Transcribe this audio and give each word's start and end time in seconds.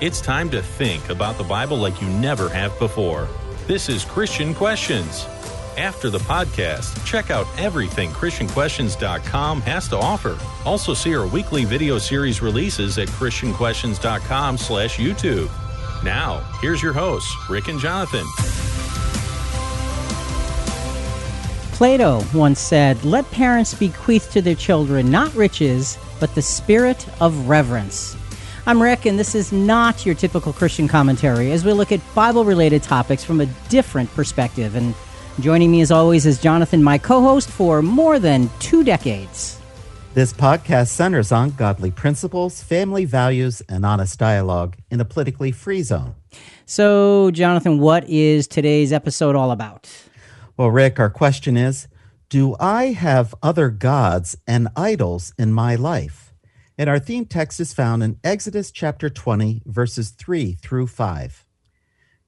It's 0.00 0.22
time 0.22 0.48
to 0.48 0.62
think 0.62 1.10
about 1.10 1.36
the 1.36 1.44
Bible 1.44 1.76
like 1.76 2.00
you 2.00 2.08
never 2.08 2.48
have 2.48 2.78
before. 2.78 3.28
This 3.66 3.90
is 3.90 4.02
Christian 4.02 4.54
Questions. 4.54 5.26
After 5.76 6.08
the 6.08 6.20
podcast, 6.20 7.04
check 7.04 7.30
out 7.30 7.46
everything 7.58 8.08
ChristianQuestions.com 8.08 9.60
has 9.60 9.88
to 9.88 9.98
offer. 9.98 10.38
Also 10.64 10.94
see 10.94 11.14
our 11.14 11.26
weekly 11.26 11.66
video 11.66 11.98
series 11.98 12.40
releases 12.40 12.96
at 12.96 13.08
ChristianQuestions.com 13.08 14.56
slash 14.56 14.96
YouTube. 14.96 15.50
Now, 16.02 16.38
here's 16.62 16.82
your 16.82 16.94
hosts, 16.94 17.30
Rick 17.50 17.68
and 17.68 17.78
Jonathan. 17.78 18.24
Plato 21.72 22.24
once 22.32 22.58
said, 22.58 23.04
Let 23.04 23.30
parents 23.30 23.74
bequeath 23.74 24.32
to 24.32 24.40
their 24.40 24.54
children 24.54 25.10
not 25.10 25.34
riches, 25.34 25.98
but 26.18 26.34
the 26.34 26.40
spirit 26.40 27.06
of 27.20 27.50
reverence. 27.50 28.16
I'm 28.66 28.82
Rick, 28.82 29.06
and 29.06 29.18
this 29.18 29.34
is 29.34 29.52
not 29.52 30.04
your 30.04 30.14
typical 30.14 30.52
Christian 30.52 30.86
commentary 30.86 31.50
as 31.50 31.64
we 31.64 31.72
look 31.72 31.92
at 31.92 32.00
Bible 32.14 32.44
related 32.44 32.82
topics 32.82 33.24
from 33.24 33.40
a 33.40 33.46
different 33.70 34.10
perspective. 34.10 34.76
And 34.76 34.94
joining 35.40 35.70
me, 35.70 35.80
as 35.80 35.90
always, 35.90 36.26
is 36.26 36.38
Jonathan, 36.38 36.82
my 36.82 36.98
co 36.98 37.22
host 37.22 37.48
for 37.48 37.80
more 37.80 38.18
than 38.18 38.50
two 38.58 38.84
decades. 38.84 39.58
This 40.12 40.34
podcast 40.34 40.88
centers 40.88 41.32
on 41.32 41.52
godly 41.52 41.90
principles, 41.90 42.62
family 42.62 43.06
values, 43.06 43.62
and 43.62 43.86
honest 43.86 44.18
dialogue 44.18 44.76
in 44.90 45.00
a 45.00 45.06
politically 45.06 45.52
free 45.52 45.82
zone. 45.82 46.14
So, 46.66 47.30
Jonathan, 47.30 47.78
what 47.78 48.08
is 48.08 48.46
today's 48.46 48.92
episode 48.92 49.36
all 49.36 49.52
about? 49.52 49.88
Well, 50.58 50.70
Rick, 50.70 51.00
our 51.00 51.10
question 51.10 51.56
is 51.56 51.88
Do 52.28 52.56
I 52.60 52.88
have 52.88 53.34
other 53.42 53.70
gods 53.70 54.36
and 54.46 54.68
idols 54.76 55.32
in 55.38 55.54
my 55.54 55.76
life? 55.76 56.29
And 56.80 56.88
our 56.88 56.98
theme 56.98 57.26
text 57.26 57.60
is 57.60 57.74
found 57.74 58.02
in 58.02 58.18
Exodus 58.24 58.70
chapter 58.70 59.10
20, 59.10 59.60
verses 59.66 60.12
3 60.12 60.54
through 60.54 60.86
5. 60.86 61.44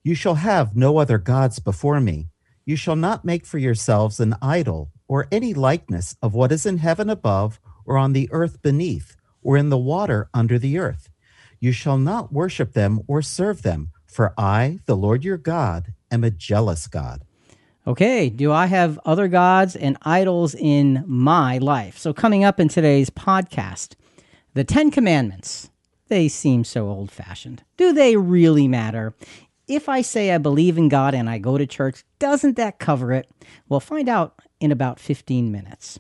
You 0.05 0.15
shall 0.15 0.35
have 0.35 0.77
no 0.77 0.99
other 0.99 1.17
gods 1.17 1.59
before 1.59 2.03
me. 2.03 2.29
You 2.67 2.77
shall 2.77 2.95
not 2.95 3.25
make 3.25 3.47
for 3.47 3.57
yourselves 3.57 4.21
an 4.21 4.37
idol 4.43 4.91
or 5.09 5.27
any 5.33 5.55
likeness 5.55 6.17
of 6.21 6.35
what 6.35 6.53
is 6.53 6.67
in 6.67 6.77
heaven 6.77 7.09
above, 7.09 7.61
or 7.87 7.97
on 7.97 8.13
the 8.13 8.29
earth 8.31 8.61
beneath, 8.61 9.17
or 9.41 9.57
in 9.57 9.71
the 9.71 9.79
water 9.79 10.29
under 10.35 10.59
the 10.59 10.79
earth. 10.79 11.09
You 11.59 11.73
shall 11.73 11.97
not 11.97 12.31
worship 12.31 12.75
them 12.75 13.01
or 13.09 13.23
serve 13.23 13.63
them, 13.63 13.91
for 14.05 14.35
I, 14.37 14.81
the 14.85 14.98
Lord 14.98 15.25
your 15.25 15.39
God, 15.39 15.95
am 16.11 16.25
a 16.25 16.31
jealous 16.31 16.89
God. 16.89 17.25
Okay, 17.87 18.29
do 18.29 18.53
I 18.53 18.67
have 18.67 19.01
other 19.07 19.29
gods 19.29 19.77
and 19.77 19.97
idols 20.03 20.55
in 20.55 21.05
my 21.07 21.57
life? 21.57 21.97
So, 21.97 22.13
coming 22.13 22.45
up 22.45 22.61
in 22.61 22.69
today's 22.69 23.09
podcast, 23.09 23.95
the 24.55 24.64
Ten 24.64 24.91
Commandments. 24.91 25.70
They 26.08 26.28
seem 26.28 26.64
so 26.64 26.89
old 26.89 27.11
fashioned. 27.11 27.62
Do 27.77 27.92
they 27.92 28.17
really 28.17 28.69
matter? 28.69 29.14
If 29.67 29.89
I 29.89 30.03
say 30.03 30.33
I 30.33 30.39
believe 30.39 30.77
in 30.77 30.89
God 30.89 31.14
and 31.14 31.31
I 31.31 31.39
go 31.39 31.56
to 31.56 31.67
church, 31.67 32.05
doesn't 32.19 32.56
that 32.56 32.78
cover 32.78 33.12
it? 33.12 33.30
We'll 33.69 33.80
find 33.80 34.08
out 34.08 34.41
in 34.61 34.70
about 34.70 35.00
15 35.00 35.50
minutes. 35.50 35.98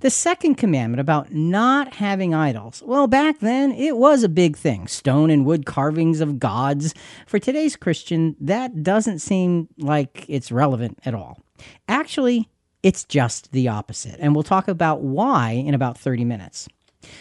The 0.00 0.10
second 0.10 0.56
commandment 0.56 1.00
about 1.00 1.32
not 1.32 1.94
having 1.94 2.34
idols. 2.34 2.82
Well, 2.84 3.06
back 3.06 3.40
then 3.40 3.72
it 3.72 3.96
was 3.96 4.22
a 4.22 4.28
big 4.28 4.56
thing 4.56 4.86
stone 4.86 5.30
and 5.30 5.44
wood 5.44 5.66
carvings 5.66 6.20
of 6.20 6.38
gods. 6.38 6.94
For 7.26 7.38
today's 7.38 7.76
Christian, 7.76 8.36
that 8.40 8.82
doesn't 8.82 9.20
seem 9.20 9.68
like 9.78 10.24
it's 10.28 10.52
relevant 10.52 10.98
at 11.04 11.14
all. 11.14 11.42
Actually, 11.88 12.48
it's 12.82 13.04
just 13.04 13.52
the 13.52 13.68
opposite. 13.68 14.18
And 14.20 14.34
we'll 14.34 14.44
talk 14.44 14.68
about 14.68 15.00
why 15.00 15.50
in 15.52 15.74
about 15.74 15.98
30 15.98 16.24
minutes. 16.24 16.68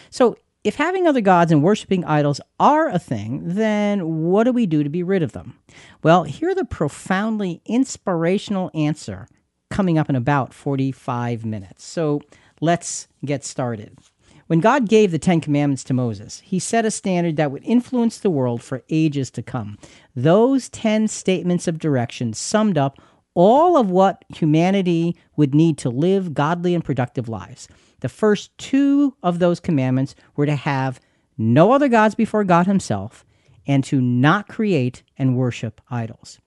So, 0.10 0.38
if 0.66 0.76
having 0.76 1.06
other 1.06 1.22
gods 1.22 1.52
and 1.52 1.62
worshiping 1.62 2.04
idols 2.06 2.42
are 2.60 2.90
a 2.90 2.98
thing, 2.98 3.42
then 3.44 4.24
what 4.24 4.46
do 4.46 4.52
we 4.52 4.66
do 4.66 4.82
to 4.84 4.90
be 4.90 5.04
rid 5.04 5.22
of 5.22 5.32
them? 5.32 5.60
Well, 6.02 6.24
hear 6.24 6.56
the 6.56 6.66
profoundly 6.66 7.62
inspirational 7.66 8.72
answer 8.74 9.28
coming 9.70 10.00
up 10.00 10.10
in 10.10 10.16
about 10.16 10.56
45 10.56 11.46
minutes. 11.46 11.86
So 11.86 12.20
let's 12.62 13.08
get 13.24 13.46
started. 13.46 14.00
When 14.48 14.60
God 14.60 14.90
gave 14.90 15.12
the 15.12 15.20
Ten 15.20 15.40
Commandments 15.40 15.84
to 15.84 15.94
Moses, 15.94 16.40
he 16.40 16.58
set 16.58 16.84
a 16.84 16.90
standard 16.90 17.36
that 17.38 17.52
would 17.52 17.64
influence 17.64 18.18
the 18.18 18.32
world 18.32 18.64
for 18.64 18.84
ages 18.90 19.30
to 19.32 19.44
come. 19.44 19.78
Those 20.16 20.70
10 20.70 21.08
statements 21.10 21.68
of 21.68 21.78
direction 21.78 22.34
summed 22.34 22.78
up 22.78 23.00
all 23.36 23.78
of 23.78 23.92
what 23.92 24.26
humanity 24.36 25.16
would 25.36 25.54
need 25.54 25.78
to 25.78 25.90
live 25.90 26.34
godly 26.34 26.74
and 26.74 26.84
productive 26.84 27.30
lives. 27.30 27.68
The 28.06 28.10
first 28.10 28.56
two 28.60 29.16
of 29.24 29.40
those 29.40 29.60
commandments 29.60 30.14
were 30.36 30.46
to 30.46 30.56
have 30.56 31.00
no 31.40 31.72
other 31.72 31.88
gods 31.88 32.14
before 32.14 32.44
God 32.44 32.68
Himself 32.68 33.26
and 33.66 33.84
to 33.86 34.00
not 34.00 34.48
create 34.48 35.02
and 35.18 35.36
worship 35.36 35.82
idols. 35.90 36.40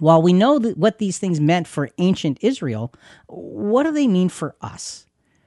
While 0.00 0.20
we 0.20 0.34
know 0.34 0.58
what 0.58 0.98
these 0.98 1.16
things 1.16 1.40
meant 1.40 1.66
for 1.66 1.88
ancient 1.96 2.36
Israel, 2.42 2.92
what 3.26 3.84
do 3.84 3.90
they 3.90 4.06
mean 4.06 4.28
for 4.28 4.54
us? 4.60 5.06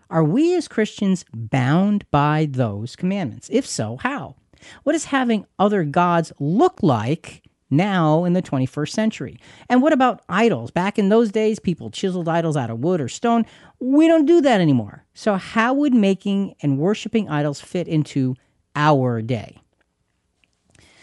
Are 0.10 0.24
we 0.24 0.56
as 0.56 0.68
Christians 0.68 1.26
bound 1.32 2.10
by 2.10 2.48
those 2.50 2.96
commandments? 2.96 3.50
If 3.52 3.68
so, 3.68 3.98
how? 3.98 4.36
What 4.82 4.94
does 4.94 5.06
having 5.06 5.46
other 5.60 5.84
gods 5.84 6.34
look 6.40 6.82
like 6.82 7.44
now 7.70 8.24
in 8.24 8.34
the 8.34 8.42
21st 8.42 8.90
century? 8.90 9.40
And 9.70 9.82
what 9.82 9.94
about 9.94 10.22
idols? 10.30 10.72
Back 10.72 11.00
in 11.00 11.10
those 11.10 11.32
days, 11.32 11.60
people 11.60 11.90
chiseled 11.90 12.28
idols 12.28 12.58
out 12.58 12.70
of 12.70 12.80
wood 12.80 13.02
or 13.02 13.08
stone. 13.08 13.46
We 13.80 14.08
don't 14.08 14.26
do 14.26 14.42
that 14.42 14.62
anymore. 14.62 15.06
So, 15.14 15.36
how 15.36 15.74
would 15.74 15.94
making 15.94 16.56
and 16.62 16.78
worshiping 16.78 17.30
idols 17.30 17.62
fit 17.62 17.88
into 17.88 18.36
our 18.76 19.22
day? 19.22 19.60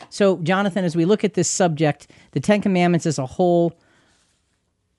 So, 0.09 0.39
Jonathan, 0.39 0.85
as 0.85 0.97
we 0.97 1.05
look 1.05 1.25
at 1.25 1.35
this 1.35 1.49
subject, 1.49 2.09
the 2.33 2.41
Ten 2.41 2.61
Commandments 2.61 3.07
as 3.07 3.19
a 3.19 3.27
whole, 3.27 3.79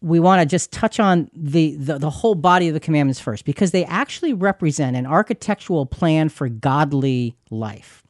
we 0.01 0.19
want 0.19 0.41
to 0.41 0.45
just 0.45 0.71
touch 0.71 0.99
on 0.99 1.29
the, 1.33 1.75
the, 1.75 1.97
the 1.97 2.09
whole 2.09 2.35
body 2.35 2.67
of 2.67 2.73
the 2.73 2.79
commandments 2.79 3.19
first 3.19 3.45
because 3.45 3.71
they 3.71 3.83
actually 3.85 4.33
represent 4.33 4.95
an 4.95 5.05
architectural 5.05 5.85
plan 5.85 6.29
for 6.29 6.49
godly 6.49 7.35
life 7.49 8.03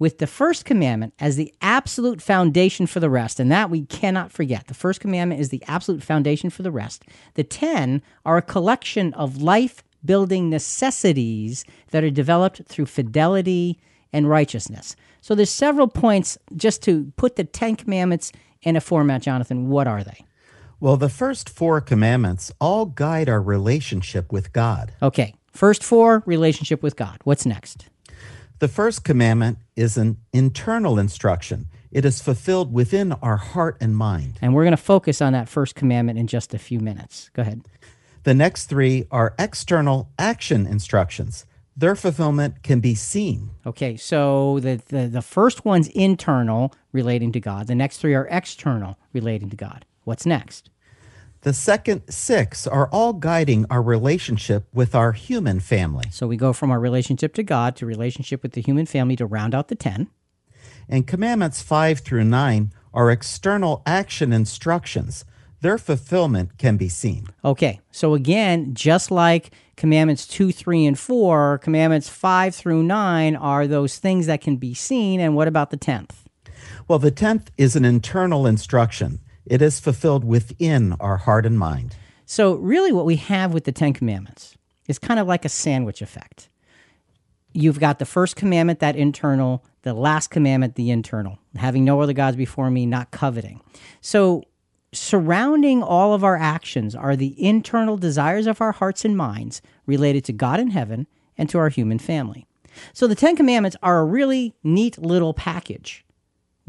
with 0.00 0.18
the 0.18 0.26
first 0.26 0.64
commandment 0.64 1.14
as 1.20 1.36
the 1.36 1.54
absolute 1.60 2.20
foundation 2.20 2.86
for 2.86 2.98
the 2.98 3.10
rest, 3.10 3.38
and 3.38 3.52
that 3.52 3.70
we 3.70 3.82
cannot 3.84 4.32
forget. 4.32 4.66
The 4.66 4.74
first 4.74 4.98
commandment 4.98 5.40
is 5.40 5.50
the 5.50 5.62
absolute 5.68 6.02
foundation 6.02 6.50
for 6.50 6.62
the 6.62 6.72
rest. 6.72 7.04
The 7.34 7.44
10 7.44 8.02
are 8.24 8.38
a 8.38 8.42
collection 8.42 9.14
of 9.14 9.40
life 9.40 9.84
building 10.04 10.48
necessities 10.48 11.66
that 11.90 12.02
are 12.02 12.10
developed 12.10 12.62
through 12.64 12.86
fidelity 12.86 13.78
and 14.10 14.28
righteousness. 14.28 14.96
So 15.20 15.34
there's 15.34 15.50
several 15.50 15.86
points 15.86 16.38
just 16.56 16.82
to 16.84 17.12
put 17.16 17.36
the 17.36 17.44
10 17.44 17.76
commandments 17.76 18.32
in 18.62 18.76
a 18.76 18.80
format, 18.80 19.20
Jonathan. 19.20 19.68
What 19.68 19.86
are 19.86 20.02
they? 20.02 20.24
Well, 20.80 20.96
the 20.96 21.10
first 21.10 21.50
four 21.50 21.82
commandments 21.82 22.50
all 22.58 22.86
guide 22.86 23.28
our 23.28 23.42
relationship 23.42 24.32
with 24.32 24.54
God. 24.54 24.92
Okay. 25.02 25.34
First 25.52 25.84
four, 25.84 26.22
relationship 26.24 26.82
with 26.82 26.96
God. 26.96 27.18
What's 27.24 27.44
next? 27.44 27.90
The 28.60 28.68
first 28.68 29.04
commandment 29.04 29.56
is 29.74 29.96
an 29.96 30.18
internal 30.34 30.98
instruction. 30.98 31.68
It 31.90 32.04
is 32.04 32.20
fulfilled 32.20 32.74
within 32.74 33.12
our 33.12 33.38
heart 33.38 33.78
and 33.80 33.96
mind. 33.96 34.38
And 34.42 34.54
we're 34.54 34.64
going 34.64 34.72
to 34.72 34.76
focus 34.76 35.22
on 35.22 35.32
that 35.32 35.48
first 35.48 35.74
commandment 35.74 36.18
in 36.18 36.26
just 36.26 36.52
a 36.52 36.58
few 36.58 36.78
minutes. 36.78 37.30
Go 37.32 37.40
ahead. 37.40 37.62
The 38.24 38.34
next 38.34 38.66
three 38.66 39.06
are 39.10 39.34
external 39.38 40.10
action 40.18 40.66
instructions. 40.66 41.46
Their 41.74 41.96
fulfillment 41.96 42.62
can 42.62 42.80
be 42.80 42.94
seen. 42.94 43.48
Okay, 43.64 43.96
so 43.96 44.60
the, 44.60 44.82
the, 44.88 45.08
the 45.08 45.22
first 45.22 45.64
one's 45.64 45.88
internal, 45.88 46.74
relating 46.92 47.32
to 47.32 47.40
God. 47.40 47.66
The 47.66 47.74
next 47.74 47.96
three 47.96 48.14
are 48.14 48.28
external, 48.30 48.98
relating 49.14 49.48
to 49.48 49.56
God. 49.56 49.86
What's 50.04 50.26
next? 50.26 50.68
The 51.42 51.54
second 51.54 52.02
six 52.10 52.66
are 52.66 52.86
all 52.88 53.14
guiding 53.14 53.64
our 53.70 53.80
relationship 53.80 54.66
with 54.74 54.94
our 54.94 55.12
human 55.12 55.58
family. 55.58 56.04
So 56.10 56.26
we 56.26 56.36
go 56.36 56.52
from 56.52 56.70
our 56.70 56.78
relationship 56.78 57.32
to 57.34 57.42
God 57.42 57.76
to 57.76 57.86
relationship 57.86 58.42
with 58.42 58.52
the 58.52 58.60
human 58.60 58.84
family 58.84 59.16
to 59.16 59.24
round 59.24 59.54
out 59.54 59.68
the 59.68 59.74
10. 59.74 60.08
And 60.86 61.06
commandments 61.06 61.62
5 61.62 62.00
through 62.00 62.24
9 62.24 62.72
are 62.92 63.10
external 63.10 63.82
action 63.86 64.34
instructions. 64.34 65.24
Their 65.62 65.78
fulfillment 65.78 66.58
can 66.58 66.76
be 66.76 66.90
seen. 66.90 67.28
Okay, 67.42 67.80
so 67.90 68.12
again, 68.12 68.74
just 68.74 69.10
like 69.10 69.50
commandments 69.76 70.26
2, 70.26 70.52
3, 70.52 70.84
and 70.84 70.98
4, 70.98 71.56
commandments 71.58 72.10
5 72.10 72.54
through 72.54 72.82
9 72.82 73.36
are 73.36 73.66
those 73.66 73.96
things 73.96 74.26
that 74.26 74.42
can 74.42 74.56
be 74.56 74.74
seen. 74.74 75.20
And 75.20 75.34
what 75.34 75.48
about 75.48 75.70
the 75.70 75.78
10th? 75.78 76.10
Well, 76.86 76.98
the 76.98 77.12
10th 77.12 77.46
is 77.56 77.76
an 77.76 77.86
internal 77.86 78.46
instruction. 78.46 79.20
It 79.50 79.60
is 79.60 79.80
fulfilled 79.80 80.22
within 80.22 80.92
our 81.00 81.16
heart 81.16 81.44
and 81.44 81.58
mind. 81.58 81.96
So, 82.24 82.54
really, 82.54 82.92
what 82.92 83.04
we 83.04 83.16
have 83.16 83.52
with 83.52 83.64
the 83.64 83.72
Ten 83.72 83.92
Commandments 83.92 84.56
is 84.86 84.96
kind 84.96 85.18
of 85.18 85.26
like 85.26 85.44
a 85.44 85.48
sandwich 85.48 86.00
effect. 86.00 86.48
You've 87.52 87.80
got 87.80 87.98
the 87.98 88.06
first 88.06 88.36
commandment, 88.36 88.78
that 88.78 88.94
internal, 88.94 89.64
the 89.82 89.92
last 89.92 90.28
commandment, 90.28 90.76
the 90.76 90.92
internal, 90.92 91.40
having 91.56 91.84
no 91.84 92.00
other 92.00 92.12
gods 92.12 92.36
before 92.36 92.70
me, 92.70 92.86
not 92.86 93.10
coveting. 93.10 93.60
So, 94.00 94.44
surrounding 94.92 95.82
all 95.82 96.14
of 96.14 96.22
our 96.22 96.36
actions 96.36 96.94
are 96.94 97.16
the 97.16 97.34
internal 97.44 97.96
desires 97.96 98.46
of 98.46 98.60
our 98.60 98.70
hearts 98.70 99.04
and 99.04 99.16
minds 99.16 99.62
related 99.84 100.24
to 100.26 100.32
God 100.32 100.60
in 100.60 100.70
heaven 100.70 101.08
and 101.36 101.50
to 101.50 101.58
our 101.58 101.70
human 101.70 101.98
family. 101.98 102.46
So, 102.92 103.08
the 103.08 103.16
Ten 103.16 103.34
Commandments 103.34 103.76
are 103.82 103.98
a 103.98 104.04
really 104.04 104.54
neat 104.62 104.96
little 104.96 105.34
package 105.34 106.04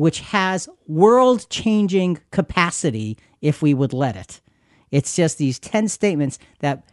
which 0.01 0.21
has 0.21 0.67
world 0.87 1.47
changing 1.51 2.19
capacity 2.31 3.15
if 3.39 3.61
we 3.61 3.71
would 3.71 3.93
let 3.93 4.15
it. 4.15 4.41
It's 4.89 5.15
just 5.15 5.37
these 5.37 5.59
10 5.59 5.89
statements 5.89 6.39
that 6.57 6.83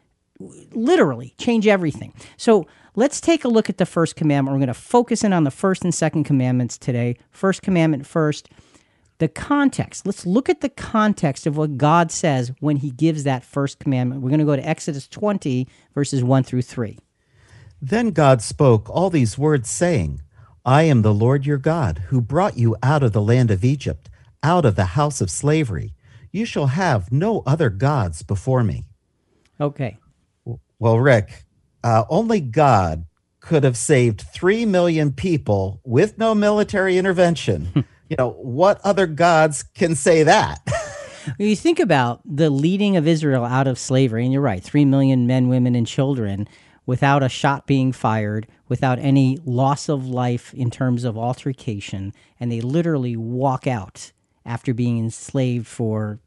literally 0.72 1.34
change 1.38 1.66
everything. 1.66 2.12
So 2.36 2.66
let's 2.96 3.18
take 3.18 3.46
a 3.46 3.48
look 3.48 3.70
at 3.70 3.78
the 3.78 3.86
first 3.86 4.14
commandment. 4.14 4.54
We're 4.54 4.66
going 4.66 4.66
to 4.66 4.74
focus 4.74 5.24
in 5.24 5.32
on 5.32 5.44
the 5.44 5.50
first 5.50 5.84
and 5.84 5.94
second 5.94 6.24
commandments 6.24 6.76
today. 6.76 7.16
First 7.30 7.62
commandment 7.62 8.06
first. 8.06 8.50
The 9.16 9.28
context. 9.28 10.04
Let's 10.04 10.26
look 10.26 10.50
at 10.50 10.60
the 10.60 10.68
context 10.68 11.46
of 11.46 11.56
what 11.56 11.78
God 11.78 12.12
says 12.12 12.52
when 12.60 12.76
he 12.76 12.90
gives 12.90 13.24
that 13.24 13.42
first 13.42 13.78
commandment. 13.78 14.20
We're 14.20 14.28
going 14.28 14.40
to 14.40 14.44
go 14.44 14.54
to 14.54 14.68
Exodus 14.68 15.08
20, 15.08 15.66
verses 15.94 16.22
1 16.22 16.42
through 16.42 16.60
3. 16.60 16.98
Then 17.80 18.10
God 18.10 18.42
spoke 18.42 18.90
all 18.90 19.08
these 19.08 19.38
words, 19.38 19.70
saying, 19.70 20.20
I 20.68 20.82
am 20.82 21.00
the 21.00 21.14
Lord 21.14 21.46
your 21.46 21.56
God, 21.56 22.02
who 22.08 22.20
brought 22.20 22.58
you 22.58 22.76
out 22.82 23.02
of 23.02 23.14
the 23.14 23.22
land 23.22 23.50
of 23.50 23.64
Egypt, 23.64 24.10
out 24.42 24.66
of 24.66 24.76
the 24.76 24.84
house 24.84 25.22
of 25.22 25.30
slavery. 25.30 25.94
You 26.30 26.44
shall 26.44 26.66
have 26.66 27.10
no 27.10 27.42
other 27.46 27.70
gods 27.70 28.22
before 28.22 28.62
me. 28.62 28.84
Okay. 29.58 29.96
Well, 30.78 30.98
Rick, 30.98 31.46
uh, 31.82 32.04
only 32.10 32.40
God 32.40 33.06
could 33.40 33.64
have 33.64 33.78
saved 33.78 34.20
3 34.20 34.66
million 34.66 35.10
people 35.10 35.80
with 35.84 36.18
no 36.18 36.34
military 36.34 36.98
intervention. 36.98 37.86
you 38.10 38.16
know, 38.18 38.32
what 38.32 38.78
other 38.84 39.06
gods 39.06 39.62
can 39.62 39.94
say 39.94 40.22
that? 40.24 40.60
when 41.38 41.48
you 41.48 41.56
think 41.56 41.80
about 41.80 42.20
the 42.26 42.50
leading 42.50 42.98
of 42.98 43.08
Israel 43.08 43.46
out 43.46 43.68
of 43.68 43.78
slavery, 43.78 44.22
and 44.22 44.34
you're 44.34 44.42
right, 44.42 44.62
3 44.62 44.84
million 44.84 45.26
men, 45.26 45.48
women, 45.48 45.74
and 45.74 45.86
children 45.86 46.46
without 46.84 47.22
a 47.22 47.28
shot 47.30 47.66
being 47.66 47.90
fired, 47.90 48.46
without 48.68 48.98
any 48.98 49.38
loss 49.44 49.88
of 49.88 50.06
life 50.06 50.52
in 50.54 50.70
terms 50.70 51.04
of 51.04 51.16
altercation, 51.16 52.12
and 52.38 52.52
they 52.52 52.60
literally 52.60 53.16
walk 53.16 53.66
out 53.66 54.12
after 54.44 54.74
being 54.74 54.98
enslaved 54.98 55.66
for 55.66 56.20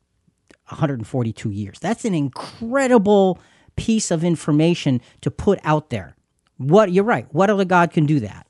142 0.68 1.52
years. 1.52 1.80
That's 1.80 2.06
an 2.06 2.14
incredible 2.14 3.40
piece 3.76 4.12
of 4.12 4.24
information 4.24 5.02
to 5.22 5.32
put 5.32 5.60
out 5.64 5.90
there. 5.90 6.16
What 6.58 6.92
you're 6.92 7.04
right. 7.04 7.28
What 7.32 7.50
other 7.50 7.66
God 7.66 7.92
can 7.92 8.06
do 8.06 8.20
that? 8.22 8.48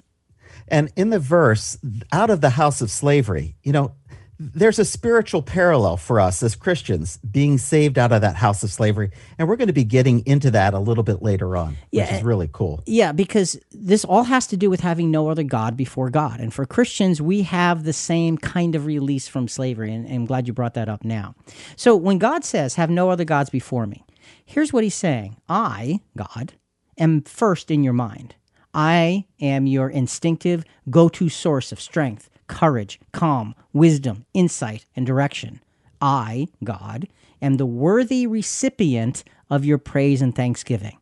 And 0.67 0.91
in 0.95 1.09
the 1.09 1.19
verse, 1.19 1.77
out 2.11 2.29
of 2.29 2.41
the 2.41 2.51
house 2.51 2.81
of 2.81 2.91
slavery, 2.91 3.55
you 3.63 3.71
know, 3.71 3.93
there's 4.41 4.79
a 4.79 4.85
spiritual 4.85 5.43
parallel 5.43 5.97
for 5.97 6.19
us 6.19 6.41
as 6.41 6.55
Christians 6.55 7.17
being 7.17 7.59
saved 7.59 7.99
out 7.99 8.11
of 8.11 8.21
that 8.21 8.35
house 8.35 8.63
of 8.63 8.71
slavery. 8.71 9.11
And 9.37 9.47
we're 9.47 9.55
going 9.55 9.67
to 9.67 9.73
be 9.73 9.83
getting 9.83 10.25
into 10.25 10.49
that 10.51 10.73
a 10.73 10.79
little 10.79 11.03
bit 11.03 11.21
later 11.21 11.55
on, 11.55 11.77
Yeah, 11.91 12.05
which 12.05 12.13
is 12.13 12.19
eh, 12.21 12.25
really 12.25 12.49
cool. 12.51 12.81
Yeah, 12.87 13.11
because 13.11 13.59
this 13.71 14.03
all 14.03 14.23
has 14.23 14.47
to 14.47 14.57
do 14.57 14.69
with 14.69 14.79
having 14.79 15.11
no 15.11 15.29
other 15.29 15.43
God 15.43 15.77
before 15.77 16.09
God. 16.09 16.39
And 16.39 16.51
for 16.51 16.65
Christians, 16.65 17.21
we 17.21 17.43
have 17.43 17.83
the 17.83 17.93
same 17.93 18.37
kind 18.37 18.73
of 18.73 18.87
release 18.87 19.27
from 19.27 19.47
slavery. 19.47 19.93
And, 19.93 20.05
and 20.05 20.15
I'm 20.15 20.25
glad 20.25 20.47
you 20.47 20.53
brought 20.53 20.73
that 20.73 20.89
up 20.89 21.05
now. 21.05 21.35
So 21.75 21.95
when 21.95 22.17
God 22.17 22.43
says, 22.43 22.75
have 22.75 22.89
no 22.89 23.11
other 23.11 23.25
gods 23.25 23.51
before 23.51 23.85
me, 23.85 24.03
here's 24.43 24.73
what 24.73 24.83
he's 24.83 24.95
saying 24.95 25.37
I, 25.47 25.99
God, 26.17 26.53
am 26.97 27.21
first 27.21 27.69
in 27.69 27.83
your 27.83 27.93
mind. 27.93 28.35
I 28.73 29.25
am 29.39 29.67
your 29.67 29.89
instinctive 29.89 30.63
go 30.89 31.09
to 31.09 31.29
source 31.29 31.71
of 31.71 31.79
strength, 31.79 32.29
courage, 32.51 32.99
calm, 33.13 33.55
wisdom, 33.73 34.25
insight, 34.33 34.85
and 34.95 35.07
direction. 35.07 35.61
I, 36.01 36.49
God, 36.63 37.07
am 37.41 37.55
the 37.55 37.65
worthy 37.65 38.27
recipient 38.27 39.23
of 39.49 39.65
your 39.65 39.77
praise 39.77 40.21
and 40.21 40.35
thanksgiving. 40.35 40.99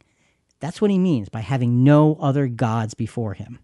That's 0.60 0.80
what 0.80 0.92
he 0.92 1.00
means 1.00 1.28
by 1.28 1.40
having 1.40 1.84
no 1.84 2.18
other 2.22 2.48
gods 2.48 2.94
before 2.94 3.34
him. 3.34 3.60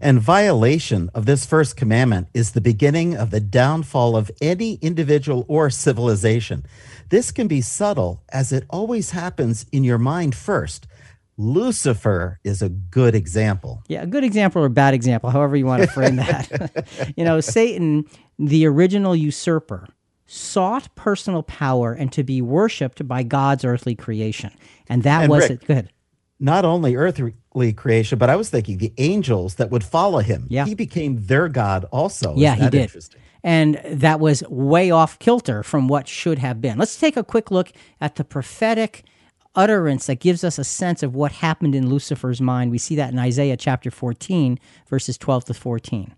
And 0.00 0.20
violation 0.20 1.10
of 1.14 1.26
this 1.26 1.46
first 1.46 1.76
commandment 1.76 2.26
is 2.34 2.50
the 2.50 2.60
beginning 2.60 3.16
of 3.16 3.30
the 3.30 3.40
downfall 3.40 4.16
of 4.16 4.30
any 4.40 4.74
individual 4.82 5.44
or 5.46 5.70
civilization. 5.70 6.66
This 7.10 7.30
can 7.30 7.46
be 7.46 7.60
subtle 7.60 8.22
as 8.30 8.50
it 8.52 8.64
always 8.68 9.10
happens 9.10 9.64
in 9.70 9.84
your 9.84 9.98
mind 9.98 10.34
first. 10.34 10.88
Lucifer 11.38 12.38
is 12.44 12.62
a 12.62 12.68
good 12.68 13.14
example. 13.14 13.82
Yeah, 13.88 14.02
a 14.02 14.06
good 14.06 14.24
example 14.24 14.62
or 14.62 14.66
a 14.66 14.70
bad 14.70 14.94
example, 14.94 15.30
however 15.30 15.56
you 15.56 15.66
want 15.66 15.82
to 15.82 15.88
frame 15.88 16.16
that. 16.16 16.86
you 17.16 17.24
know, 17.24 17.40
Satan, 17.40 18.04
the 18.38 18.66
original 18.66 19.16
usurper, 19.16 19.88
sought 20.26 20.94
personal 20.94 21.42
power 21.42 21.92
and 21.92 22.12
to 22.12 22.22
be 22.22 22.40
worshipped 22.40 23.06
by 23.06 23.22
God's 23.22 23.64
earthly 23.64 23.94
creation. 23.94 24.50
And 24.88 25.02
that 25.02 25.22
And 25.22 25.30
was 25.30 25.42
Rick- 25.48 25.62
it. 25.62 25.66
Go 25.66 25.72
ahead. 25.72 25.90
Not 26.40 26.64
only 26.64 26.96
earthly 26.96 27.72
creation, 27.72 28.18
but 28.18 28.28
I 28.28 28.34
was 28.34 28.50
thinking 28.50 28.78
the 28.78 28.92
angels 28.98 29.56
that 29.56 29.70
would 29.70 29.84
follow 29.84 30.18
him. 30.18 30.46
Yeah. 30.50 30.64
He 30.64 30.74
became 30.74 31.24
their 31.26 31.48
God 31.48 31.84
also. 31.92 32.34
Yeah, 32.36 32.54
Isn't 32.54 32.58
he 32.58 32.64
that 32.64 32.70
did. 32.72 32.82
Interesting? 32.82 33.20
And 33.44 33.80
that 33.84 34.18
was 34.20 34.42
way 34.48 34.90
off 34.90 35.18
kilter 35.18 35.62
from 35.62 35.86
what 35.88 36.08
should 36.08 36.38
have 36.38 36.60
been. 36.60 36.78
Let's 36.78 36.98
take 36.98 37.16
a 37.16 37.22
quick 37.24 37.50
look 37.50 37.70
at 38.00 38.16
the 38.16 38.24
prophetic 38.24 39.04
utterance 39.54 40.06
that 40.06 40.20
gives 40.20 40.44
us 40.44 40.58
a 40.58 40.64
sense 40.64 41.02
of 41.02 41.14
what 41.14 41.32
happened 41.32 41.74
in 41.74 41.88
Lucifer's 41.88 42.40
mind. 42.40 42.70
We 42.70 42.78
see 42.78 42.96
that 42.96 43.12
in 43.12 43.18
Isaiah 43.18 43.56
chapter 43.56 43.90
14, 43.90 44.58
verses 44.88 45.18
12 45.18 45.46
to 45.46 45.54
14. 45.54 46.14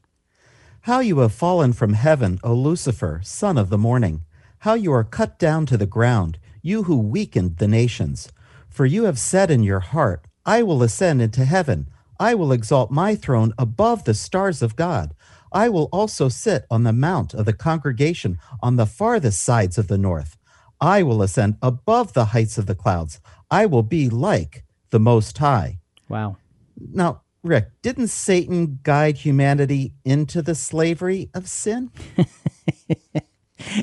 How 0.82 1.00
you 1.00 1.19
have 1.20 1.32
fallen 1.32 1.72
from 1.72 1.94
heaven, 1.94 2.38
O 2.44 2.54
Lucifer, 2.54 3.20
son 3.25 3.56
of 3.56 3.70
the 3.70 3.78
morning! 3.78 4.25
How 4.60 4.75
you 4.75 4.92
are 4.92 5.04
cut 5.04 5.38
down 5.38 5.66
to 5.66 5.76
the 5.76 5.86
ground, 5.86 6.38
you 6.62 6.84
who 6.84 6.98
weakened 6.98 7.56
the 7.56 7.69
nations! 7.69 8.31
For 8.69 8.84
you 8.84 9.04
have 9.04 9.19
said 9.19 9.50
in 9.50 9.62
your 9.62 9.81
heart, 9.81 10.26
I 10.44 10.62
will 10.62 10.82
ascend 10.82 11.22
into 11.22 11.44
heaven. 11.44 11.88
I 12.20 12.34
will 12.34 12.52
exalt 12.52 12.90
my 12.90 13.14
throne 13.14 13.54
above 13.58 14.04
the 14.04 14.14
stars 14.14 14.62
of 14.62 14.76
God. 14.76 15.14
I 15.52 15.69
will 15.69 15.88
also 15.92 16.28
sit 16.28 16.66
on 16.70 16.82
the 16.82 16.92
mount 16.92 17.32
of 17.32 17.46
the 17.46 17.52
congregation 17.52 18.38
on 18.62 18.76
the 18.76 18.86
farthest 18.86 19.42
sides 19.42 19.78
of 19.78 19.88
the 19.88 19.96
north. 19.96 20.36
I 20.84 21.02
will 21.02 21.22
ascend 21.22 21.56
above 21.62 22.12
the 22.12 22.26
heights 22.26 22.58
of 22.58 22.66
the 22.66 22.75
clouds. 22.75 23.19
I 23.50 23.64
will 23.64 23.82
be 23.82 24.10
like 24.10 24.64
the 24.90 25.00
Most 25.00 25.38
High. 25.38 25.78
Wow. 26.10 26.36
Now, 26.78 27.22
Rick, 27.42 27.70
didn't 27.81 28.08
Satan 28.08 28.81
guide 28.82 29.16
humanity 29.16 29.94
into 30.04 30.42
the 30.42 30.54
slavery 30.54 31.31
of 31.32 31.48
sin? 31.48 31.90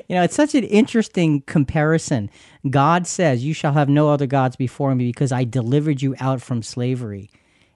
You 0.08 0.16
know, 0.16 0.24
it's 0.24 0.36
such 0.36 0.54
an 0.54 0.64
interesting 0.66 1.42
comparison. 1.42 2.30
God 2.70 3.08
says, 3.08 3.44
You 3.44 3.54
shall 3.56 3.74
have 3.74 3.90
no 3.90 4.10
other 4.10 4.28
gods 4.28 4.56
before 4.56 4.94
me 4.94 5.08
because 5.08 5.32
I 5.32 5.44
delivered 5.44 6.04
you 6.04 6.14
out 6.20 6.40
from 6.40 6.62
slavery. 6.62 7.32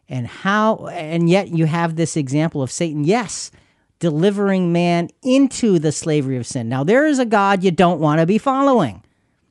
And 0.08 0.28
how, 0.28 0.86
and 0.88 1.28
yet 1.28 1.48
you 1.50 1.66
have 1.66 1.96
this 1.96 2.16
example 2.16 2.62
of 2.62 2.72
Satan, 2.72 3.06
yes, 3.06 3.50
delivering 3.98 4.72
man 4.72 5.10
into 5.24 5.80
the 5.80 5.92
slavery 5.92 6.38
of 6.38 6.46
sin. 6.46 6.70
Now, 6.70 6.84
there 6.84 7.08
is 7.08 7.18
a 7.18 7.26
God 7.26 7.64
you 7.64 7.72
don't 7.72 8.00
want 8.00 8.20
to 8.20 8.28
be 8.28 8.38
following. 8.38 9.02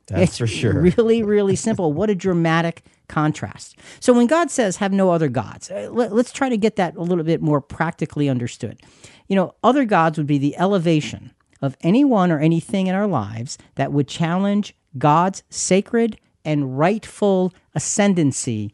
That's 0.07 0.23
it's 0.23 0.37
for 0.37 0.47
sure. 0.47 0.81
Really, 0.81 1.23
really 1.23 1.55
simple. 1.55 1.91
What 1.91 2.09
a 2.09 2.15
dramatic 2.15 2.83
contrast. 3.07 3.77
So 3.99 4.13
when 4.13 4.27
God 4.27 4.51
says, 4.51 4.77
have 4.77 4.91
no 4.91 5.11
other 5.11 5.27
gods, 5.27 5.71
uh, 5.71 5.89
let, 5.91 6.11
us 6.11 6.31
try 6.31 6.49
to 6.49 6.57
get 6.57 6.75
that 6.75 6.95
a 6.95 7.01
little 7.01 7.23
bit 7.23 7.41
more 7.41 7.61
practically 7.61 8.29
understood. 8.29 8.81
You 9.27 9.35
know, 9.35 9.55
other 9.63 9.85
gods 9.85 10.17
would 10.17 10.27
be 10.27 10.37
the 10.37 10.55
elevation 10.57 11.33
of 11.61 11.75
anyone 11.81 12.31
or 12.31 12.39
anything 12.39 12.87
in 12.87 12.95
our 12.95 13.07
lives 13.07 13.57
that 13.75 13.91
would 13.91 14.07
challenge 14.07 14.75
God's 14.97 15.43
sacred 15.49 16.19
and 16.43 16.77
rightful 16.77 17.53
ascendancy 17.73 18.73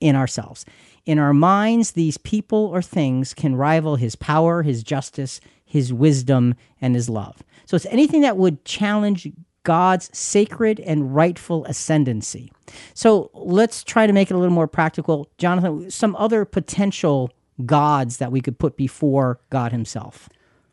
in 0.00 0.14
ourselves. 0.14 0.64
In 1.04 1.18
our 1.18 1.34
minds, 1.34 1.92
these 1.92 2.18
people 2.18 2.66
or 2.66 2.82
things 2.82 3.34
can 3.34 3.56
rival 3.56 3.96
his 3.96 4.14
power, 4.14 4.62
his 4.62 4.82
justice, 4.82 5.40
his 5.64 5.92
wisdom, 5.92 6.54
and 6.80 6.94
his 6.94 7.08
love. 7.08 7.42
So 7.66 7.76
it's 7.76 7.86
anything 7.86 8.20
that 8.20 8.36
would 8.36 8.64
challenge 8.64 9.28
God's 9.68 10.08
sacred 10.16 10.80
and 10.80 11.14
rightful 11.14 11.66
ascendancy. 11.66 12.50
So 12.94 13.30
let's 13.34 13.84
try 13.84 14.06
to 14.06 14.14
make 14.14 14.30
it 14.30 14.34
a 14.34 14.38
little 14.38 14.54
more 14.54 14.66
practical. 14.66 15.28
Jonathan, 15.36 15.90
some 15.90 16.16
other 16.16 16.46
potential 16.46 17.30
gods 17.66 18.16
that 18.16 18.32
we 18.32 18.40
could 18.40 18.58
put 18.58 18.78
before 18.78 19.40
God 19.50 19.72
himself. 19.72 20.30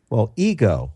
Well, 0.08 0.32
ego, 0.34 0.92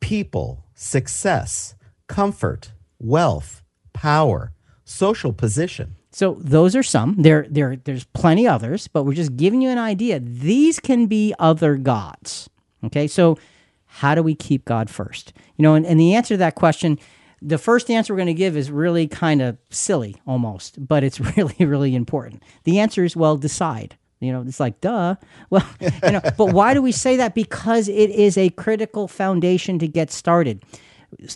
people, 0.00 0.64
success, 0.74 1.76
comfort, 2.08 2.72
wealth, 2.98 3.62
power, 3.92 4.50
social 4.84 5.32
position. 5.32 5.94
So 6.10 6.36
those 6.40 6.74
are 6.74 6.82
some. 6.82 7.14
There, 7.22 7.46
there, 7.48 7.76
there's 7.76 8.02
plenty 8.02 8.48
others, 8.48 8.88
but 8.88 9.04
we're 9.04 9.14
just 9.14 9.36
giving 9.36 9.62
you 9.62 9.68
an 9.68 9.78
idea. 9.78 10.18
These 10.18 10.80
can 10.80 11.06
be 11.06 11.32
other 11.38 11.76
gods. 11.76 12.50
Okay, 12.82 13.06
so 13.06 13.38
how 13.86 14.16
do 14.16 14.24
we 14.24 14.34
keep 14.34 14.64
God 14.64 14.90
first? 14.90 15.32
You 15.56 15.62
know, 15.62 15.76
and, 15.76 15.86
and 15.86 16.00
the 16.00 16.16
answer 16.16 16.34
to 16.34 16.38
that 16.38 16.56
question, 16.56 16.98
the 17.42 17.58
first 17.58 17.90
answer 17.90 18.12
we're 18.12 18.18
going 18.18 18.26
to 18.26 18.34
give 18.34 18.56
is 18.56 18.70
really 18.70 19.06
kind 19.06 19.42
of 19.42 19.58
silly 19.70 20.16
almost, 20.26 20.86
but 20.86 21.04
it's 21.04 21.20
really, 21.36 21.64
really 21.64 21.94
important. 21.94 22.42
The 22.64 22.78
answer 22.80 23.04
is 23.04 23.16
well, 23.16 23.36
decide. 23.36 23.96
You 24.20 24.32
know, 24.32 24.42
it's 24.46 24.60
like 24.60 24.80
duh. 24.80 25.16
Well, 25.50 25.66
you 25.80 26.12
know, 26.12 26.20
but 26.36 26.52
why 26.52 26.74
do 26.74 26.82
we 26.82 26.92
say 26.92 27.16
that? 27.16 27.34
Because 27.34 27.88
it 27.88 28.10
is 28.10 28.38
a 28.38 28.48
critical 28.50 29.06
foundation 29.06 29.78
to 29.78 29.86
get 29.86 30.10
started. 30.10 30.64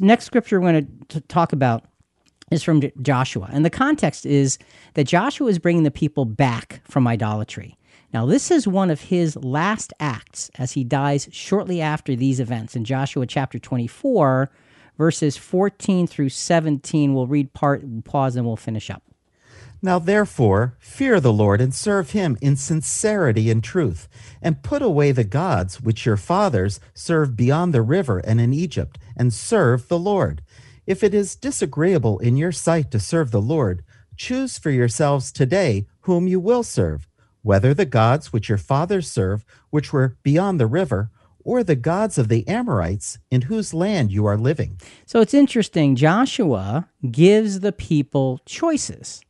Next 0.00 0.24
scripture 0.24 0.60
we're 0.60 0.72
going 0.72 1.06
to 1.08 1.20
talk 1.22 1.52
about 1.52 1.84
is 2.50 2.62
from 2.62 2.82
Joshua. 3.02 3.48
And 3.52 3.64
the 3.64 3.70
context 3.70 4.24
is 4.24 4.58
that 4.94 5.04
Joshua 5.04 5.48
is 5.48 5.58
bringing 5.58 5.82
the 5.82 5.90
people 5.90 6.24
back 6.24 6.80
from 6.84 7.06
idolatry. 7.06 7.76
Now, 8.12 8.24
this 8.24 8.50
is 8.50 8.66
one 8.66 8.90
of 8.90 9.02
his 9.02 9.36
last 9.36 9.92
acts 10.00 10.50
as 10.58 10.72
he 10.72 10.82
dies 10.82 11.28
shortly 11.30 11.82
after 11.82 12.16
these 12.16 12.40
events. 12.40 12.74
In 12.74 12.84
Joshua 12.84 13.26
chapter 13.26 13.58
24, 13.58 14.50
verses 14.98 15.38
14 15.38 16.06
through 16.06 16.28
17, 16.28 17.14
we'll 17.14 17.26
read 17.26 17.54
part, 17.54 17.82
pause, 18.04 18.36
and 18.36 18.44
we'll 18.44 18.56
finish 18.56 18.90
up. 18.90 19.02
Now 19.80 20.00
therefore, 20.00 20.76
fear 20.80 21.20
the 21.20 21.32
Lord 21.32 21.60
and 21.60 21.72
serve 21.72 22.10
him 22.10 22.36
in 22.40 22.56
sincerity 22.56 23.48
and 23.48 23.62
truth, 23.62 24.08
and 24.42 24.62
put 24.62 24.82
away 24.82 25.12
the 25.12 25.22
gods 25.22 25.80
which 25.80 26.04
your 26.04 26.16
fathers 26.16 26.80
served 26.94 27.36
beyond 27.36 27.72
the 27.72 27.82
river 27.82 28.18
and 28.18 28.40
in 28.40 28.52
Egypt, 28.52 28.98
and 29.16 29.32
serve 29.32 29.86
the 29.86 29.98
Lord. 29.98 30.42
If 30.84 31.04
it 31.04 31.14
is 31.14 31.36
disagreeable 31.36 32.18
in 32.18 32.36
your 32.36 32.50
sight 32.50 32.90
to 32.90 32.98
serve 32.98 33.30
the 33.30 33.40
Lord, 33.40 33.84
choose 34.16 34.58
for 34.58 34.70
yourselves 34.70 35.30
today 35.30 35.86
whom 36.00 36.26
you 36.26 36.40
will 36.40 36.64
serve, 36.64 37.06
whether 37.42 37.72
the 37.72 37.86
gods 37.86 38.32
which 38.32 38.48
your 38.48 38.58
fathers 38.58 39.08
served, 39.08 39.46
which 39.70 39.92
were 39.92 40.16
beyond 40.24 40.58
the 40.58 40.66
river, 40.66 41.10
or 41.48 41.64
the 41.64 41.74
gods 41.74 42.18
of 42.18 42.28
the 42.28 42.46
Amorites 42.46 43.18
in 43.30 43.40
whose 43.40 43.72
land 43.72 44.12
you 44.12 44.26
are 44.26 44.36
living. 44.36 44.78
So 45.06 45.22
it's 45.22 45.32
interesting. 45.32 45.96
Joshua 45.96 46.90
gives 47.10 47.60
the 47.60 47.72
people 47.72 48.38
choices. 48.44 49.22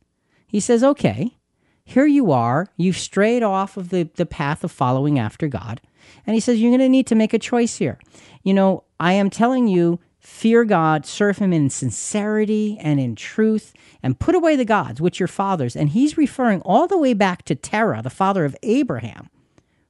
He 0.45 0.59
says, 0.59 0.83
okay, 0.83 1.37
here 1.85 2.05
you 2.05 2.33
are. 2.33 2.67
You've 2.75 2.97
strayed 2.97 3.41
off 3.41 3.77
of 3.77 3.87
the, 3.87 4.09
the 4.15 4.25
path 4.25 4.65
of 4.65 4.71
following 4.71 5.17
after 5.17 5.47
God. 5.47 5.79
And 6.27 6.33
he 6.33 6.41
says, 6.41 6.59
you're 6.59 6.71
going 6.71 6.81
to 6.81 6.89
need 6.89 7.07
to 7.07 7.15
make 7.15 7.33
a 7.33 7.39
choice 7.39 7.77
here. 7.77 7.97
You 8.43 8.53
know, 8.53 8.83
I 8.99 9.13
am 9.13 9.29
telling 9.29 9.69
you, 9.69 10.01
fear 10.19 10.65
God, 10.65 11.05
serve 11.05 11.37
him 11.37 11.53
in 11.53 11.69
sincerity 11.69 12.77
and 12.81 12.99
in 12.99 13.15
truth, 13.15 13.71
and 14.03 14.19
put 14.19 14.35
away 14.35 14.57
the 14.57 14.65
gods 14.65 14.99
which 14.99 15.21
your 15.21 15.27
fathers. 15.27 15.73
And 15.73 15.87
he's 15.87 16.17
referring 16.17 16.59
all 16.63 16.85
the 16.85 16.97
way 16.97 17.13
back 17.13 17.45
to 17.45 17.55
Terah, 17.55 18.01
the 18.01 18.09
father 18.09 18.43
of 18.43 18.57
Abraham, 18.61 19.29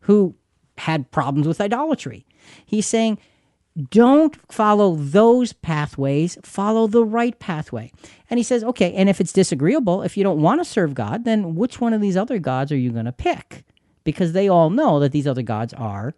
who 0.01 0.35
had 0.79 1.11
problems 1.11 1.47
with 1.47 1.61
idolatry. 1.61 2.25
He's 2.65 2.87
saying, 2.87 3.19
don't 3.89 4.35
follow 4.51 4.95
those 4.95 5.53
pathways, 5.53 6.37
follow 6.43 6.87
the 6.87 7.03
right 7.03 7.37
pathway. 7.39 7.91
And 8.29 8.37
he 8.37 8.43
says, 8.43 8.63
okay, 8.63 8.93
and 8.93 9.07
if 9.09 9.21
it's 9.21 9.31
disagreeable, 9.31 10.01
if 10.01 10.17
you 10.17 10.23
don't 10.23 10.41
want 10.41 10.59
to 10.59 10.65
serve 10.65 10.93
God, 10.93 11.23
then 11.23 11.55
which 11.55 11.79
one 11.79 11.93
of 11.93 12.01
these 12.01 12.17
other 12.17 12.39
gods 12.39 12.71
are 12.71 12.77
you 12.77 12.91
going 12.91 13.05
to 13.05 13.11
pick? 13.11 13.63
Because 14.03 14.33
they 14.33 14.49
all 14.49 14.69
know 14.69 14.99
that 14.99 15.11
these 15.11 15.27
other 15.27 15.43
gods 15.43 15.73
are 15.73 16.15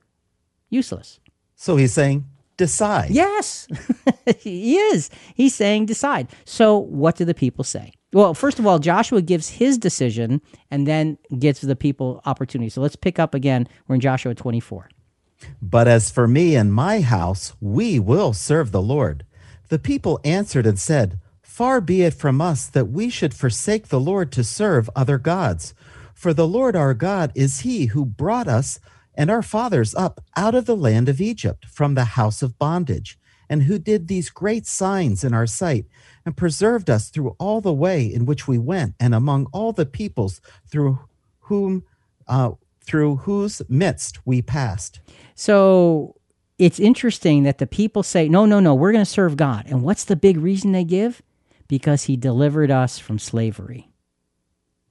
useless. 0.69 1.19
So 1.55 1.75
he's 1.75 1.93
saying, 1.93 2.25
decide. 2.57 3.11
Yes, 3.11 3.67
he 4.39 4.77
is. 4.77 5.09
He's 5.35 5.53
saying 5.53 5.85
decide. 5.85 6.29
So 6.45 6.77
what 6.77 7.15
do 7.15 7.25
the 7.25 7.33
people 7.33 7.63
say? 7.63 7.93
Well, 8.13 8.33
first 8.33 8.59
of 8.59 8.67
all, 8.67 8.79
Joshua 8.79 9.21
gives 9.21 9.49
his 9.49 9.77
decision 9.77 10.41
and 10.69 10.85
then 10.85 11.17
gives 11.39 11.61
the 11.61 11.75
people 11.75 12.21
opportunity. 12.25 12.69
So 12.69 12.81
let's 12.81 12.95
pick 12.97 13.19
up 13.19 13.33
again. 13.33 13.67
We're 13.87 13.95
in 13.95 14.01
Joshua 14.01 14.35
24. 14.35 14.89
But 15.61 15.87
as 15.87 16.11
for 16.11 16.27
me 16.27 16.55
and 16.55 16.73
my 16.73 17.01
house, 17.01 17.53
we 17.61 17.99
will 17.99 18.33
serve 18.33 18.71
the 18.71 18.81
Lord. 18.81 19.25
The 19.69 19.79
people 19.79 20.19
answered 20.23 20.65
and 20.65 20.77
said, 20.77 21.19
Far 21.41 21.81
be 21.81 22.01
it 22.01 22.13
from 22.13 22.41
us 22.41 22.67
that 22.67 22.89
we 22.89 23.09
should 23.09 23.33
forsake 23.33 23.87
the 23.87 23.99
Lord 23.99 24.31
to 24.33 24.43
serve 24.43 24.89
other 24.95 25.17
gods. 25.17 25.73
For 26.13 26.33
the 26.33 26.47
Lord 26.47 26.75
our 26.75 26.93
God 26.93 27.31
is 27.33 27.61
he 27.61 27.87
who 27.87 28.05
brought 28.05 28.47
us 28.47 28.79
and 29.15 29.29
our 29.29 29.41
fathers 29.41 29.93
up 29.95 30.23
out 30.35 30.55
of 30.55 30.65
the 30.65 30.75
land 30.75 31.09
of 31.09 31.21
Egypt 31.21 31.65
from 31.65 31.93
the 31.93 32.05
house 32.05 32.41
of 32.41 32.57
bondage, 32.57 33.19
and 33.49 33.63
who 33.63 33.77
did 33.77 34.07
these 34.07 34.29
great 34.29 34.65
signs 34.65 35.23
in 35.23 35.33
our 35.33 35.47
sight, 35.47 35.85
and 36.25 36.37
preserved 36.37 36.89
us 36.89 37.09
through 37.09 37.35
all 37.39 37.61
the 37.61 37.73
way 37.73 38.05
in 38.05 38.25
which 38.25 38.47
we 38.47 38.57
went, 38.57 38.95
and 38.99 39.15
among 39.15 39.47
all 39.51 39.73
the 39.73 39.85
peoples 39.85 40.41
through 40.67 40.99
whom 41.39 41.83
uh, 42.27 42.51
through 42.83 43.17
whose 43.17 43.61
midst 43.69 44.25
we 44.25 44.41
passed. 44.41 44.99
So 45.35 46.15
it's 46.57 46.79
interesting 46.79 47.43
that 47.43 47.57
the 47.57 47.67
people 47.67 48.03
say, 48.03 48.29
no, 48.29 48.45
no, 48.45 48.59
no, 48.59 48.75
we're 48.75 48.91
going 48.91 49.05
to 49.05 49.09
serve 49.09 49.37
God. 49.37 49.65
And 49.67 49.83
what's 49.83 50.03
the 50.03 50.15
big 50.15 50.37
reason 50.37 50.71
they 50.71 50.83
give? 50.83 51.21
Because 51.67 52.03
he 52.03 52.15
delivered 52.15 52.71
us 52.71 52.99
from 52.99 53.17
slavery. 53.17 53.89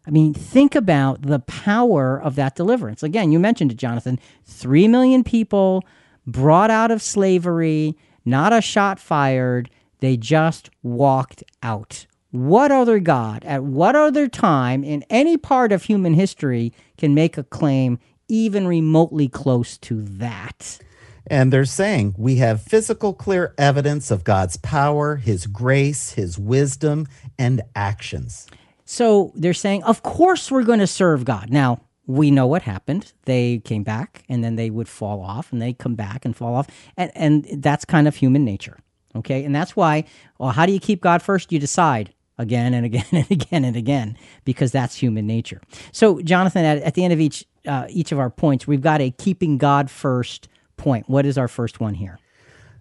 I 0.07 0.11
mean, 0.11 0.35
think 0.35 0.75
about 0.75 1.23
the 1.23 1.41
power 1.41 2.21
of 2.21 2.35
that 2.37 2.57
deliverance. 2.57 3.03
Again, 3.03 3.33
you 3.33 3.39
mentioned 3.39 3.71
it, 3.71 3.77
Jonathan. 3.77 4.19
Three 4.45 4.89
million 4.89 5.23
people 5.23 5.85
brought 6.27 6.71
out 6.71 6.91
of 6.91 7.03
slavery, 7.03 7.97
not 8.25 8.53
a 8.53 8.61
shot 8.61 8.99
fired. 8.99 9.71
They 10.01 10.17
just 10.17 10.71
walked 10.83 11.45
out. 11.63 12.07
What 12.31 12.71
other 12.71 13.01
God, 13.01 13.45
at 13.45 13.65
what 13.65 13.97
other 13.97 14.29
time 14.29 14.85
in 14.85 15.05
any 15.11 15.37
part 15.37 15.73
of 15.73 15.85
human 15.85 16.15
history, 16.15 16.73
can 16.97 17.15
make 17.15 17.37
a 17.37 17.43
claim 17.43 17.99
even 18.29 18.67
remotely 18.67 19.29
close 19.29 19.77
to 19.79 20.03
that? 20.03 20.79
And 21.27 21.53
they're 21.53 21.65
saying 21.65 22.15
we 22.17 22.37
have 22.37 22.63
physical, 22.63 23.15
clear 23.15 23.55
evidence 23.59 24.11
of 24.11 24.25
God's 24.25 24.57
power, 24.57 25.17
His 25.17 25.47
grace, 25.47 26.13
His 26.13 26.39
wisdom, 26.39 27.07
and 27.39 27.63
actions. 27.75 28.47
So 28.85 29.33
they're 29.35 29.55
saying, 29.55 29.83
of 29.85 30.03
course 30.03 30.51
we're 30.51 30.65
going 30.65 30.81
to 30.81 30.87
serve 30.87 31.25
God. 31.25 31.51
Now, 31.51 31.81
we 32.07 32.31
know 32.31 32.47
what 32.47 32.63
happened. 32.63 33.13
They 33.25 33.59
came 33.59 33.85
back 33.85 34.25
and 34.29 34.43
then 34.43 34.57
they 34.57 34.71
would 34.71 34.89
fall 34.89 35.23
off 35.23 35.53
and 35.53 35.63
they 35.63 35.73
come 35.73 35.95
back 35.95 36.25
and 36.25 36.37
fall 36.37 36.55
off. 36.57 36.67
And, 36.97 37.13
and 37.15 37.63
that's 37.63 37.85
kind 37.85 38.09
of 38.09 38.17
human 38.17 38.45
nature. 38.45 38.79
Okay. 39.17 39.45
And 39.45 39.55
that's 39.55 39.75
why, 39.75 40.05
well, 40.39 40.51
how 40.51 40.67
do 40.67 40.73
you 40.73 40.81
keep 40.81 41.01
God 41.01 41.23
first? 41.23 41.51
You 41.53 41.59
decide 41.59 42.15
again 42.39 42.75
and 42.75 42.87
again 42.87 43.05
and 43.13 43.31
again 43.31 43.65
and 43.65 43.77
again 43.77 44.19
because 44.45 44.73
that's 44.73 44.97
human 44.97 45.27
nature. 45.27 45.61
So, 45.93 46.21
Jonathan, 46.21 46.65
at, 46.65 46.79
at 46.79 46.95
the 46.95 47.05
end 47.05 47.13
of 47.13 47.21
each 47.21 47.45
uh, 47.67 47.87
each 47.91 48.11
of 48.11 48.19
our 48.19 48.31
points, 48.31 48.67
we've 48.67 48.81
got 48.81 49.01
a 49.01 49.11
keeping 49.11 49.59
God 49.59 49.91
first 49.91 50.49
point. 50.77 51.09
What 51.09 51.27
is 51.27 51.37
our 51.37 51.49
first 51.49 51.79
one 51.79 51.95
here? 51.95 52.19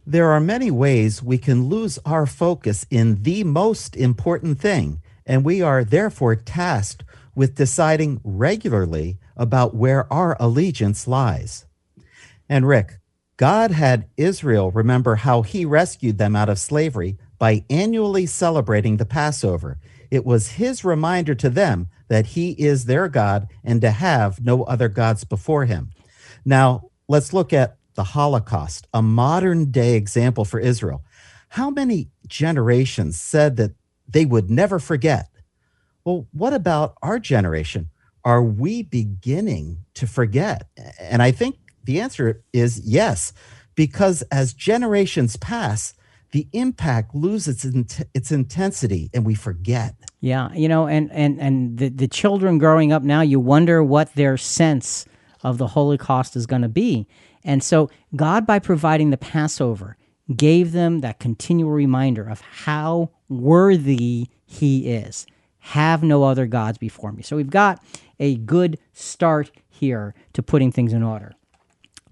There 0.08 0.32
are 0.32 0.40
many 0.40 0.72
ways 0.72 1.22
we 1.22 1.38
can 1.38 1.66
lose 1.66 2.00
our 2.06 2.26
focus 2.26 2.86
in 2.90 3.24
the 3.24 3.44
most 3.44 3.96
important 3.96 4.60
thing, 4.60 5.02
and 5.26 5.44
we 5.44 5.62
are 5.62 5.84
therefore 5.84 6.36
tasked 6.36 7.04
with 7.36 7.56
deciding 7.56 8.22
regularly 8.24 9.18
about 9.36 9.76
where 9.76 10.12
our 10.12 10.36
allegiance 10.40 11.08
lies. 11.08 11.66
And 12.48 12.68
Rick, 12.68 12.99
God 13.40 13.72
had 13.72 14.10
Israel 14.18 14.70
remember 14.70 15.16
how 15.16 15.44
he 15.44 15.64
rescued 15.64 16.18
them 16.18 16.36
out 16.36 16.50
of 16.50 16.60
slavery 16.60 17.18
by 17.38 17.64
annually 17.70 18.26
celebrating 18.26 18.98
the 18.98 19.06
Passover. 19.06 19.80
It 20.12 20.26
was 20.26 20.50
his 20.50 20.84
reminder 20.84 21.34
to 21.36 21.50
them 21.50 21.88
that 22.10 22.26
he 22.26 22.52
is 22.52 22.84
their 22.84 23.08
God 23.08 23.48
and 23.64 23.80
to 23.80 23.92
have 23.92 24.44
no 24.44 24.64
other 24.64 24.90
gods 24.90 25.24
before 25.24 25.64
him. 25.64 25.92
Now, 26.44 26.90
let's 27.08 27.32
look 27.32 27.54
at 27.54 27.78
the 27.94 28.04
Holocaust, 28.04 28.88
a 28.94 29.02
modern 29.02 29.72
day 29.72 29.96
example 29.96 30.44
for 30.44 30.60
Israel. 30.60 31.06
How 31.48 31.70
many 31.70 32.10
generations 32.28 33.22
said 33.22 33.56
that 33.56 33.72
they 34.06 34.26
would 34.26 34.50
never 34.50 34.80
forget? 34.80 35.30
Well, 36.04 36.28
what 36.34 36.54
about 36.54 36.98
our 37.02 37.20
generation? 37.20 37.90
Are 38.26 38.44
we 38.44 38.84
beginning 38.84 39.86
to 39.94 40.08
forget? 40.08 40.68
And 41.00 41.22
I 41.24 41.32
think 41.32 41.56
the 41.84 42.00
answer 42.00 42.44
is 42.54 42.80
yes, 42.80 43.34
because 43.76 44.22
as 44.32 44.54
generations 44.54 45.36
pass, 45.38 45.94
the 46.32 46.48
impact 46.54 47.16
loses 47.16 47.66
its, 47.66 48.02
its 48.14 48.32
intensity 48.32 49.10
and 49.14 49.26
we 49.26 49.36
forget. 49.36 49.96
Yeah, 50.22 50.52
you 50.54 50.68
know, 50.68 50.88
and 50.88 51.12
and 51.12 51.40
and 51.40 51.78
the 51.78 51.90
the 51.90 52.08
children 52.08 52.58
growing 52.58 52.92
up 52.92 53.04
now, 53.04 53.22
you 53.22 53.40
wonder 53.40 53.84
what 53.84 54.14
their 54.16 54.38
sense 54.38 55.06
of 55.44 55.58
the 55.58 55.68
Holocaust 55.68 56.36
is 56.36 56.46
going 56.46 56.62
to 56.62 56.70
be. 56.70 57.08
And 57.44 57.64
so 57.64 57.90
God 58.16 58.46
by 58.46 58.60
providing 58.60 59.10
the 59.10 59.18
Passover 59.18 59.98
gave 60.36 60.74
them 60.74 61.00
that 61.00 61.20
continual 61.20 61.72
reminder 61.72 62.28
of 62.28 62.42
how 62.42 63.12
worthy 63.30 64.28
he 64.46 64.92
is. 64.92 65.26
Have 65.60 66.04
no 66.04 66.24
other 66.24 66.46
gods 66.46 66.78
before 66.78 67.12
me. 67.12 67.24
So 67.24 67.36
we've 67.36 67.50
got 67.50 67.84
a 68.20 68.36
good 68.36 68.78
start 68.94 69.52
here 69.70 70.14
to 70.34 70.44
putting 70.44 70.72
things 70.72 70.94
in 70.94 71.04
order. 71.04 71.34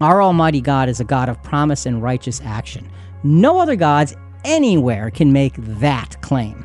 Our 0.00 0.22
Almighty 0.22 0.60
God 0.60 0.88
is 0.88 1.00
a 1.00 1.04
God 1.04 1.28
of 1.28 1.42
promise 1.42 1.84
and 1.84 2.00
righteous 2.00 2.40
action. 2.44 2.88
No 3.24 3.58
other 3.58 3.74
gods 3.74 4.14
anywhere 4.44 5.10
can 5.10 5.32
make 5.32 5.54
that 5.56 6.22
claim. 6.22 6.64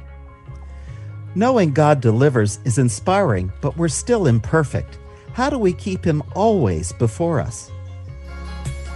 Knowing 1.33 1.73
God 1.73 1.99
delivers 1.99 2.59
is 2.63 2.77
inspiring, 2.77 3.51
but 3.59 3.75
we're 3.75 3.87
still 3.87 4.27
imperfect. 4.27 4.99
How 5.33 5.49
do 5.49 5.57
we 5.57 5.73
keep 5.73 6.05
Him 6.05 6.21
always 6.35 6.93
before 6.93 7.41
us? 7.41 7.71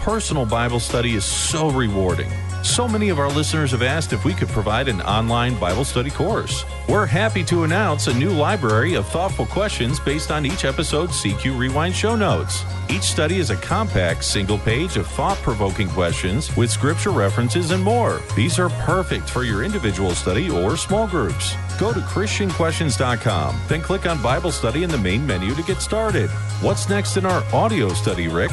Personal 0.01 0.45
Bible 0.45 0.79
study 0.79 1.15
is 1.15 1.25
so 1.25 1.71
rewarding. 1.71 2.29
So 2.67 2.87
many 2.87 3.09
of 3.09 3.17
our 3.17 3.29
listeners 3.29 3.71
have 3.71 3.81
asked 3.81 4.13
if 4.13 4.23
we 4.23 4.33
could 4.33 4.49
provide 4.49 4.87
an 4.87 5.01
online 5.01 5.57
Bible 5.57 5.85
study 5.85 6.11
course. 6.11 6.63
We're 6.87 7.07
happy 7.07 7.43
to 7.45 7.63
announce 7.63 8.05
a 8.05 8.13
new 8.13 8.29
library 8.29 8.93
of 8.93 9.07
thoughtful 9.07 9.47
questions 9.47 9.99
based 9.99 10.29
on 10.31 10.45
each 10.45 10.63
episode's 10.63 11.19
CQ 11.23 11.57
Rewind 11.57 11.95
show 11.95 12.15
notes. 12.15 12.63
Each 12.89 13.03
study 13.03 13.39
is 13.39 13.49
a 13.49 13.55
compact 13.55 14.23
single 14.23 14.59
page 14.59 14.97
of 14.97 15.07
thought 15.07 15.37
provoking 15.37 15.89
questions 15.89 16.55
with 16.55 16.69
scripture 16.69 17.09
references 17.09 17.71
and 17.71 17.81
more. 17.81 18.21
These 18.35 18.59
are 18.59 18.69
perfect 18.69 19.27
for 19.27 19.43
your 19.43 19.63
individual 19.63 20.11
study 20.11 20.49
or 20.49 20.77
small 20.77 21.07
groups. 21.07 21.55
Go 21.79 21.93
to 21.93 22.01
ChristianQuestions.com, 22.01 23.59
then 23.69 23.81
click 23.81 24.05
on 24.05 24.21
Bible 24.21 24.51
study 24.51 24.83
in 24.83 24.91
the 24.91 24.97
main 24.99 25.25
menu 25.25 25.55
to 25.55 25.63
get 25.63 25.81
started. 25.81 26.29
What's 26.61 26.89
next 26.89 27.17
in 27.17 27.25
our 27.25 27.43
audio 27.55 27.89
study, 27.89 28.27
Rick? 28.27 28.51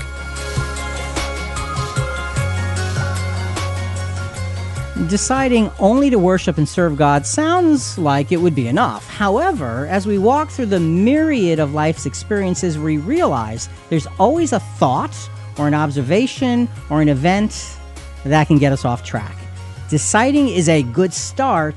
Deciding 5.09 5.71
only 5.79 6.09
to 6.09 6.19
worship 6.19 6.57
and 6.57 6.69
serve 6.69 6.97
God 6.97 7.27
sounds 7.27 7.99
like 7.99 8.33
it 8.33 8.39
would 8.39 8.55
be 8.55 8.69
enough. 8.69 9.07
However, 9.09 9.87
as 9.87 10.07
we 10.07 10.19
walk 10.19 10.51
through 10.51 10.67
the 10.67 10.81
myriad 10.81 11.59
of 11.59 11.75
life's 11.75 12.07
experiences, 12.07 12.79
we 12.79 12.97
realize 12.97 13.69
there's 13.91 14.07
always 14.19 14.53
a 14.53 14.61
thought 14.61 15.15
or 15.59 15.69
an 15.69 15.75
observation 15.75 16.69
or 16.91 17.03
an 17.03 17.09
event 17.09 17.77
that 18.25 18.47
can 18.47 18.59
get 18.59 18.73
us 18.73 18.85
off 18.85 19.05
track. 19.05 19.37
Deciding 19.91 20.49
is 20.49 20.69
a 20.69 20.83
good 20.83 21.13
start, 21.13 21.77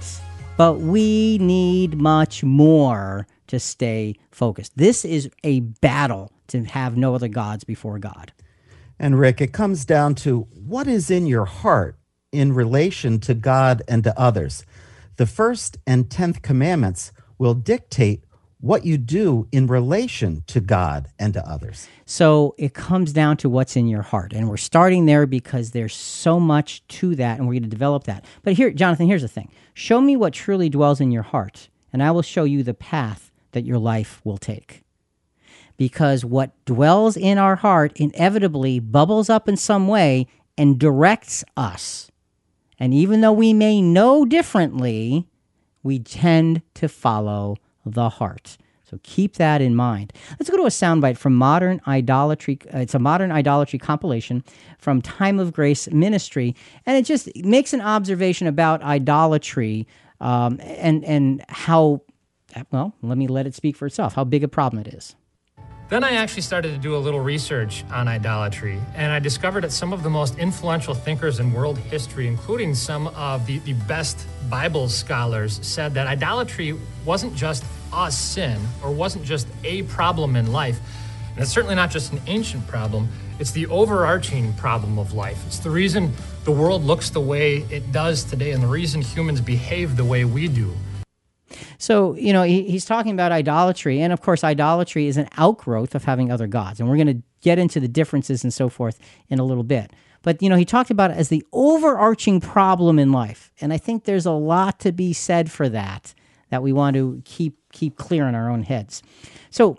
but 0.55 0.79
we 0.79 1.37
need 1.39 1.99
much 1.99 2.43
more 2.43 3.27
to 3.47 3.59
stay 3.59 4.15
focused. 4.31 4.77
This 4.77 5.03
is 5.03 5.29
a 5.43 5.59
battle 5.59 6.31
to 6.47 6.63
have 6.63 6.95
no 6.95 7.13
other 7.13 7.27
gods 7.27 7.63
before 7.65 7.99
God. 7.99 8.31
And 8.99 9.19
Rick, 9.19 9.41
it 9.41 9.53
comes 9.53 9.85
down 9.85 10.15
to 10.15 10.47
what 10.53 10.87
is 10.87 11.11
in 11.11 11.27
your 11.27 11.45
heart 11.45 11.97
in 12.37 12.53
relation 12.53 13.19
to 13.21 13.33
God 13.33 13.81
and 13.87 14.03
to 14.03 14.17
others. 14.19 14.63
The 15.17 15.25
first 15.25 15.77
and 15.87 16.09
tenth 16.09 16.43
commandments 16.43 17.11
will 17.39 17.55
dictate 17.55 18.23
what 18.59 18.85
you 18.85 18.97
do 18.97 19.47
in 19.51 19.67
relation 19.67 20.43
to 20.47 20.59
God 20.59 21.09
and 21.19 21.33
to 21.33 21.47
others. 21.47 21.87
So 22.05 22.55
it 22.57 22.73
comes 22.73 23.13
down 23.13 23.37
to 23.37 23.49
what's 23.49 23.75
in 23.75 23.87
your 23.87 24.01
heart. 24.01 24.33
And 24.33 24.49
we're 24.49 24.57
starting 24.57 25.05
there 25.05 25.25
because 25.25 25.71
there's 25.71 25.95
so 25.95 26.39
much 26.39 26.85
to 26.87 27.15
that, 27.15 27.37
and 27.37 27.47
we're 27.47 27.53
going 27.53 27.63
to 27.63 27.69
develop 27.69 28.05
that. 28.05 28.25
But 28.43 28.53
here, 28.53 28.71
Jonathan, 28.71 29.07
here's 29.07 29.21
the 29.21 29.27
thing 29.27 29.51
show 29.73 30.01
me 30.01 30.15
what 30.15 30.33
truly 30.33 30.69
dwells 30.69 31.01
in 31.01 31.11
your 31.11 31.23
heart, 31.23 31.69
and 31.91 32.01
I 32.01 32.11
will 32.11 32.21
show 32.21 32.43
you 32.43 32.63
the 32.63 32.73
path 32.73 33.31
that 33.51 33.65
your 33.65 33.79
life 33.79 34.21
will 34.23 34.37
take. 34.37 34.83
Because 35.77 36.25
what 36.25 36.53
dwells 36.65 37.15
in 37.17 37.37
our 37.37 37.55
heart 37.55 37.93
inevitably 37.95 38.79
bubbles 38.79 39.29
up 39.29 39.47
in 39.47 39.55
some 39.55 39.87
way 39.87 40.27
and 40.57 40.79
directs 40.79 41.43
us 41.55 42.11
and 42.79 42.93
even 42.93 43.21
though 43.21 43.33
we 43.33 43.53
may 43.53 43.81
know 43.81 44.25
differently, 44.25 45.27
we 45.83 45.99
tend 45.99 46.61
to 46.75 46.87
follow 46.87 47.57
the 47.85 48.09
heart. 48.09 48.57
So 48.89 48.99
keep 49.03 49.33
that 49.33 49.61
in 49.61 49.75
mind. 49.75 50.13
Let's 50.39 50.49
go 50.49 50.55
to 50.57 50.63
a 50.63 50.67
soundbite 50.67 51.17
from 51.17 51.35
Modern 51.35 51.81
Idolatry. 51.87 52.57
Uh, 52.73 52.79
it's 52.79 52.95
a 52.95 52.99
modern 52.99 53.31
idolatry 53.33 53.79
compilation 53.79 54.45
from 54.77 55.01
Time 55.01 55.39
of 55.39 55.51
Grace 55.51 55.89
Ministry, 55.91 56.55
and 56.85 56.97
it 56.97 57.05
just 57.05 57.29
makes 57.35 57.73
an 57.73 57.81
observation 57.81 58.47
about 58.47 58.81
idolatry 58.81 59.87
um, 60.21 60.59
and 60.61 61.03
and 61.03 61.43
how. 61.49 62.01
Well, 62.71 62.95
let 63.01 63.17
me 63.17 63.27
let 63.27 63.45
it 63.45 63.53
speak 63.53 63.75
for 63.75 63.85
itself. 63.85 64.13
How 64.13 64.23
big 64.23 64.43
a 64.43 64.47
problem 64.47 64.81
it 64.85 64.93
is. 64.93 65.15
Then 65.89 66.03
I 66.03 66.15
actually 66.15 66.41
started 66.41 66.73
to 66.73 66.77
do 66.77 66.97
a 66.97 66.99
little 66.99 67.21
research 67.21 67.85
on 67.89 68.09
idolatry, 68.09 68.77
and 68.93 69.09
I 69.09 69.19
discovered 69.19 69.63
that 69.63 69.71
some 69.71 69.93
of 69.93 70.03
the 70.03 70.09
most 70.09 70.37
influential 70.37 70.93
thinkers 70.93 71.39
in 71.39 71.53
world 71.53 71.77
history, 71.77 72.27
including 72.27 72.75
some 72.75 73.07
of 73.07 73.45
the, 73.45 73.59
the 73.59 73.71
best 73.71 74.27
Bible 74.49 74.89
scholars, 74.89 75.61
said 75.65 75.93
that 75.93 76.05
idolatry 76.05 76.77
wasn't 77.05 77.33
just 77.35 77.63
a 77.93 78.11
sin 78.11 78.59
or 78.83 78.91
wasn't 78.91 79.23
just 79.23 79.47
a 79.63 79.83
problem 79.83 80.35
in 80.35 80.51
life. 80.51 80.77
And 81.31 81.39
it's 81.41 81.51
certainly 81.51 81.75
not 81.75 81.89
just 81.89 82.11
an 82.11 82.19
ancient 82.27 82.67
problem, 82.67 83.07
it's 83.39 83.51
the 83.51 83.67
overarching 83.67 84.51
problem 84.55 84.99
of 84.99 85.13
life. 85.13 85.41
It's 85.47 85.59
the 85.59 85.69
reason 85.69 86.11
the 86.43 86.51
world 86.51 86.83
looks 86.83 87.11
the 87.11 87.21
way 87.21 87.59
it 87.69 87.93
does 87.93 88.25
today 88.25 88.51
and 88.51 88.61
the 88.61 88.67
reason 88.67 89.01
humans 89.01 89.39
behave 89.39 89.95
the 89.95 90.03
way 90.03 90.25
we 90.25 90.49
do. 90.49 90.73
So, 91.77 92.15
you 92.15 92.33
know, 92.33 92.43
he, 92.43 92.63
he's 92.63 92.85
talking 92.85 93.11
about 93.11 93.31
idolatry. 93.31 94.01
And 94.01 94.11
of 94.11 94.21
course, 94.21 94.43
idolatry 94.43 95.07
is 95.07 95.17
an 95.17 95.29
outgrowth 95.37 95.95
of 95.95 96.03
having 96.03 96.31
other 96.31 96.47
gods. 96.47 96.79
And 96.79 96.89
we're 96.89 96.97
going 96.97 97.07
to 97.07 97.21
get 97.41 97.59
into 97.59 97.79
the 97.79 97.87
differences 97.87 98.43
and 98.43 98.53
so 98.53 98.69
forth 98.69 98.99
in 99.29 99.39
a 99.39 99.43
little 99.43 99.63
bit. 99.63 99.91
But, 100.23 100.41
you 100.41 100.49
know, 100.49 100.55
he 100.55 100.65
talked 100.65 100.91
about 100.91 101.11
it 101.11 101.17
as 101.17 101.29
the 101.29 101.45
overarching 101.53 102.41
problem 102.41 102.99
in 102.99 103.11
life. 103.11 103.51
And 103.61 103.71
I 103.71 103.77
think 103.77 104.03
there's 104.03 104.25
a 104.25 104.31
lot 104.31 104.79
to 104.81 104.91
be 104.91 105.13
said 105.13 105.51
for 105.51 105.69
that, 105.69 106.13
that 106.49 106.63
we 106.63 106.73
want 106.73 106.95
to 106.95 107.21
keep, 107.23 107.57
keep 107.71 107.95
clear 107.97 108.27
in 108.27 108.35
our 108.35 108.49
own 108.49 108.63
heads. 108.63 109.01
So, 109.51 109.77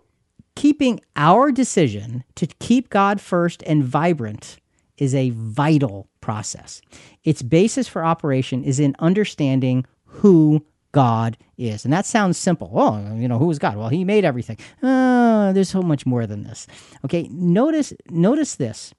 keeping 0.54 1.00
our 1.14 1.52
decision 1.52 2.24
to 2.34 2.46
keep 2.58 2.90
God 2.90 3.20
first 3.20 3.62
and 3.64 3.84
vibrant 3.84 4.56
is 4.96 5.14
a 5.14 5.30
vital 5.30 6.08
process. 6.20 6.80
Its 7.22 7.42
basis 7.42 7.86
for 7.86 8.04
operation 8.04 8.64
is 8.64 8.80
in 8.80 8.96
understanding 8.98 9.86
who 10.04 10.64
God 10.92 11.36
is. 11.56 11.84
And 11.84 11.92
that 11.92 12.06
sounds 12.06 12.38
simple. 12.38 12.70
Oh, 12.74 13.14
you 13.14 13.28
know, 13.28 13.38
who 13.38 13.50
is 13.50 13.58
God? 13.58 13.76
Well, 13.76 13.88
he 13.88 14.04
made 14.04 14.24
everything. 14.24 14.58
Uh, 14.82 15.52
there's 15.52 15.68
so 15.68 15.82
much 15.82 16.06
more 16.06 16.26
than 16.26 16.44
this. 16.44 16.66
Okay, 17.04 17.28
notice 17.30 17.92
notice 18.08 18.56
this 18.56 18.94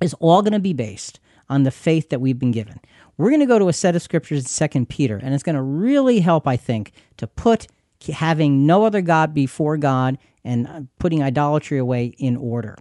is 0.00 0.14
all 0.14 0.42
going 0.42 0.54
to 0.54 0.60
be 0.60 0.72
based 0.72 1.20
on 1.48 1.64
the 1.64 1.70
faith 1.70 2.08
that 2.10 2.20
we've 2.20 2.38
been 2.38 2.52
given. 2.52 2.80
We're 3.18 3.28
going 3.28 3.40
to 3.40 3.46
go 3.46 3.58
to 3.58 3.68
a 3.68 3.72
set 3.72 3.96
of 3.96 4.02
scriptures 4.02 4.40
in 4.40 4.46
Second 4.46 4.88
Peter, 4.88 5.20
and 5.22 5.34
it's 5.34 5.42
going 5.42 5.56
to 5.56 5.62
really 5.62 6.20
help, 6.20 6.46
I 6.46 6.56
think, 6.56 6.92
to 7.18 7.26
put 7.26 7.66
having 8.08 8.66
no 8.66 8.84
other 8.84 9.02
God 9.02 9.34
before 9.34 9.76
God 9.76 10.16
and 10.42 10.66
uh, 10.66 10.80
putting 10.98 11.22
idolatry 11.22 11.76
away 11.76 12.14
in 12.18 12.36
order. 12.36 12.76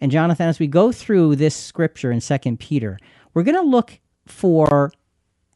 And 0.00 0.12
Jonathan, 0.12 0.46
as 0.46 0.58
we 0.58 0.66
go 0.66 0.92
through 0.92 1.36
this 1.36 1.56
scripture 1.56 2.12
in 2.12 2.20
Second 2.20 2.60
Peter, 2.60 2.98
we're 3.32 3.44
going 3.44 3.54
to 3.56 3.62
look 3.62 3.98
for 4.26 4.92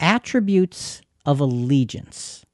attributes 0.00 1.02
of 1.24 1.40
allegiance. 1.40 2.44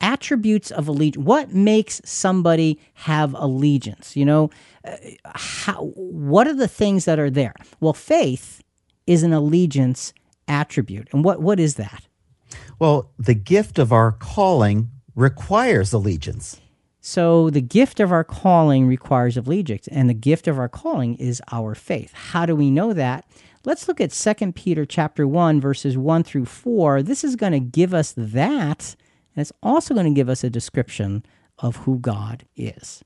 Attributes 0.00 0.70
of 0.70 0.88
allegiance. 0.88 1.24
What 1.24 1.52
makes 1.52 2.00
somebody 2.04 2.80
have 2.94 3.34
allegiance? 3.34 4.16
You 4.16 4.24
know, 4.24 4.50
uh, 4.84 4.96
how, 5.34 5.92
what 5.94 6.46
are 6.46 6.54
the 6.54 6.68
things 6.68 7.04
that 7.04 7.18
are 7.18 7.30
there? 7.30 7.54
Well, 7.80 7.92
faith 7.92 8.62
is 9.06 9.22
an 9.22 9.32
allegiance 9.32 10.14
attribute. 10.48 11.08
And 11.12 11.22
what, 11.22 11.40
what 11.42 11.60
is 11.60 11.74
that? 11.74 12.06
Well, 12.78 13.10
the 13.18 13.34
gift 13.34 13.78
of 13.78 13.92
our 13.92 14.12
calling 14.12 14.90
requires 15.14 15.92
allegiance. 15.92 16.60
So 17.00 17.50
the 17.50 17.62
gift 17.62 17.98
of 17.98 18.12
our 18.12 18.24
calling 18.24 18.86
requires 18.86 19.36
allegiance, 19.36 19.88
and 19.88 20.08
the 20.08 20.14
gift 20.14 20.46
of 20.46 20.58
our 20.58 20.68
calling 20.68 21.14
is 21.16 21.42
our 21.50 21.74
faith. 21.74 22.12
How 22.12 22.44
do 22.44 22.54
we 22.54 22.70
know 22.70 22.92
that? 22.92 23.24
Let's 23.62 23.88
look 23.88 24.00
at 24.00 24.10
2 24.10 24.52
Peter 24.52 24.86
chapter 24.86 25.26
1 25.26 25.60
verses 25.60 25.98
1 25.98 26.22
through 26.22 26.46
4. 26.46 27.02
This 27.02 27.22
is 27.22 27.36
going 27.36 27.52
to 27.52 27.60
give 27.60 27.92
us 27.92 28.14
that, 28.16 28.96
and 29.34 29.42
it's 29.42 29.52
also 29.62 29.92
going 29.92 30.06
to 30.06 30.18
give 30.18 30.30
us 30.30 30.42
a 30.42 30.48
description 30.48 31.26
of 31.58 31.76
who 31.76 31.98
God 31.98 32.46
is. 32.56 33.04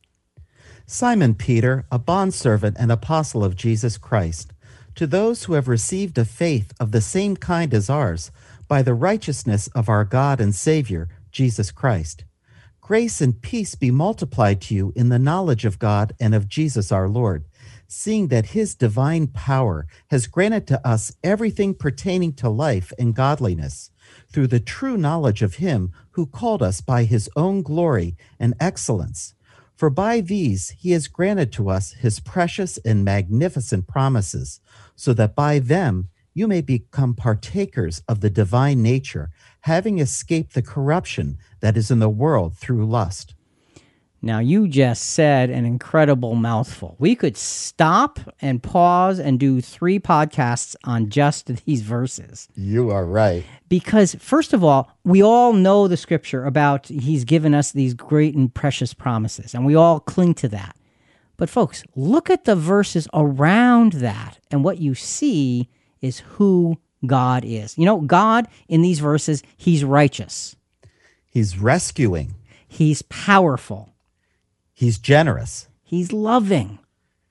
Simon 0.86 1.34
Peter, 1.34 1.86
a 1.90 1.98
bondservant 1.98 2.76
and 2.78 2.92
apostle 2.92 3.42
of 3.42 3.56
Jesus 3.56 3.98
Christ, 3.98 4.52
to 4.94 5.08
those 5.08 5.44
who 5.44 5.54
have 5.54 5.66
received 5.66 6.16
a 6.18 6.24
faith 6.24 6.72
of 6.78 6.92
the 6.92 7.00
same 7.00 7.36
kind 7.36 7.74
as 7.74 7.90
ours, 7.90 8.30
by 8.68 8.80
the 8.80 8.94
righteousness 8.94 9.66
of 9.74 9.88
our 9.88 10.04
God 10.04 10.40
and 10.40 10.54
Savior, 10.54 11.08
Jesus 11.32 11.72
Christ. 11.72 12.24
Grace 12.80 13.20
and 13.20 13.42
peace 13.42 13.74
be 13.74 13.90
multiplied 13.90 14.60
to 14.60 14.74
you 14.74 14.92
in 14.94 15.08
the 15.08 15.18
knowledge 15.18 15.64
of 15.64 15.80
God 15.80 16.12
and 16.20 16.32
of 16.32 16.48
Jesus 16.48 16.92
our 16.92 17.08
Lord 17.08 17.44
seeing 17.88 18.28
that 18.28 18.46
his 18.46 18.74
divine 18.74 19.26
power 19.26 19.86
has 20.10 20.26
granted 20.26 20.66
to 20.66 20.86
us 20.86 21.12
everything 21.22 21.74
pertaining 21.74 22.32
to 22.34 22.48
life 22.48 22.92
and 22.98 23.14
godliness 23.14 23.90
through 24.32 24.46
the 24.46 24.60
true 24.60 24.96
knowledge 24.96 25.42
of 25.42 25.56
him 25.56 25.92
who 26.12 26.26
called 26.26 26.62
us 26.62 26.80
by 26.80 27.04
his 27.04 27.28
own 27.36 27.62
glory 27.62 28.16
and 28.38 28.54
excellence. 28.60 29.34
For 29.76 29.90
by 29.90 30.20
these 30.20 30.70
he 30.70 30.92
has 30.92 31.08
granted 31.08 31.52
to 31.52 31.68
us 31.68 31.92
his 31.92 32.20
precious 32.20 32.78
and 32.78 33.04
magnificent 33.04 33.86
promises, 33.86 34.60
so 34.94 35.12
that 35.14 35.34
by 35.34 35.58
them 35.58 36.08
you 36.32 36.48
may 36.48 36.60
become 36.60 37.14
partakers 37.14 38.02
of 38.08 38.20
the 38.20 38.30
divine 38.30 38.82
nature, 38.82 39.30
having 39.62 39.98
escaped 39.98 40.54
the 40.54 40.62
corruption 40.62 41.38
that 41.60 41.76
is 41.76 41.90
in 41.90 42.00
the 42.00 42.08
world 42.08 42.56
through 42.56 42.86
lust. 42.86 43.34
Now, 44.24 44.38
you 44.38 44.68
just 44.68 45.10
said 45.10 45.50
an 45.50 45.66
incredible 45.66 46.34
mouthful. 46.34 46.96
We 46.98 47.14
could 47.14 47.36
stop 47.36 48.18
and 48.40 48.62
pause 48.62 49.18
and 49.18 49.38
do 49.38 49.60
three 49.60 49.98
podcasts 49.98 50.74
on 50.84 51.10
just 51.10 51.46
these 51.66 51.82
verses. 51.82 52.48
You 52.54 52.88
are 52.90 53.04
right. 53.04 53.44
Because, 53.68 54.14
first 54.14 54.54
of 54.54 54.64
all, 54.64 54.90
we 55.04 55.22
all 55.22 55.52
know 55.52 55.88
the 55.88 55.98
scripture 55.98 56.46
about 56.46 56.86
He's 56.86 57.24
given 57.24 57.54
us 57.54 57.72
these 57.72 57.92
great 57.92 58.34
and 58.34 58.52
precious 58.52 58.94
promises, 58.94 59.52
and 59.52 59.66
we 59.66 59.74
all 59.74 60.00
cling 60.00 60.32
to 60.36 60.48
that. 60.48 60.74
But, 61.36 61.50
folks, 61.50 61.84
look 61.94 62.30
at 62.30 62.44
the 62.44 62.56
verses 62.56 63.06
around 63.12 63.94
that, 63.94 64.38
and 64.50 64.64
what 64.64 64.78
you 64.78 64.94
see 64.94 65.68
is 66.00 66.20
who 66.20 66.78
God 67.04 67.44
is. 67.44 67.76
You 67.76 67.84
know, 67.84 68.00
God 68.00 68.48
in 68.68 68.80
these 68.80 69.00
verses, 69.00 69.42
he's 69.56 69.84
righteous, 69.84 70.56
He's 71.26 71.58
rescuing. 71.58 72.36
he's 72.66 73.02
powerful, 73.02 73.93
He's 74.74 74.98
generous. 74.98 75.68
he's 75.82 76.12
loving, 76.12 76.78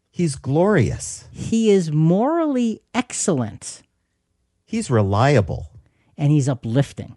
He's 0.10 0.36
glorious. 0.36 1.26
he 1.32 1.70
is 1.70 1.92
morally 1.92 2.82
excellent, 2.94 3.82
He's 4.66 4.90
reliable. 4.90 5.70
and 6.18 6.32
he's 6.32 6.48
uplifting. 6.50 7.16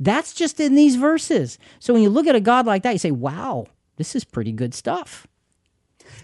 That's 0.00 0.32
just 0.34 0.58
in 0.60 0.74
these 0.74 0.96
verses. 0.96 1.58
So 1.78 1.92
when 1.92 2.02
you 2.02 2.10
look 2.10 2.26
at 2.26 2.34
a 2.34 2.40
God 2.40 2.66
like 2.66 2.82
that, 2.82 2.92
you 2.92 2.98
say, 2.98 3.10
wow, 3.12 3.66
this 3.96 4.16
is 4.16 4.24
pretty 4.24 4.50
good 4.52 4.74
stuff. 4.74 5.26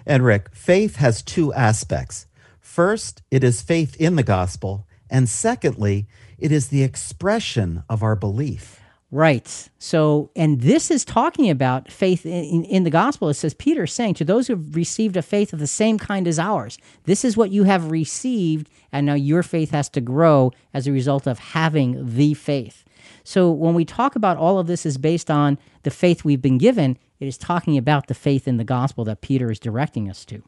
And 0.04 0.24
Rick, 0.24 0.48
faith 0.54 0.96
has 0.96 1.22
two 1.22 1.52
aspects. 1.54 2.26
First, 2.58 3.22
it 3.30 3.44
is 3.44 3.62
faith 3.62 3.94
in 4.00 4.16
the 4.16 4.22
gospel. 4.24 4.86
And 5.08 5.28
secondly, 5.28 6.06
it 6.38 6.50
is 6.52 6.68
the 6.68 6.82
expression 6.82 7.84
of 7.88 8.02
our 8.02 8.16
belief. 8.16 8.79
Right. 9.12 9.68
So, 9.80 10.30
and 10.36 10.60
this 10.60 10.88
is 10.88 11.04
talking 11.04 11.50
about 11.50 11.90
faith 11.90 12.24
in, 12.24 12.62
in, 12.64 12.84
the 12.84 12.90
gospel. 12.90 13.28
It 13.28 13.34
says, 13.34 13.54
Peter 13.54 13.82
is 13.82 13.92
saying, 13.92 14.14
to 14.14 14.24
those 14.24 14.46
who 14.46 14.54
have 14.54 14.76
received 14.76 15.16
a 15.16 15.22
faith 15.22 15.52
of 15.52 15.58
the 15.58 15.66
same 15.66 15.98
kind 15.98 16.28
as 16.28 16.38
ours, 16.38 16.78
this 17.04 17.24
is 17.24 17.36
what 17.36 17.50
you 17.50 17.64
have 17.64 17.90
received, 17.90 18.70
and 18.92 19.06
now 19.06 19.14
your 19.14 19.42
faith 19.42 19.72
has 19.72 19.88
to 19.90 20.00
grow 20.00 20.52
as 20.72 20.86
a 20.86 20.92
result 20.92 21.26
of 21.26 21.40
having 21.40 22.14
the 22.14 22.34
faith. 22.34 22.84
So, 23.24 23.50
when 23.50 23.74
we 23.74 23.84
talk 23.84 24.14
about 24.14 24.36
all 24.36 24.60
of 24.60 24.68
this 24.68 24.86
is 24.86 24.96
based 24.96 25.30
on 25.30 25.58
the 25.82 25.90
faith 25.90 26.24
we've 26.24 26.42
been 26.42 26.58
given, 26.58 26.96
it 27.18 27.26
is 27.26 27.36
talking 27.36 27.76
about 27.76 28.06
the 28.06 28.14
faith 28.14 28.46
in 28.46 28.58
the 28.58 28.64
gospel 28.64 29.04
that 29.04 29.22
Peter 29.22 29.50
is 29.50 29.58
directing 29.58 30.08
us 30.08 30.24
to. 30.26 30.42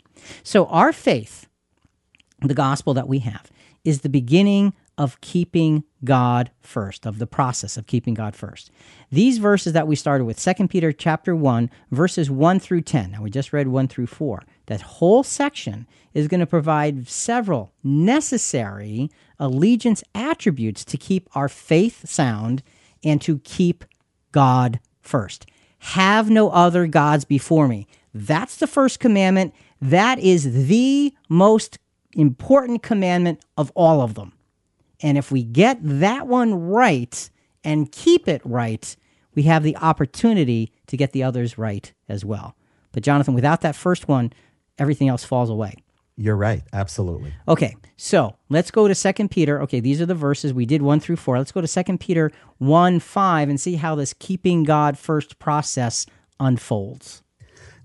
So, 0.45 0.67
our 0.67 0.93
faith, 0.93 1.49
the 2.41 2.55
gospel 2.55 2.95
that 2.95 3.09
we 3.09 3.19
have, 3.21 3.51
is 3.85 4.03
the 4.03 4.09
beginning 4.09 4.75
of 5.03 5.21
keeping 5.21 5.83
God 6.05 6.53
first, 6.61 7.07
of 7.07 7.19
the 7.19 7.27
process 7.27 7.77
of 7.77 7.89
keeping 7.89 8.15
God 8.15 8.37
first. 8.37 8.71
These 9.11 9.39
verses 9.39 9.73
that 9.73 9.89
we 9.89 9.97
started 9.97 10.27
with, 10.27 10.41
2 10.41 10.69
Peter 10.69 10.93
chapter 10.93 11.35
1, 11.35 11.69
verses 11.91 12.31
1 12.31 12.61
through 12.61 12.83
10. 12.83 13.11
Now 13.11 13.23
we 13.23 13.29
just 13.29 13.53
read 13.53 13.67
1 13.67 13.89
through 13.89 14.07
4. 14.07 14.45
That 14.67 14.81
whole 14.81 15.25
section 15.25 15.89
is 16.15 16.29
going 16.29 16.39
to 16.39 16.47
provide 16.47 17.09
several 17.09 17.73
necessary 17.83 19.11
allegiance 19.41 20.05
attributes 20.15 20.85
to 20.85 20.97
keep 20.97 21.29
our 21.35 21.49
faith 21.49 22.09
sound 22.09 22.63
and 23.03 23.21
to 23.23 23.41
keep 23.41 23.85
God 24.31 24.79
first. 25.01 25.47
Have 25.81 26.31
no 26.31 26.51
other 26.51 26.87
gods 26.87 27.25
before 27.25 27.67
me. 27.67 27.89
That's 28.15 28.55
the 28.55 28.69
first 28.69 29.01
commandment. 29.01 29.53
That 29.81 30.21
is 30.21 30.69
the 30.69 31.13
most 31.29 31.81
important 32.13 32.85
commandment 32.85 33.41
of 33.57 33.73
all 33.75 34.01
of 34.01 34.15
them. 34.15 34.35
And 35.03 35.19
if 35.19 35.31
we 35.31 35.43
get 35.43 35.79
that 35.83 36.27
one 36.27 36.55
right 36.55 37.31
and 37.65 37.91
keep 37.91 38.29
it 38.29 38.41
right, 38.45 38.97
we 39.35 39.43
have 39.45 39.63
the 39.63 39.77
opportunity 39.77 40.73
to 40.87 40.97
get 40.97 41.13
the 41.13 41.23
others 41.23 41.59
right 41.59 41.93
as 42.09 42.25
well. 42.25 42.57
But, 42.93 43.03
Jonathan, 43.03 43.35
without 43.35 43.63
that 43.63 43.75
first 43.75 44.09
one, 44.09 44.33
everything 44.79 45.09
else 45.09 45.25
falls 45.25 45.51
away. 45.51 45.75
You're 46.17 46.37
right. 46.37 46.63
Absolutely. 46.73 47.33
Okay, 47.49 47.75
so 47.97 48.37
let's 48.51 48.71
go 48.71 48.87
to 48.87 48.95
Second 48.95 49.31
Peter. 49.31 49.63
Okay, 49.63 49.81
these 49.81 50.01
are 50.01 50.07
the 50.07 50.15
verses. 50.15 50.53
We 50.53 50.67
did 50.67 50.83
1 50.83 51.01
through 51.01 51.17
4. 51.17 51.39
Let's 51.39 51.53
go 51.53 51.63
to 51.63 51.67
Second 51.67 52.01
Peter 52.01 52.31
1 52.59 53.01
5 53.01 53.49
and 53.49 53.61
see 53.61 53.77
how 53.77 53.95
this 53.95 54.15
keeping 54.19 54.63
God 54.63 54.99
first 54.99 55.39
process 55.39 56.05
unfolds. 56.39 57.23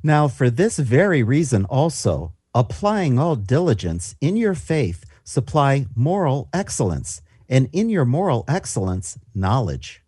Now, 0.04 0.28
for 0.28 0.50
this 0.50 0.78
very 0.78 1.24
reason 1.24 1.66
also, 1.66 2.34
applying 2.54 3.18
all 3.18 3.36
diligence 3.36 4.16
in 4.20 4.36
your 4.36 4.56
faith, 4.56 5.06
supply 5.28 5.86
moral 5.94 6.48
excellence, 6.54 7.22
and 7.50 7.68
in 7.74 7.90
your 7.90 8.06
moral 8.06 8.46
excellence, 8.48 9.20
knowledge. 9.36 10.02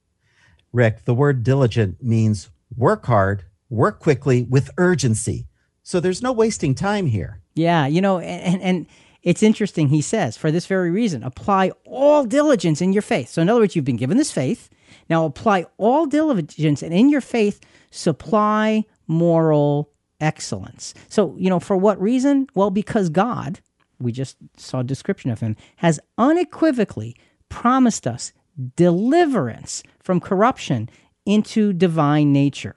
Rick, 0.71 1.03
the 1.03 1.13
word 1.13 1.43
diligent 1.43 2.01
means 2.01 2.49
work 2.77 3.05
hard, 3.05 3.43
work 3.69 3.99
quickly, 3.99 4.43
with 4.43 4.69
urgency. 4.77 5.45
So 5.83 5.99
there's 5.99 6.21
no 6.21 6.31
wasting 6.31 6.73
time 6.73 7.07
here. 7.07 7.41
Yeah, 7.53 7.85
you 7.85 7.99
know, 7.99 8.19
and, 8.19 8.61
and 8.61 8.87
it's 9.21 9.43
interesting. 9.43 9.89
He 9.89 10.01
says, 10.01 10.37
for 10.37 10.51
this 10.51 10.67
very 10.67 10.89
reason, 10.89 11.21
apply 11.21 11.71
all 11.85 12.23
diligence 12.23 12.81
in 12.81 12.93
your 12.93 13.01
faith. 13.01 13.27
So, 13.27 13.41
in 13.41 13.49
other 13.49 13.59
words, 13.59 13.75
you've 13.75 13.83
been 13.83 13.97
given 13.97 14.15
this 14.15 14.31
faith. 14.31 14.69
Now, 15.09 15.25
apply 15.25 15.65
all 15.77 16.05
diligence, 16.05 16.81
and 16.81 16.93
in 16.93 17.09
your 17.09 17.19
faith, 17.19 17.59
supply 17.91 18.85
moral 19.05 19.91
excellence. 20.21 20.93
So, 21.09 21.35
you 21.37 21.49
know, 21.49 21.59
for 21.59 21.75
what 21.75 21.99
reason? 21.99 22.47
Well, 22.55 22.69
because 22.69 23.09
God, 23.09 23.59
we 23.99 24.11
just 24.11 24.37
saw 24.57 24.79
a 24.79 24.83
description 24.83 25.31
of 25.31 25.39
him, 25.39 25.55
has 25.77 25.99
unequivocally 26.17 27.15
promised 27.49 28.07
us 28.07 28.33
deliverance 28.75 29.83
from 30.01 30.19
corruption 30.19 30.89
into 31.25 31.73
divine 31.73 32.31
nature. 32.33 32.75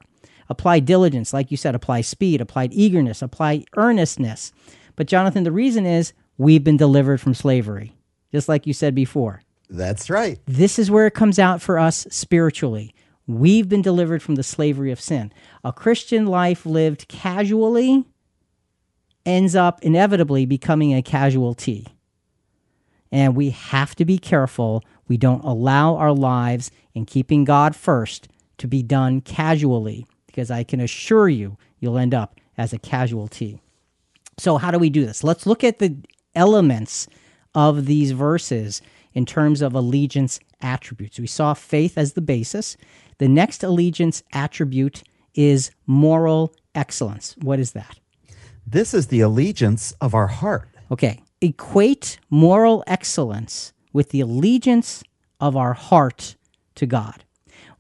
Apply 0.49 0.81
diligence, 0.81 1.33
like 1.33 1.51
you 1.51 1.57
said, 1.57 1.75
apply 1.75 2.03
speed, 2.03 2.41
apply 2.41 2.69
eagerness, 2.73 3.23
apply 3.23 3.65
earnestness. 3.77 4.53
But, 4.97 5.07
Jonathan, 5.07 5.45
the 5.45 5.53
reason 5.53 5.87
is 5.87 6.13
we've 6.37 6.65
been 6.65 6.77
delivered 6.77 7.21
from 7.21 7.35
slavery, 7.35 7.97
just 8.31 8.49
like 8.49 8.67
you 8.67 8.73
said 8.75 8.95
before. 8.95 9.41
That's 9.71 10.11
right. 10.11 10.39
This 10.47 10.79
is 10.79 10.91
where 10.91 11.07
it 11.07 11.15
comes 11.15 11.39
out 11.39 11.63
for 11.63 11.79
us 11.79 12.07
spiritually. 12.11 12.95
We've 13.27 13.69
been 13.69 13.83
delivered 13.83 14.23
from 14.23 14.35
the 14.35 14.43
slavery 14.43 14.93
of 14.93 15.01
sin. 15.01 15.33
A 15.65 15.73
Christian 15.73 16.27
life 16.27 16.67
lived 16.67 17.09
casually 17.09 18.05
ends 19.25 19.55
up 19.55 19.83
inevitably 19.83 20.47
becoming 20.47 20.95
a 20.95 21.03
casualty. 21.03 21.87
And 23.11 23.37
we 23.37 23.51
have 23.51 23.95
to 23.97 24.05
be 24.05 24.19
careful 24.19 24.83
we 25.09 25.17
don't 25.17 25.45
allow 25.45 25.97
our 25.97 26.13
lives 26.13 26.71
in 26.95 27.05
keeping 27.05 27.45
God 27.45 27.77
first 27.77 28.29
to 28.59 28.67
be 28.67 28.83
done 28.83 29.21
casually, 29.21 30.07
because 30.27 30.51
I 30.51 30.65
can 30.65 30.81
assure 30.81 31.29
you, 31.29 31.59
you'll 31.81 31.99
end 31.99 32.15
up 32.15 32.41
as 32.57 32.73
a 32.73 32.79
casualty. 32.79 33.61
So, 34.39 34.57
how 34.57 34.71
do 34.71 34.79
we 34.79 34.89
do 34.89 35.05
this? 35.05 35.23
Let's 35.23 35.47
look 35.47 35.63
at 35.65 35.79
the 35.79 35.97
elements 36.35 37.09
of 37.55 37.87
these 37.87 38.13
verses 38.13 38.81
in 39.13 39.27
terms 39.27 39.61
of 39.61 39.75
allegiance 39.75 40.41
attributes. 40.63 41.19
We 41.19 41.27
saw 41.27 41.55
faith 41.55 41.99
as 41.99 42.15
the 42.15 42.23
basis. 42.23 42.77
The 43.19 43.29
next 43.29 43.63
allegiance 43.63 44.23
attribute 44.33 45.03
is 45.35 45.71
moral 45.87 46.55
excellence. 46.75 47.37
What 47.43 47.59
is 47.59 47.73
that? 47.73 47.99
This 48.67 48.95
is 48.95 49.09
the 49.09 49.21
allegiance 49.21 49.93
of 50.01 50.15
our 50.15 50.29
heart. 50.29 50.69
Okay, 50.91 51.21
equate 51.41 52.19
moral 52.31 52.85
excellence 52.87 53.73
with 53.93 54.11
the 54.11 54.21
allegiance 54.21 55.03
of 55.41 55.57
our 55.57 55.73
heart 55.73 56.37
to 56.77 56.87
God. 56.87 57.25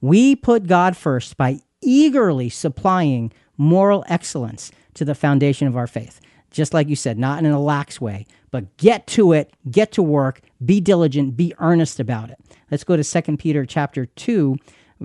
We 0.01 0.35
put 0.35 0.66
God 0.66 0.97
first 0.97 1.37
by 1.37 1.61
eagerly 1.81 2.49
supplying 2.49 3.33
moral 3.57 4.05
excellence 4.09 4.73
to 4.95 5.05
the 5.05 5.14
foundation 5.14 5.68
of 5.68 5.77
our 5.77 5.87
faith. 5.87 6.21
Just 6.51 6.75
like 6.75 6.88
you 6.88 6.97
said, 6.97 7.18
not 7.18 7.38
in 7.38 7.51
a 7.51 7.61
lax 7.61 8.01
way, 8.01 8.27
but 8.51 8.77
get 8.77 9.07
to 9.09 9.33
it, 9.33 9.55
get 9.71 9.92
to 9.92 10.03
work, 10.03 10.40
be 10.64 10.81
diligent, 10.81 11.37
be 11.37 11.55
earnest 11.59 11.99
about 11.99 12.31
it. 12.31 12.38
Let's 12.71 12.85
go 12.85 12.97
to 12.97 13.23
2 13.23 13.37
Peter 13.38 13.64
chapter 13.64 14.07
2, 14.07 14.57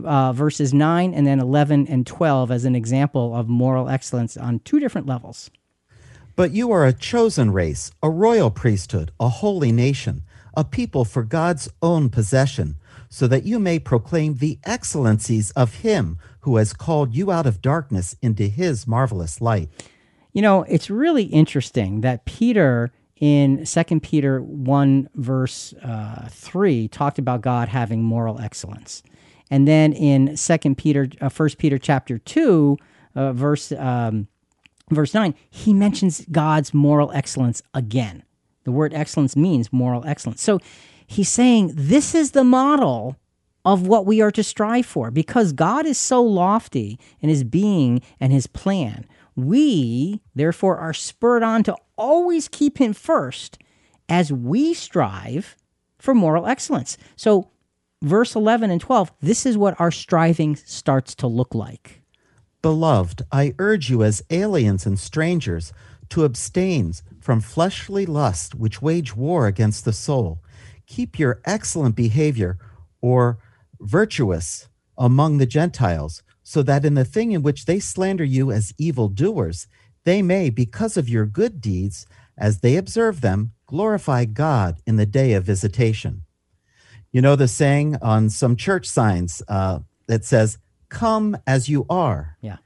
uh, 0.03 0.33
verses 0.33 0.73
9 0.73 1.13
and 1.13 1.25
then 1.25 1.39
11 1.39 1.87
and 1.87 2.05
12 2.05 2.51
as 2.51 2.65
an 2.65 2.75
example 2.75 3.35
of 3.35 3.47
moral 3.47 3.89
excellence 3.89 4.35
on 4.35 4.59
two 4.59 4.79
different 4.79 5.07
levels. 5.07 5.49
But 6.37 6.51
you 6.51 6.71
are 6.71 6.85
a 6.85 6.93
chosen 6.93 7.51
race, 7.51 7.89
a 8.03 8.11
royal 8.11 8.51
priesthood, 8.51 9.11
a 9.19 9.27
holy 9.27 9.71
nation, 9.71 10.21
a 10.55 10.63
people 10.63 11.03
for 11.03 11.23
God's 11.23 11.67
own 11.81 12.11
possession, 12.11 12.75
so 13.09 13.25
that 13.25 13.45
you 13.45 13.57
may 13.57 13.79
proclaim 13.79 14.35
the 14.35 14.59
excellencies 14.63 15.49
of 15.51 15.77
Him 15.77 16.19
who 16.41 16.57
has 16.57 16.73
called 16.73 17.15
you 17.15 17.31
out 17.31 17.47
of 17.47 17.59
darkness 17.59 18.15
into 18.21 18.43
His 18.43 18.85
marvelous 18.85 19.41
light. 19.41 19.69
You 20.31 20.43
know, 20.43 20.61
it's 20.69 20.91
really 20.91 21.23
interesting 21.23 22.01
that 22.01 22.25
Peter 22.25 22.91
in 23.15 23.65
2 23.65 23.99
Peter 24.01 24.39
1, 24.39 25.09
verse 25.15 25.73
uh, 25.83 26.27
3, 26.29 26.87
talked 26.89 27.17
about 27.17 27.41
God 27.41 27.67
having 27.67 28.03
moral 28.03 28.39
excellence. 28.39 29.01
And 29.49 29.67
then 29.67 29.91
in 29.91 30.35
2 30.35 30.75
Peter, 30.75 31.09
uh, 31.19 31.29
1 31.29 31.49
Peter 31.57 31.79
chapter 31.79 32.19
2, 32.19 32.77
uh, 33.15 33.33
verse, 33.33 33.71
um, 33.71 34.27
verse 34.89 35.13
9, 35.13 35.33
he 35.49 35.73
mentions 35.73 36.25
God's 36.31 36.73
moral 36.73 37.11
excellence 37.11 37.61
again. 37.73 38.23
The 38.63 38.71
word 38.71 38.93
excellence 38.93 39.35
means 39.35 39.71
moral 39.71 40.05
excellence. 40.05 40.41
So 40.41 40.59
he's 41.05 41.29
saying 41.29 41.71
this 41.73 42.13
is 42.13 42.31
the 42.31 42.43
model 42.43 43.15
of 43.63 43.85
what 43.85 44.05
we 44.05 44.21
are 44.21 44.31
to 44.31 44.43
strive 44.43 44.85
for 44.85 45.11
because 45.11 45.51
God 45.51 45.85
is 45.85 45.97
so 45.97 46.23
lofty 46.23 46.99
in 47.19 47.29
his 47.29 47.43
being 47.43 48.01
and 48.19 48.31
his 48.31 48.47
plan. 48.47 49.05
We, 49.35 50.21
therefore, 50.33 50.77
are 50.77 50.93
spurred 50.93 51.43
on 51.43 51.63
to 51.63 51.75
always 51.97 52.47
keep 52.47 52.79
him 52.79 52.93
first 52.93 53.59
as 54.09 54.31
we 54.31 54.73
strive 54.73 55.57
for 55.99 56.13
moral 56.13 56.47
excellence. 56.47 56.97
So, 57.15 57.51
verse 58.01 58.35
11 58.35 58.71
and 58.71 58.79
12, 58.79 59.11
this 59.21 59.45
is 59.45 59.57
what 59.57 59.79
our 59.79 59.91
striving 59.91 60.55
starts 60.55 61.13
to 61.15 61.27
look 61.27 61.53
like. 61.53 61.96
Beloved, 62.67 63.21
I 63.31 63.53
urge 63.59 63.89
you 63.89 64.03
as 64.03 64.21
aliens 64.29 64.85
and 64.85 64.99
strangers 64.99 65.71
to 66.09 66.25
abstain 66.25 66.91
from 67.21 67.39
fleshly 67.39 68.05
lust 68.05 68.55
which 68.55 68.81
wage 68.81 69.15
war 69.15 69.47
against 69.47 69.85
the 69.85 69.93
soul. 69.93 70.43
keep 70.85 71.17
your 71.17 71.39
excellent 71.45 71.95
behavior 71.95 72.57
or 72.99 73.39
virtuous 73.79 74.67
among 74.97 75.37
the 75.37 75.45
Gentiles, 75.45 76.23
so 76.43 76.61
that 76.61 76.83
in 76.83 76.95
the 76.95 77.05
thing 77.05 77.31
in 77.31 77.41
which 77.41 77.63
they 77.63 77.79
slander 77.79 78.25
you 78.25 78.51
as 78.51 78.73
evildoers, 78.77 79.67
they 80.03 80.21
may, 80.21 80.49
because 80.49 80.97
of 80.97 81.07
your 81.07 81.25
good 81.25 81.61
deeds, 81.61 82.05
as 82.37 82.59
they 82.59 82.75
observe 82.75 83.21
them, 83.21 83.53
glorify 83.65 84.25
God 84.25 84.81
in 84.85 84.97
the 84.97 85.05
day 85.05 85.31
of 85.31 85.45
visitation. 85.45 86.23
You 87.13 87.21
know 87.21 87.37
the 87.37 87.47
saying 87.47 87.95
on 88.01 88.29
some 88.29 88.57
church 88.57 88.87
signs 88.87 89.41
uh, 89.47 89.79
that 90.07 90.25
says, 90.25 90.57
Come 90.89 91.37
as 91.45 91.69
you 91.69 91.85
are. 91.89 92.37
Yeah. 92.41 92.57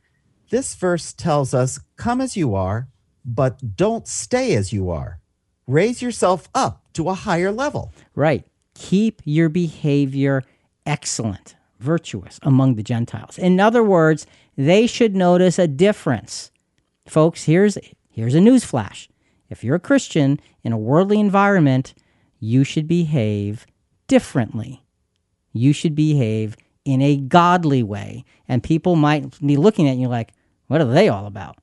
This 0.50 0.76
verse 0.76 1.14
tells 1.14 1.54
us, 1.54 1.80
Come 1.96 2.22
as 2.22 2.36
you 2.36 2.56
are, 2.56 2.88
but 3.24 3.76
don't 3.76 4.08
stay 4.08 4.56
as 4.56 4.74
you 4.74 4.90
are. 4.90 5.20
Raise 5.68 6.02
yourself 6.02 6.50
up 6.54 6.84
to 6.94 7.10
a 7.10 7.14
higher 7.14 7.52
level. 7.52 7.94
Right. 8.16 8.46
Keep 8.76 9.22
your 9.26 9.50
behavior 9.50 10.44
excellent, 10.86 11.56
virtuous 11.80 12.40
among 12.44 12.76
the 12.76 12.84
Gentiles. 12.84 13.38
In 13.38 13.60
other 13.60 13.84
words, 13.84 14.26
they 14.58 14.88
should 14.88 15.16
notice 15.16 15.58
a 15.58 15.68
difference. 15.68 16.52
Folks, 17.06 17.46
here's 17.46 17.78
here's 18.10 18.36
a 18.36 18.42
news 18.42 18.64
flash. 18.64 19.08
If 19.50 19.64
you're 19.64 19.76
a 19.76 19.80
Christian 19.80 20.40
in 20.64 20.74
a 20.74 20.78
worldly 20.78 21.20
environment, 21.20 21.94
you 22.40 22.64
should 22.64 22.88
behave 22.88 23.66
differently. 24.08 24.84
You 25.54 25.74
should 25.74 25.96
behave 25.96 26.58
in 26.86 27.02
a 27.02 27.18
godly 27.18 27.84
way. 27.84 28.24
And 28.48 28.64
people 28.64 28.96
might 28.96 29.40
be 29.46 29.58
looking 29.58 29.88
at 29.88 29.98
you 29.98 30.08
like, 30.08 30.34
what 30.68 30.82
are 30.82 30.86
they 30.86 31.10
all 31.10 31.26
about? 31.26 31.58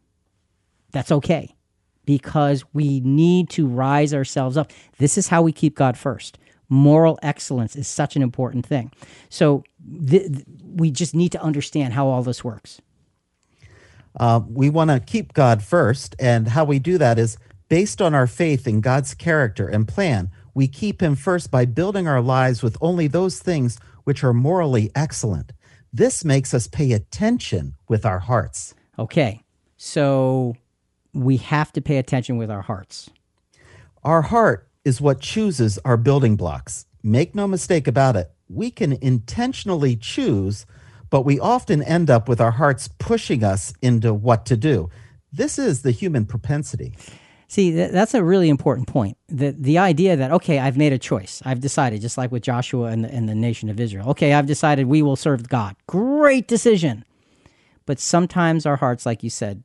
That's 0.92 1.12
okay 1.12 1.54
because 2.08 2.64
we 2.72 3.00
need 3.00 3.50
to 3.50 3.66
rise 3.66 4.14
ourselves 4.14 4.56
up. 4.56 4.72
This 4.96 5.18
is 5.18 5.28
how 5.28 5.42
we 5.42 5.52
keep 5.52 5.76
God 5.76 5.98
first. 5.98 6.38
Moral 6.70 7.18
excellence 7.22 7.76
is 7.76 7.86
such 7.86 8.16
an 8.16 8.22
important 8.22 8.64
thing. 8.64 8.90
So 9.28 9.62
th- 10.08 10.32
th- 10.32 10.44
we 10.74 10.90
just 10.90 11.14
need 11.14 11.32
to 11.32 11.42
understand 11.42 11.92
how 11.92 12.06
all 12.06 12.22
this 12.22 12.42
works. 12.42 12.80
Uh, 14.18 14.40
we 14.48 14.70
want 14.70 14.90
to 14.90 15.00
keep 15.00 15.34
God 15.34 15.62
first, 15.62 16.16
and 16.18 16.48
how 16.48 16.64
we 16.64 16.78
do 16.78 16.96
that 16.96 17.18
is 17.18 17.36
based 17.68 18.00
on 18.00 18.14
our 18.14 18.26
faith 18.26 18.66
in 18.66 18.80
God's 18.80 19.12
character 19.12 19.68
and 19.68 19.86
plan. 19.86 20.30
We 20.58 20.66
keep 20.66 21.00
Him 21.00 21.14
first 21.14 21.52
by 21.52 21.66
building 21.66 22.08
our 22.08 22.20
lives 22.20 22.64
with 22.64 22.76
only 22.80 23.06
those 23.06 23.38
things 23.38 23.78
which 24.02 24.24
are 24.24 24.32
morally 24.32 24.90
excellent. 24.92 25.52
This 25.92 26.24
makes 26.24 26.52
us 26.52 26.66
pay 26.66 26.90
attention 26.90 27.76
with 27.88 28.04
our 28.04 28.18
hearts. 28.18 28.74
Okay, 28.98 29.44
so 29.76 30.56
we 31.14 31.36
have 31.36 31.70
to 31.74 31.80
pay 31.80 31.98
attention 31.98 32.38
with 32.38 32.50
our 32.50 32.62
hearts. 32.62 33.08
Our 34.02 34.22
heart 34.22 34.68
is 34.84 35.00
what 35.00 35.20
chooses 35.20 35.78
our 35.84 35.96
building 35.96 36.34
blocks. 36.34 36.86
Make 37.04 37.36
no 37.36 37.46
mistake 37.46 37.86
about 37.86 38.16
it. 38.16 38.32
We 38.48 38.72
can 38.72 38.94
intentionally 38.94 39.94
choose, 39.94 40.66
but 41.08 41.24
we 41.24 41.38
often 41.38 41.84
end 41.84 42.10
up 42.10 42.28
with 42.28 42.40
our 42.40 42.50
hearts 42.50 42.88
pushing 42.98 43.44
us 43.44 43.72
into 43.80 44.12
what 44.12 44.44
to 44.46 44.56
do. 44.56 44.90
This 45.32 45.56
is 45.56 45.82
the 45.82 45.92
human 45.92 46.26
propensity. 46.26 46.96
See, 47.50 47.72
th- 47.72 47.92
that's 47.92 48.12
a 48.12 48.22
really 48.22 48.50
important 48.50 48.88
point. 48.88 49.16
The, 49.28 49.52
the 49.52 49.78
idea 49.78 50.16
that, 50.16 50.30
okay, 50.32 50.58
I've 50.58 50.76
made 50.76 50.92
a 50.92 50.98
choice. 50.98 51.40
I've 51.46 51.60
decided, 51.60 52.02
just 52.02 52.18
like 52.18 52.30
with 52.30 52.42
Joshua 52.42 52.88
and 52.88 53.04
the, 53.04 53.12
and 53.12 53.26
the 53.28 53.34
nation 53.34 53.70
of 53.70 53.80
Israel. 53.80 54.10
Okay, 54.10 54.34
I've 54.34 54.46
decided 54.46 54.86
we 54.86 55.00
will 55.00 55.16
serve 55.16 55.48
God. 55.48 55.74
Great 55.86 56.46
decision. 56.46 57.04
But 57.86 57.98
sometimes 57.98 58.66
our 58.66 58.76
hearts, 58.76 59.06
like 59.06 59.22
you 59.22 59.30
said, 59.30 59.64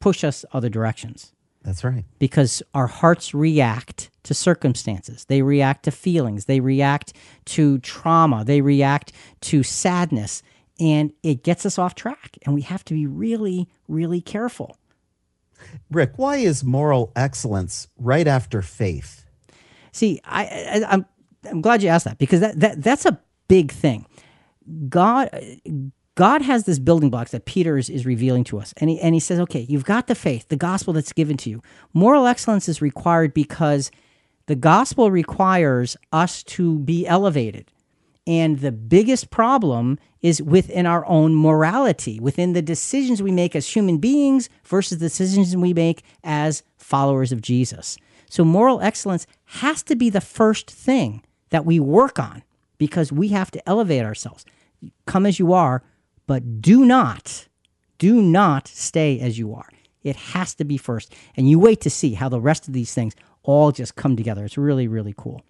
push 0.00 0.24
us 0.24 0.46
other 0.54 0.70
directions 0.70 1.34
That's 1.62 1.84
right. 1.84 2.06
because 2.18 2.62
our 2.72 2.86
hearts 2.86 3.34
react 3.34 4.08
to 4.22 4.32
circumstances. 4.32 5.26
They 5.26 5.42
react 5.42 5.82
to 5.84 5.90
feelings. 5.90 6.46
They 6.46 6.60
react 6.60 7.12
to 7.46 7.78
trauma. 7.80 8.46
They 8.46 8.62
react 8.62 9.12
to 9.42 9.62
sadness. 9.62 10.42
And 10.78 11.12
it 11.22 11.42
gets 11.42 11.66
us 11.66 11.78
off 11.78 11.94
track. 11.94 12.38
And 12.46 12.54
we 12.54 12.62
have 12.62 12.82
to 12.86 12.94
be 12.94 13.06
really, 13.06 13.68
really 13.88 14.22
careful. 14.22 14.78
Rick, 15.90 16.12
why 16.16 16.36
is 16.36 16.64
moral 16.64 17.12
excellence 17.16 17.88
right 17.98 18.26
after 18.26 18.62
faith? 18.62 19.24
See, 19.92 20.20
I, 20.24 20.44
I 20.44 20.84
I'm 20.88 21.06
I'm 21.48 21.60
glad 21.60 21.82
you 21.82 21.88
asked 21.88 22.04
that 22.04 22.18
because 22.18 22.40
that, 22.40 22.60
that 22.60 22.82
that's 22.82 23.06
a 23.06 23.20
big 23.48 23.72
thing. 23.72 24.06
God 24.88 25.30
God 26.14 26.42
has 26.42 26.64
this 26.64 26.78
building 26.78 27.08
blocks 27.08 27.30
that 27.30 27.46
Peter 27.46 27.78
is, 27.78 27.88
is 27.88 28.04
revealing 28.04 28.44
to 28.44 28.58
us. 28.58 28.74
And 28.76 28.90
he, 28.90 29.00
and 29.00 29.14
he 29.14 29.20
says, 29.20 29.40
okay, 29.40 29.64
you've 29.68 29.86
got 29.86 30.06
the 30.06 30.14
faith, 30.14 30.48
the 30.48 30.56
gospel 30.56 30.92
that's 30.92 31.14
given 31.14 31.38
to 31.38 31.48
you. 31.48 31.62
Moral 31.94 32.26
excellence 32.26 32.68
is 32.68 32.82
required 32.82 33.32
because 33.32 33.90
the 34.46 34.54
gospel 34.54 35.10
requires 35.10 35.96
us 36.12 36.42
to 36.42 36.78
be 36.80 37.06
elevated. 37.06 37.72
And 38.30 38.60
the 38.60 38.70
biggest 38.70 39.30
problem 39.30 39.98
is 40.22 40.40
within 40.40 40.86
our 40.86 41.04
own 41.06 41.34
morality, 41.34 42.20
within 42.20 42.52
the 42.52 42.62
decisions 42.62 43.20
we 43.20 43.32
make 43.32 43.56
as 43.56 43.66
human 43.66 43.98
beings 43.98 44.48
versus 44.62 44.98
the 44.98 45.06
decisions 45.06 45.56
we 45.56 45.74
make 45.74 46.04
as 46.22 46.62
followers 46.78 47.32
of 47.32 47.42
Jesus. 47.42 47.96
So, 48.28 48.44
moral 48.44 48.82
excellence 48.82 49.26
has 49.46 49.82
to 49.82 49.96
be 49.96 50.10
the 50.10 50.20
first 50.20 50.70
thing 50.70 51.24
that 51.48 51.66
we 51.66 51.80
work 51.80 52.20
on 52.20 52.44
because 52.78 53.10
we 53.10 53.28
have 53.30 53.50
to 53.50 53.68
elevate 53.68 54.04
ourselves. 54.04 54.44
Come 55.06 55.26
as 55.26 55.40
you 55.40 55.52
are, 55.52 55.82
but 56.28 56.62
do 56.62 56.84
not, 56.84 57.48
do 57.98 58.22
not 58.22 58.68
stay 58.68 59.18
as 59.18 59.40
you 59.40 59.52
are. 59.56 59.68
It 60.04 60.14
has 60.14 60.54
to 60.54 60.64
be 60.64 60.76
first. 60.76 61.12
And 61.36 61.50
you 61.50 61.58
wait 61.58 61.80
to 61.80 61.90
see 61.90 62.14
how 62.14 62.28
the 62.28 62.40
rest 62.40 62.68
of 62.68 62.74
these 62.74 62.94
things 62.94 63.16
all 63.42 63.72
just 63.72 63.96
come 63.96 64.14
together. 64.14 64.44
It's 64.44 64.56
really, 64.56 64.86
really 64.86 65.14
cool. 65.16 65.42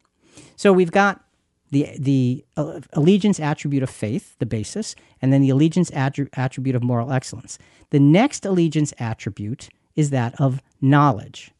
So, 0.56 0.72
we've 0.72 0.90
got 0.90 1.22
the 1.70 1.88
the 1.98 2.44
uh, 2.56 2.80
allegiance 2.92 3.40
attribute 3.40 3.82
of 3.82 3.90
faith, 3.90 4.36
the 4.38 4.46
basis, 4.46 4.94
and 5.22 5.32
then 5.32 5.40
the 5.40 5.50
allegiance 5.50 5.90
attri- 5.90 6.28
attribute 6.34 6.76
of 6.76 6.82
moral 6.82 7.12
excellence. 7.12 7.58
The 7.90 8.00
next 8.00 8.44
allegiance 8.44 8.92
attribute 8.98 9.68
is 9.96 10.10
that 10.10 10.40
of 10.40 10.60
knowledge. 10.80 11.52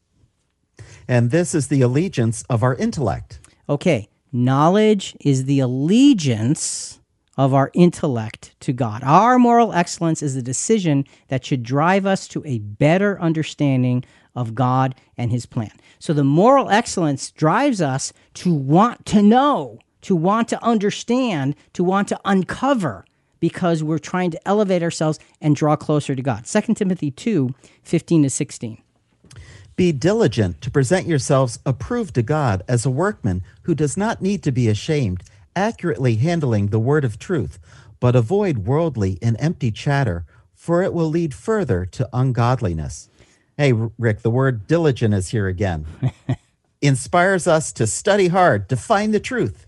And 1.07 1.31
this 1.31 1.55
is 1.55 1.68
the 1.68 1.83
allegiance 1.83 2.44
of 2.49 2.62
our 2.62 2.75
intellect. 2.75 3.40
Okay, 3.68 4.09
knowledge 4.33 5.16
is 5.20 5.44
the 5.44 5.61
allegiance 5.61 7.01
of 7.37 7.55
our 7.55 7.70
intellect 7.75 8.55
to 8.61 8.73
God. 8.73 9.03
Our 9.05 9.38
moral 9.38 9.73
excellence 9.73 10.23
is 10.23 10.35
the 10.35 10.42
decision 10.42 11.05
that 11.29 11.44
should 11.44 11.62
drive 11.62 12.07
us 12.07 12.29
to 12.29 12.42
a 12.44 12.59
better 12.59 13.20
understanding 13.20 14.05
of 14.35 14.55
God 14.55 14.94
and 15.16 15.31
his 15.31 15.46
plan. 15.46 15.73
So 15.99 16.12
the 16.12 16.25
moral 16.25 16.70
excellence 16.70 17.31
drives 17.31 17.81
us 17.81 18.12
to 18.35 18.53
want 18.53 19.07
to 19.07 19.23
know 19.23 19.79
to 20.02 20.16
want 20.16 20.48
to 20.48 20.62
understand, 20.64 21.54
to 21.72 21.84
want 21.84 22.08
to 22.08 22.20
uncover, 22.24 23.04
because 23.40 23.82
we're 23.82 23.98
trying 23.98 24.30
to 24.30 24.48
elevate 24.48 24.82
ourselves 24.82 25.18
and 25.40 25.56
draw 25.56 25.76
closer 25.76 26.14
to 26.14 26.22
God. 26.22 26.44
2 26.44 26.74
Timothy 26.74 27.10
2 27.10 27.54
15 27.82 28.22
to 28.22 28.30
16. 28.30 28.82
Be 29.76 29.92
diligent 29.92 30.60
to 30.60 30.70
present 30.70 31.06
yourselves 31.06 31.58
approved 31.64 32.14
to 32.16 32.22
God 32.22 32.62
as 32.68 32.84
a 32.84 32.90
workman 32.90 33.42
who 33.62 33.74
does 33.74 33.96
not 33.96 34.20
need 34.20 34.42
to 34.42 34.52
be 34.52 34.68
ashamed, 34.68 35.22
accurately 35.56 36.16
handling 36.16 36.66
the 36.66 36.78
word 36.78 37.04
of 37.04 37.18
truth, 37.18 37.58
but 37.98 38.14
avoid 38.14 38.66
worldly 38.66 39.18
and 39.22 39.36
empty 39.40 39.70
chatter, 39.70 40.26
for 40.54 40.82
it 40.82 40.92
will 40.92 41.08
lead 41.08 41.32
further 41.32 41.86
to 41.86 42.08
ungodliness. 42.12 43.08
Hey, 43.56 43.72
Rick, 43.72 44.20
the 44.20 44.30
word 44.30 44.66
diligent 44.66 45.14
is 45.14 45.28
here 45.28 45.46
again. 45.48 45.86
Inspires 46.82 47.46
us 47.46 47.72
to 47.72 47.86
study 47.86 48.28
hard, 48.28 48.68
to 48.68 48.76
find 48.76 49.14
the 49.14 49.20
truth. 49.20 49.66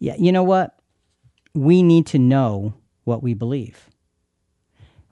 Yeah, 0.00 0.14
you 0.18 0.32
know 0.32 0.42
what? 0.42 0.76
We 1.54 1.82
need 1.82 2.06
to 2.08 2.18
know 2.18 2.74
what 3.04 3.22
we 3.22 3.34
believe. 3.34 3.88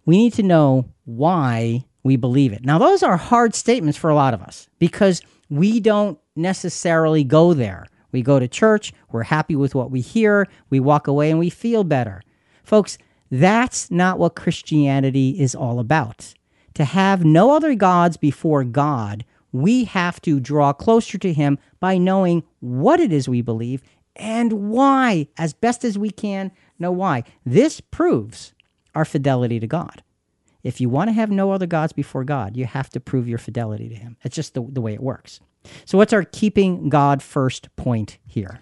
We 0.04 0.16
need 0.16 0.32
to 0.34 0.42
know 0.42 0.86
why 1.04 1.84
we 2.02 2.16
believe 2.16 2.52
it. 2.52 2.64
Now, 2.64 2.78
those 2.78 3.02
are 3.02 3.16
hard 3.16 3.54
statements 3.54 3.98
for 3.98 4.08
a 4.08 4.14
lot 4.14 4.34
of 4.34 4.42
us 4.42 4.68
because 4.78 5.20
we 5.50 5.78
don't 5.78 6.18
necessarily 6.34 7.22
go 7.22 7.52
there. 7.52 7.86
We 8.12 8.22
go 8.22 8.38
to 8.38 8.48
church, 8.48 8.94
we're 9.12 9.24
happy 9.24 9.54
with 9.54 9.74
what 9.74 9.90
we 9.90 10.00
hear, 10.00 10.46
we 10.70 10.80
walk 10.80 11.06
away 11.06 11.30
and 11.30 11.38
we 11.38 11.50
feel 11.50 11.84
better. 11.84 12.22
Folks, 12.64 12.96
that's 13.30 13.90
not 13.90 14.18
what 14.18 14.34
Christianity 14.34 15.38
is 15.38 15.54
all 15.54 15.78
about. 15.78 16.32
To 16.74 16.84
have 16.84 17.24
no 17.24 17.54
other 17.54 17.74
gods 17.74 18.16
before 18.16 18.64
God, 18.64 19.24
we 19.52 19.84
have 19.84 20.22
to 20.22 20.40
draw 20.40 20.72
closer 20.72 21.18
to 21.18 21.32
Him 21.32 21.58
by 21.80 21.98
knowing 21.98 22.44
what 22.60 23.00
it 23.00 23.12
is 23.12 23.28
we 23.28 23.42
believe 23.42 23.82
and 24.18 24.70
why, 24.70 25.28
as 25.38 25.54
best 25.54 25.84
as 25.84 25.96
we 25.96 26.10
can 26.10 26.50
know 26.78 26.92
why. 26.92 27.24
This 27.44 27.80
proves 27.80 28.52
our 28.94 29.04
fidelity 29.04 29.60
to 29.60 29.66
God. 29.66 30.02
If 30.62 30.80
you 30.80 30.88
want 30.88 31.08
to 31.08 31.14
have 31.14 31.30
no 31.30 31.52
other 31.52 31.66
gods 31.66 31.92
before 31.92 32.24
God, 32.24 32.56
you 32.56 32.66
have 32.66 32.90
to 32.90 33.00
prove 33.00 33.28
your 33.28 33.38
fidelity 33.38 33.88
to 33.88 33.94
Him. 33.94 34.16
It's 34.24 34.34
just 34.34 34.54
the, 34.54 34.66
the 34.68 34.80
way 34.80 34.92
it 34.92 35.02
works. 35.02 35.40
So, 35.84 35.96
what's 35.98 36.12
our 36.12 36.24
keeping 36.24 36.88
God 36.88 37.22
first 37.22 37.74
point 37.76 38.18
here? 38.26 38.60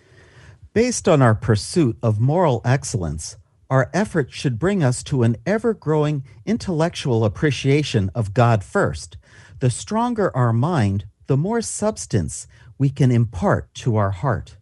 Based 0.73 1.09
on 1.09 1.23
our 1.23 1.35
pursuit 1.35 1.97
of 2.03 2.21
moral 2.21 2.61
excellence, 2.64 3.37
our 3.71 3.90
effort 3.95 4.31
should 4.31 4.59
bring 4.59 4.83
us 4.83 5.03
to 5.05 5.23
an 5.23 5.37
ever 5.47 5.75
growing 5.75 6.25
intellectual 6.45 7.25
appreciation 7.25 8.11
of 8.14 8.35
God 8.35 8.62
first. 8.62 9.16
The 9.61 9.71
stronger 9.71 10.35
our 10.37 10.53
mind, 10.53 11.07
the 11.27 11.37
more 11.37 11.62
substance 11.62 12.47
we 12.79 12.90
can 12.90 13.11
impart 13.11 13.73
to 13.75 13.97
our 13.97 14.11
heart. 14.11 14.57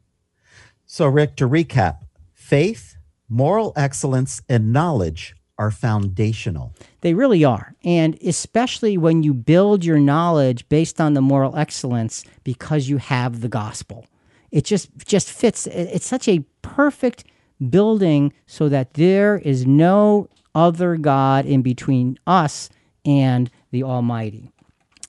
So, 0.96 1.08
Rick, 1.08 1.34
to 1.38 1.48
recap 1.48 2.04
faith, 2.34 2.94
moral 3.28 3.72
excellence, 3.74 4.40
and 4.48 4.72
knowledge 4.72 5.34
are 5.58 5.72
foundational. 5.72 6.72
They 7.00 7.14
really 7.14 7.42
are. 7.42 7.74
And 7.82 8.16
especially 8.24 8.96
when 8.96 9.24
you 9.24 9.34
build 9.34 9.84
your 9.84 9.98
knowledge 9.98 10.68
based 10.68 11.00
on 11.00 11.14
the 11.14 11.20
moral 11.20 11.56
excellence 11.56 12.22
because 12.44 12.88
you 12.88 12.98
have 12.98 13.40
the 13.40 13.48
gospel. 13.48 14.06
It 14.52 14.64
just 14.64 14.88
just 15.04 15.32
fits. 15.32 15.66
It's 15.66 16.06
such 16.06 16.28
a 16.28 16.44
perfect 16.62 17.24
building 17.70 18.32
so 18.46 18.68
that 18.68 18.94
there 18.94 19.38
is 19.38 19.66
no 19.66 20.28
other 20.54 20.96
God 20.96 21.44
in 21.44 21.62
between 21.62 22.20
us 22.24 22.70
and 23.04 23.50
the 23.72 23.82
Almighty. 23.82 24.52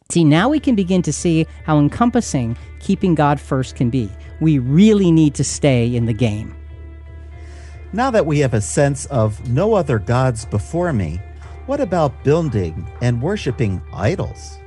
See, 0.10 0.24
now 0.24 0.50
we 0.50 0.60
can 0.60 0.76
begin 0.76 1.02
to 1.02 1.12
see 1.12 1.48
how 1.66 1.80
encompassing 1.80 2.56
keeping 2.80 3.16
God 3.16 3.40
first 3.40 3.76
can 3.76 3.90
be. 3.90 4.10
We 4.40 4.60
really 4.60 5.12
need 5.12 5.34
to 5.36 5.44
stay 5.44 5.96
in 5.96 6.06
the 6.06 6.14
game. 6.14 6.56
Now 7.92 8.12
that 8.12 8.26
we 8.26 8.40
have 8.40 8.54
a 8.54 8.62
sense 8.62 9.06
of 9.08 9.50
no 9.50 9.74
other 9.74 9.98
gods 9.98 10.46
before 10.46 10.94
me, 10.94 11.20
what 11.66 11.80
about 11.80 12.24
building 12.24 12.88
and 13.02 13.22
worshiping 13.22 13.82
idols? 13.94 14.60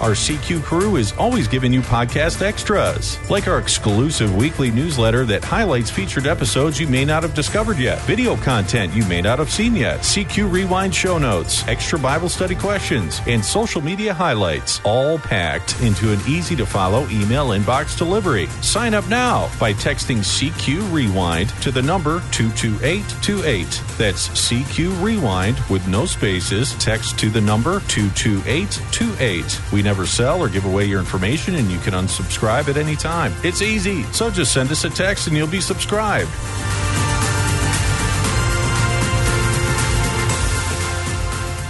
Our 0.00 0.12
CQ 0.12 0.62
crew 0.62 0.96
is 0.96 1.12
always 1.18 1.46
giving 1.46 1.74
you 1.74 1.82
podcast 1.82 2.40
extras, 2.40 3.18
like 3.28 3.46
our 3.46 3.58
exclusive 3.58 4.34
weekly 4.34 4.70
newsletter 4.70 5.26
that 5.26 5.44
highlights 5.44 5.90
featured 5.90 6.26
episodes 6.26 6.80
you 6.80 6.88
may 6.88 7.04
not 7.04 7.22
have 7.22 7.34
discovered 7.34 7.76
yet, 7.76 8.00
video 8.02 8.34
content 8.36 8.94
you 8.94 9.04
may 9.04 9.20
not 9.20 9.38
have 9.38 9.50
seen 9.50 9.76
yet, 9.76 10.00
CQ 10.00 10.50
Rewind 10.50 10.94
show 10.94 11.18
notes, 11.18 11.68
extra 11.68 11.98
Bible 11.98 12.30
study 12.30 12.54
questions, 12.54 13.20
and 13.26 13.44
social 13.44 13.82
media 13.82 14.14
highlights, 14.14 14.80
all 14.84 15.18
packed 15.18 15.78
into 15.82 16.10
an 16.10 16.20
easy 16.26 16.56
to 16.56 16.64
follow 16.64 17.06
email 17.10 17.48
inbox 17.48 17.98
delivery. 17.98 18.46
Sign 18.62 18.94
up 18.94 19.06
now 19.08 19.50
by 19.60 19.74
texting 19.74 20.20
CQ 20.20 20.90
Rewind 20.94 21.50
to 21.60 21.70
the 21.70 21.82
number 21.82 22.20
22828. 22.30 23.66
That's 23.98 24.28
CQ 24.28 25.02
Rewind 25.02 25.60
with 25.68 25.86
no 25.88 26.06
spaces. 26.06 26.72
Text 26.78 27.18
to 27.18 27.28
the 27.28 27.42
number 27.42 27.80
22828. 27.80 29.60
We 29.74 29.89
never 29.90 30.06
sell 30.06 30.40
or 30.40 30.48
give 30.48 30.66
away 30.66 30.84
your 30.84 31.00
information, 31.00 31.56
and 31.56 31.68
you 31.68 31.78
can 31.80 31.94
unsubscribe 31.94 32.68
at 32.68 32.76
any 32.76 32.94
time. 32.94 33.32
It's 33.42 33.60
easy. 33.60 34.04
So 34.12 34.30
just 34.30 34.54
send 34.54 34.70
us 34.70 34.84
a 34.84 34.90
text 34.90 35.26
and 35.26 35.36
you'll 35.36 35.48
be 35.48 35.60
subscribed. 35.60 36.30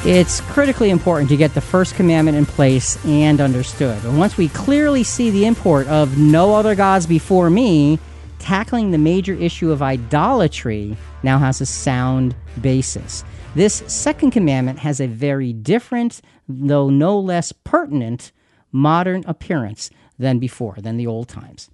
It's 0.04 0.42
critically 0.52 0.90
important 0.90 1.30
to 1.30 1.37
get 1.38 1.54
the 1.54 1.62
first 1.62 1.94
commandment 1.94 2.37
in 2.37 2.44
place 2.44 3.02
and 3.06 3.40
understood. 3.40 4.04
And 4.04 4.18
once 4.18 4.37
we 4.37 4.48
clearly 4.48 5.02
see 5.02 5.30
the 5.30 5.46
import 5.46 5.87
of 5.88 6.18
no 6.18 6.54
other 6.54 6.74
gods 6.74 7.06
before 7.06 7.48
me, 7.48 7.98
tackling 8.38 8.90
the 8.90 8.98
major 8.98 9.33
issue 9.33 9.72
of 9.72 9.80
idolatry 9.80 10.94
now 11.22 11.38
has 11.38 11.62
a 11.62 11.66
sound 11.66 12.35
basis. 12.61 13.24
This 13.54 13.83
second 13.87 14.33
commandment 14.33 14.78
has 14.80 15.00
a 15.00 15.06
very 15.06 15.54
different, 15.54 16.20
though 16.59 16.91
no 16.91 17.19
less 17.19 17.53
pertinent, 17.53 18.33
modern 18.73 19.25
appearance 19.27 19.91
than 20.19 20.39
before, 20.39 20.77
than 20.79 20.97
the 20.97 21.07
old 21.07 21.29
times. 21.29 21.71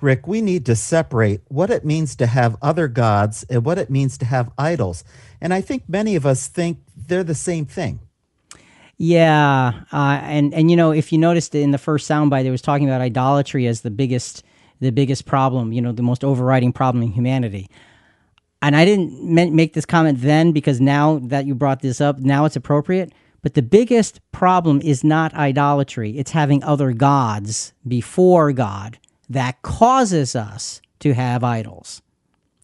Rick, 0.00 0.26
we 0.26 0.42
need 0.42 0.66
to 0.66 0.76
separate 0.76 1.40
what 1.48 1.70
it 1.70 1.84
means 1.84 2.14
to 2.16 2.26
have 2.26 2.56
other 2.60 2.86
gods 2.86 3.44
and 3.48 3.64
what 3.64 3.78
it 3.78 3.88
means 3.88 4.18
to 4.18 4.26
have 4.26 4.52
idols. 4.58 5.04
And 5.40 5.54
I 5.54 5.62
think 5.62 5.88
many 5.88 6.16
of 6.16 6.26
us 6.26 6.48
think 6.48 6.80
they're 6.94 7.24
the 7.24 7.34
same 7.34 7.64
thing. 7.64 8.00
Yeah, 8.98 9.72
uh, 9.92 10.20
and 10.22 10.54
and 10.54 10.70
you 10.70 10.76
know, 10.76 10.90
if 10.90 11.12
you 11.12 11.18
noticed 11.18 11.54
in 11.54 11.70
the 11.70 11.78
first 11.78 12.08
soundbite, 12.08 12.44
it 12.44 12.50
was 12.50 12.62
talking 12.62 12.88
about 12.88 13.02
idolatry 13.02 13.66
as 13.66 13.82
the 13.82 13.90
biggest 13.90 14.42
the 14.80 14.90
biggest 14.90 15.26
problem. 15.26 15.72
You 15.72 15.82
know, 15.82 15.92
the 15.92 16.02
most 16.02 16.24
overriding 16.24 16.72
problem 16.72 17.02
in 17.02 17.12
humanity. 17.12 17.68
And 18.62 18.74
I 18.74 18.84
didn't 18.84 19.22
make 19.22 19.74
this 19.74 19.84
comment 19.84 20.20
then 20.22 20.52
because 20.52 20.80
now 20.80 21.20
that 21.24 21.46
you 21.46 21.54
brought 21.54 21.82
this 21.82 22.00
up, 22.00 22.18
now 22.18 22.46
it's 22.46 22.56
appropriate. 22.56 23.12
But 23.46 23.54
the 23.54 23.62
biggest 23.62 24.18
problem 24.32 24.80
is 24.82 25.04
not 25.04 25.32
idolatry; 25.34 26.18
it's 26.18 26.32
having 26.32 26.64
other 26.64 26.92
gods 26.92 27.74
before 27.86 28.52
God 28.52 28.98
that 29.30 29.62
causes 29.62 30.34
us 30.34 30.82
to 30.98 31.14
have 31.14 31.44
idols. 31.44 32.02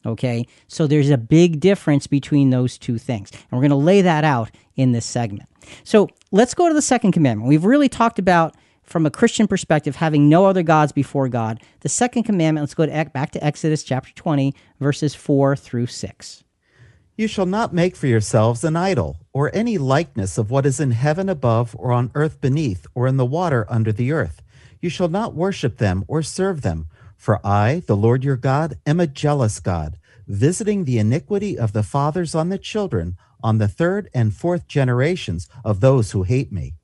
Okay, 0.04 0.44
so 0.66 0.88
there's 0.88 1.10
a 1.10 1.16
big 1.16 1.60
difference 1.60 2.08
between 2.08 2.50
those 2.50 2.78
two 2.78 2.98
things. 2.98 3.30
And 3.30 3.52
we're 3.52 3.60
going 3.60 3.70
to 3.70 3.76
lay 3.76 4.02
that 4.02 4.24
out 4.24 4.50
in 4.74 4.90
this 4.90 5.06
segment. 5.06 5.48
So 5.84 6.08
let's 6.32 6.52
go 6.52 6.66
to 6.66 6.74
the 6.74 6.82
second 6.82 7.12
commandment. 7.12 7.48
We've 7.48 7.64
really 7.64 7.88
talked 7.88 8.18
about, 8.18 8.56
from 8.82 9.06
a 9.06 9.10
Christian 9.12 9.46
perspective, 9.46 9.94
having 9.94 10.28
no 10.28 10.46
other 10.46 10.64
gods 10.64 10.90
before 10.90 11.28
God. 11.28 11.60
The 11.82 11.88
second 11.88 12.24
commandment, 12.24 12.64
let's 12.64 12.74
go 12.74 12.86
to, 12.86 13.10
back 13.14 13.30
to 13.30 13.44
Exodus 13.44 13.84
chapter 13.84 14.12
20, 14.14 14.52
verses 14.80 15.14
4 15.14 15.54
through 15.54 15.86
6. 15.86 16.42
You 17.14 17.28
shall 17.28 17.46
not 17.46 17.74
make 17.74 17.94
for 17.94 18.06
yourselves 18.06 18.64
an 18.64 18.74
idol, 18.74 19.18
or 19.34 19.54
any 19.54 19.76
likeness 19.76 20.38
of 20.38 20.50
what 20.50 20.64
is 20.64 20.80
in 20.80 20.92
heaven 20.92 21.28
above, 21.28 21.76
or 21.78 21.92
on 21.92 22.10
earth 22.14 22.40
beneath, 22.40 22.86
or 22.94 23.06
in 23.06 23.18
the 23.18 23.26
water 23.26 23.66
under 23.68 23.92
the 23.92 24.12
earth. 24.12 24.40
You 24.80 24.88
shall 24.88 25.08
not 25.08 25.34
worship 25.34 25.76
them 25.76 26.04
or 26.08 26.22
serve 26.22 26.62
them. 26.62 26.86
For 27.18 27.38
I, 27.46 27.82
the 27.86 27.96
Lord 27.96 28.24
your 28.24 28.36
God, 28.36 28.78
am 28.86 28.98
a 28.98 29.06
jealous 29.06 29.60
God, 29.60 29.98
visiting 30.26 30.84
the 30.84 30.98
iniquity 30.98 31.58
of 31.58 31.72
the 31.72 31.82
fathers 31.82 32.34
on 32.34 32.48
the 32.48 32.58
children, 32.58 33.16
on 33.42 33.58
the 33.58 33.68
third 33.68 34.08
and 34.14 34.34
fourth 34.34 34.66
generations 34.66 35.48
of 35.64 35.80
those 35.80 36.12
who 36.12 36.22
hate 36.22 36.50
me, 36.50 36.74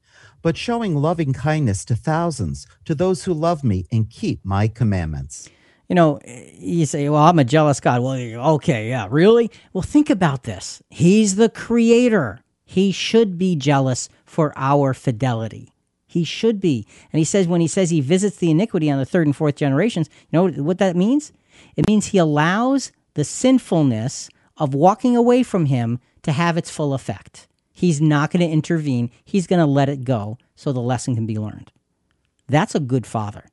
but 0.42 0.56
showing 0.56 0.94
loving 0.94 1.32
kindness 1.32 1.84
to 1.86 1.96
thousands, 1.96 2.66
to 2.84 2.94
those 2.94 3.24
who 3.24 3.32
love 3.32 3.64
me 3.64 3.86
and 3.90 4.10
keep 4.10 4.44
my 4.44 4.68
commandments. 4.68 5.48
You 5.88 5.94
know, 5.94 6.20
you 6.58 6.84
say, 6.84 7.08
well, 7.08 7.22
I'm 7.22 7.38
a 7.38 7.44
jealous 7.44 7.80
God. 7.80 8.02
Well, 8.02 8.54
okay, 8.54 8.90
yeah, 8.90 9.08
really? 9.10 9.50
Well, 9.72 9.82
think 9.82 10.10
about 10.10 10.42
this. 10.42 10.82
He's 10.90 11.36
the 11.36 11.48
creator. 11.48 12.40
He 12.64 12.92
should 12.92 13.38
be 13.38 13.56
jealous 13.56 14.10
for 14.26 14.52
our 14.56 14.92
fidelity. 14.92 15.72
He 16.06 16.24
should 16.24 16.60
be. 16.60 16.86
And 17.12 17.18
he 17.18 17.24
says, 17.24 17.48
when 17.48 17.60
he 17.60 17.68
says 17.68 17.90
he 17.90 18.00
visits 18.00 18.36
the 18.36 18.50
iniquity 18.50 18.90
on 18.90 18.98
the 18.98 19.06
third 19.06 19.26
and 19.26 19.36
fourth 19.36 19.56
generations, 19.56 20.10
you 20.30 20.38
know 20.38 20.62
what 20.62 20.78
that 20.78 20.96
means? 20.96 21.32
It 21.76 21.86
means 21.88 22.06
he 22.06 22.18
allows 22.18 22.92
the 23.14 23.24
sinfulness 23.24 24.28
of 24.56 24.74
walking 24.74 25.16
away 25.16 25.42
from 25.42 25.66
him 25.66 26.00
to 26.22 26.32
have 26.32 26.56
its 26.56 26.70
full 26.70 26.92
effect. 26.92 27.46
He's 27.72 28.00
not 28.00 28.30
going 28.30 28.40
to 28.46 28.52
intervene, 28.52 29.10
he's 29.24 29.46
going 29.46 29.60
to 29.60 29.66
let 29.66 29.88
it 29.88 30.04
go 30.04 30.36
so 30.56 30.72
the 30.72 30.80
lesson 30.80 31.14
can 31.14 31.26
be 31.26 31.38
learned. 31.38 31.70
That's 32.48 32.74
a 32.74 32.80
good 32.80 33.06
father. 33.06 33.44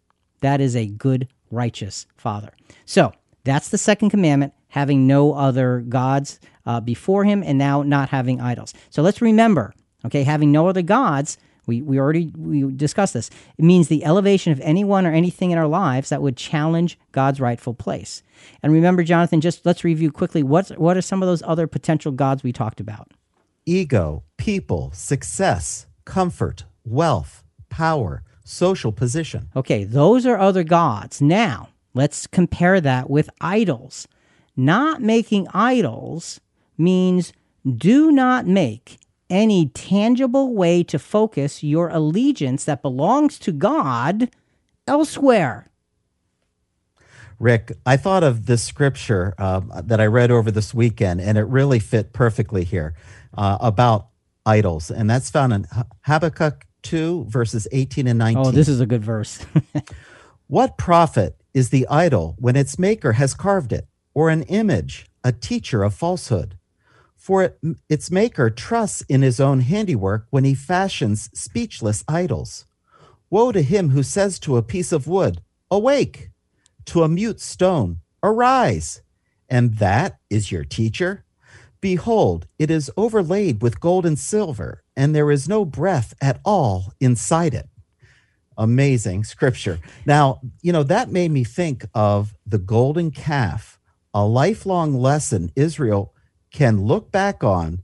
That 0.41 0.59
is 0.59 0.75
a 0.75 0.87
good, 0.87 1.27
righteous 1.51 2.05
father. 2.17 2.51
So 2.85 3.13
that's 3.43 3.69
the 3.69 3.77
second 3.77 4.09
commandment 4.09 4.53
having 4.69 5.07
no 5.07 5.33
other 5.33 5.81
gods 5.87 6.39
uh, 6.65 6.79
before 6.81 7.23
him 7.23 7.43
and 7.43 7.57
now 7.57 7.83
not 7.83 8.09
having 8.09 8.41
idols. 8.41 8.73
So 8.89 9.01
let's 9.01 9.21
remember, 9.21 9.73
okay, 10.05 10.23
having 10.23 10.51
no 10.51 10.67
other 10.67 10.81
gods 10.81 11.37
we, 11.67 11.81
we 11.81 11.99
already 11.99 12.31
we 12.37 12.71
discussed 12.71 13.13
this. 13.13 13.29
It 13.57 13.65
means 13.65 13.87
the 13.87 14.05
elevation 14.05 14.51
of 14.51 14.59
anyone 14.61 15.05
or 15.05 15.11
anything 15.11 15.51
in 15.51 15.57
our 15.57 15.67
lives 15.67 16.09
that 16.09 16.21
would 16.21 16.37
challenge 16.37 16.97
God's 17.11 17.39
rightful 17.39 17.73
place. 17.73 18.23
And 18.61 18.71
remember, 18.71 19.03
Jonathan, 19.03 19.41
just 19.41 19.65
let's 19.65 19.83
review 19.83 20.11
quickly 20.11 20.43
what 20.43 20.69
what 20.77 20.97
are 20.97 21.01
some 21.01 21.21
of 21.21 21.27
those 21.27 21.43
other 21.43 21.67
potential 21.67 22.11
gods 22.11 22.43
we 22.43 22.53
talked 22.53 22.79
about? 22.79 23.11
Ego, 23.65 24.23
people, 24.37 24.91
success, 24.93 25.87
comfort, 26.05 26.65
wealth, 26.83 27.43
power, 27.69 28.23
social 28.45 28.93
position. 28.93 29.49
Okay, 29.55 29.83
those 29.83 30.25
are 30.25 30.37
other 30.37 30.63
gods. 30.63 31.21
Now, 31.21 31.69
let's 31.93 32.27
compare 32.27 32.79
that 32.79 33.09
with 33.09 33.29
idols. 33.41 34.07
Not 34.55 35.01
making 35.01 35.47
idols 35.53 36.39
means 36.77 37.33
do 37.65 38.11
not 38.11 38.45
make 38.45 38.99
any 39.29 39.67
tangible 39.69 40.53
way 40.53 40.83
to 40.83 40.99
focus 40.99 41.63
your 41.63 41.89
allegiance 41.89 42.63
that 42.65 42.81
belongs 42.81 43.39
to 43.39 43.51
God 43.51 44.29
elsewhere. 44.87 45.67
Rick, 47.39 47.73
I 47.85 47.97
thought 47.97 48.23
of 48.23 48.45
this 48.45 48.63
scripture 48.63 49.33
uh, 49.37 49.61
that 49.83 49.99
I 49.99 50.05
read 50.05 50.31
over 50.31 50.51
this 50.51 50.73
weekend, 50.73 51.19
and 51.19 51.37
it 51.37 51.43
really 51.43 51.79
fit 51.79 52.13
perfectly 52.13 52.63
here 52.63 52.93
uh, 53.37 53.57
about 53.59 54.07
idols. 54.45 54.89
And 54.89 55.09
that's 55.09 55.29
found 55.29 55.51
in 55.51 55.67
Habakkuk 56.03 56.65
2, 56.85 57.25
verses 57.27 57.67
18 57.71 58.07
and 58.07 58.19
19. 58.19 58.45
Oh, 58.45 58.51
this 58.51 58.69
is 58.69 58.79
a 58.79 58.85
good 58.85 59.03
verse. 59.03 59.45
what 60.47 60.77
profit 60.77 61.41
is 61.53 61.69
the 61.69 61.87
idol 61.87 62.35
when 62.39 62.55
its 62.55 62.79
maker 62.79 63.13
has 63.13 63.33
carved 63.33 63.73
it, 63.73 63.87
or 64.13 64.29
an 64.29 64.43
image, 64.43 65.07
a 65.23 65.31
teacher 65.31 65.83
of 65.83 65.93
falsehood? 65.93 66.57
For 67.17 67.43
it, 67.43 67.59
its 67.89 68.11
maker 68.11 68.49
trusts 68.49 69.01
in 69.09 69.23
his 69.23 69.39
own 69.39 69.61
handiwork 69.61 70.27
when 70.29 70.43
he 70.43 70.53
fashions 70.53 71.29
speechless 71.33 72.03
idols. 72.07 72.65
Woe 73.31 73.51
to 73.51 73.63
him 73.63 73.89
who 73.89 74.03
says 74.03 74.37
to 74.39 74.57
a 74.57 74.63
piece 74.63 74.91
of 74.91 75.07
wood, 75.07 75.41
Awake! 75.71 76.29
To 76.85 77.01
a 77.01 77.09
mute 77.09 77.41
stone, 77.41 78.01
Arise! 78.21 79.01
And 79.49 79.77
that 79.77 80.19
is 80.29 80.51
your 80.51 80.63
teacher? 80.63 81.25
Behold, 81.81 82.47
it 82.57 82.69
is 82.69 82.91
overlaid 82.95 83.61
with 83.61 83.79
gold 83.79 84.05
and 84.05 84.17
silver, 84.17 84.83
and 84.95 85.15
there 85.15 85.31
is 85.31 85.47
no 85.47 85.65
breath 85.65 86.13
at 86.21 86.39
all 86.43 86.93
inside 86.99 87.53
it. 87.53 87.67
Amazing 88.57 89.25
scripture. 89.25 89.79
Now, 90.05 90.39
you 90.61 90.71
know, 90.71 90.83
that 90.83 91.09
made 91.09 91.31
me 91.31 91.43
think 91.43 91.85
of 91.93 92.33
the 92.45 92.57
golden 92.57 93.11
calf, 93.11 93.79
a 94.13 94.25
lifelong 94.25 94.93
lesson 94.93 95.51
Israel 95.55 96.13
can 96.51 96.85
look 96.85 97.11
back 97.11 97.43
on 97.43 97.81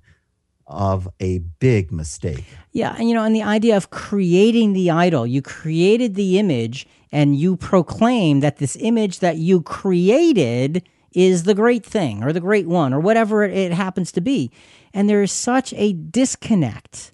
of 0.66 1.10
a 1.20 1.40
big 1.60 1.92
mistake. 1.92 2.46
Yeah, 2.72 2.96
and 2.98 3.10
you 3.10 3.16
know, 3.16 3.24
and 3.24 3.36
the 3.36 3.44
idea 3.44 3.76
of 3.76 3.90
creating 3.90 4.72
the 4.72 4.90
idol, 4.90 5.28
you 5.28 5.42
created 5.42 6.16
the 6.16 6.40
image 6.40 6.88
and 7.12 7.36
you 7.36 7.58
proclaim 7.58 8.40
that 8.40 8.58
this 8.58 8.78
image 8.80 9.20
that 9.20 9.36
you 9.36 9.62
created 9.62 10.88
is 11.14 11.44
the 11.44 11.54
great 11.54 11.86
thing 11.86 12.24
or 12.24 12.32
the 12.34 12.40
great 12.40 12.68
one 12.68 12.94
or 12.94 13.00
whatever 13.00 13.44
it 13.44 13.72
happens 13.72 14.12
to 14.14 14.22
be. 14.22 14.52
And 14.94 15.10
there 15.10 15.24
is 15.24 15.32
such 15.32 15.74
a 15.74 15.94
disconnect 15.94 17.14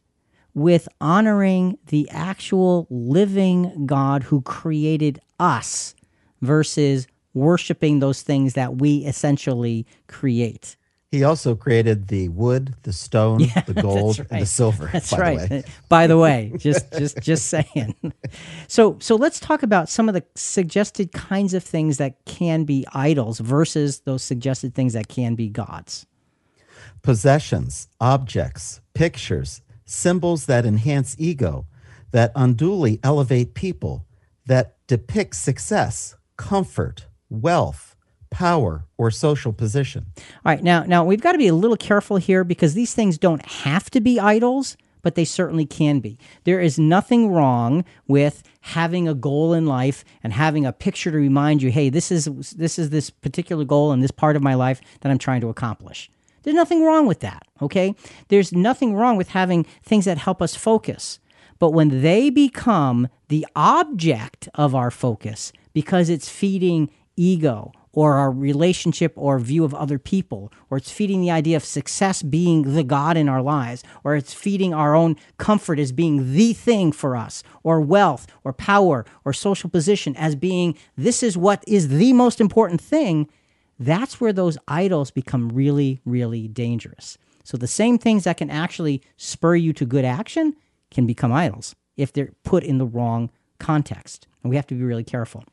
with 0.53 0.87
honoring 0.99 1.77
the 1.87 2.09
actual 2.09 2.87
living 2.89 3.85
God 3.85 4.23
who 4.23 4.41
created 4.41 5.21
us 5.39 5.93
versus 6.41 7.07
worshiping 7.33 7.99
those 7.99 8.23
things 8.23 8.53
that 8.53 8.77
we 8.77 9.05
essentially 9.05 9.85
create. 10.07 10.75
He 11.09 11.23
also 11.23 11.55
created 11.55 12.09
the 12.09 12.27
wood, 12.27 12.75
the 12.83 12.91
stone, 12.91 13.39
yeah, 13.39 13.61
the 13.61 13.73
gold, 13.81 14.19
right. 14.19 14.27
and 14.29 14.41
the 14.41 14.45
silver. 14.45 14.89
That's 14.91 15.11
by 15.11 15.17
right. 15.17 15.49
The 15.49 15.55
way. 15.55 15.63
by 15.89 16.07
the 16.07 16.17
way, 16.17 16.51
just 16.57 16.91
just 16.93 17.21
just 17.21 17.47
saying. 17.47 17.95
So 18.67 18.97
so 18.99 19.15
let's 19.15 19.39
talk 19.39 19.63
about 19.63 19.87
some 19.87 20.09
of 20.09 20.13
the 20.13 20.23
suggested 20.35 21.13
kinds 21.13 21.53
of 21.53 21.63
things 21.63 21.97
that 21.97 22.25
can 22.25 22.65
be 22.65 22.85
idols 22.93 23.39
versus 23.39 24.01
those 24.01 24.21
suggested 24.21 24.75
things 24.75 24.93
that 24.93 25.07
can 25.07 25.35
be 25.35 25.47
gods. 25.47 26.05
Possessions, 27.01 27.87
objects, 28.01 28.81
pictures, 28.93 29.61
symbols 29.85 30.47
that 30.47 30.65
enhance 30.65 31.15
ego, 31.17 31.65
that 32.11 32.33
unduly 32.35 32.99
elevate 33.03 33.53
people, 33.53 34.05
that 34.45 34.75
depict 34.87 35.35
success, 35.35 36.15
comfort, 36.35 37.05
wealth, 37.29 37.86
power, 38.29 38.85
or 38.97 39.11
social 39.11 39.53
position. 39.53 40.05
All 40.17 40.23
right, 40.45 40.63
now 40.63 40.83
now 40.83 41.03
we've 41.03 41.21
got 41.21 41.33
to 41.33 41.37
be 41.37 41.47
a 41.47 41.55
little 41.55 41.77
careful 41.77 42.17
here 42.17 42.43
because 42.43 42.73
these 42.73 42.93
things 42.93 43.17
don't 43.17 43.45
have 43.45 43.89
to 43.91 44.01
be 44.01 44.19
idols, 44.19 44.77
but 45.01 45.15
they 45.15 45.25
certainly 45.25 45.65
can 45.65 45.99
be. 45.99 46.17
There 46.43 46.59
is 46.59 46.77
nothing 46.77 47.29
wrong 47.31 47.85
with 48.07 48.43
having 48.61 49.07
a 49.07 49.13
goal 49.13 49.53
in 49.53 49.65
life 49.65 50.03
and 50.23 50.33
having 50.33 50.65
a 50.65 50.73
picture 50.73 51.11
to 51.11 51.17
remind 51.17 51.61
you, 51.61 51.71
hey, 51.71 51.89
this 51.89 52.11
is 52.11 52.25
this 52.57 52.77
is 52.77 52.89
this 52.89 53.09
particular 53.09 53.63
goal 53.63 53.91
in 53.91 54.01
this 54.01 54.11
part 54.11 54.35
of 54.35 54.43
my 54.43 54.53
life 54.53 54.81
that 55.01 55.09
I'm 55.09 55.17
trying 55.17 55.41
to 55.41 55.49
accomplish. 55.49 56.09
There's 56.43 56.55
nothing 56.55 56.83
wrong 56.83 57.07
with 57.07 57.19
that, 57.21 57.43
okay? 57.61 57.95
There's 58.29 58.53
nothing 58.53 58.93
wrong 58.93 59.17
with 59.17 59.29
having 59.29 59.65
things 59.83 60.05
that 60.05 60.17
help 60.17 60.41
us 60.41 60.55
focus. 60.55 61.19
But 61.59 61.71
when 61.71 62.01
they 62.01 62.29
become 62.29 63.09
the 63.27 63.45
object 63.55 64.47
of 64.55 64.75
our 64.75 64.91
focus 64.91 65.51
because 65.73 66.09
it's 66.09 66.29
feeding 66.29 66.89
ego 67.15 67.71
or 67.97 68.13
our 68.13 68.29
relationship 68.29 69.11
or 69.15 69.39
view 69.39 69.63
of 69.63 69.73
other 69.73 69.97
people, 69.97 70.53
or 70.69 70.77
it's 70.77 70.91
feeding 70.91 71.19
the 71.19 71.31
idea 71.31 71.57
of 71.57 71.65
success 71.65 72.21
being 72.21 72.75
the 72.75 72.83
God 72.83 73.17
in 73.17 73.27
our 73.27 73.41
lives, 73.41 73.83
or 74.03 74.15
it's 74.15 74.35
feeding 74.35 74.71
our 74.71 74.93
own 74.93 75.15
comfort 75.39 75.79
as 75.79 75.91
being 75.91 76.35
the 76.35 76.53
thing 76.53 76.91
for 76.91 77.17
us, 77.17 77.41
or 77.63 77.81
wealth, 77.81 78.27
or 78.43 78.53
power, 78.53 79.03
or 79.25 79.33
social 79.33 79.67
position 79.67 80.15
as 80.15 80.35
being 80.35 80.77
this 80.95 81.23
is 81.23 81.35
what 81.35 81.63
is 81.65 81.87
the 81.87 82.13
most 82.13 82.39
important 82.39 82.79
thing, 82.79 83.27
that's 83.79 84.21
where 84.21 84.31
those 84.31 84.59
idols 84.67 85.09
become 85.09 85.49
really, 85.49 85.99
really 86.05 86.47
dangerous. 86.47 87.17
So 87.43 87.57
the 87.57 87.65
same 87.65 87.97
things 87.97 88.25
that 88.25 88.37
can 88.37 88.51
actually 88.51 89.01
spur 89.15 89.55
you 89.55 89.73
to 89.73 89.87
good 89.87 90.05
action 90.05 90.55
can 90.91 91.07
become 91.07 91.33
idols 91.33 91.73
if 91.95 92.13
they're 92.13 92.33
put 92.43 92.63
in 92.63 92.77
the 92.77 92.85
wrong 92.85 93.31
context. 93.57 94.27
And 94.43 94.51
we 94.51 94.55
have 94.55 94.67
to 94.67 94.75
be 94.75 94.83
really 94.83 95.03
careful. 95.03 95.45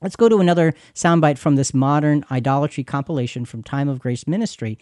Let's 0.00 0.14
go 0.14 0.28
to 0.28 0.38
another 0.38 0.74
soundbite 0.94 1.38
from 1.38 1.56
this 1.56 1.74
modern 1.74 2.24
idolatry 2.30 2.84
compilation 2.84 3.44
from 3.44 3.64
Time 3.64 3.88
of 3.88 3.98
Grace 3.98 4.28
Ministry. 4.28 4.78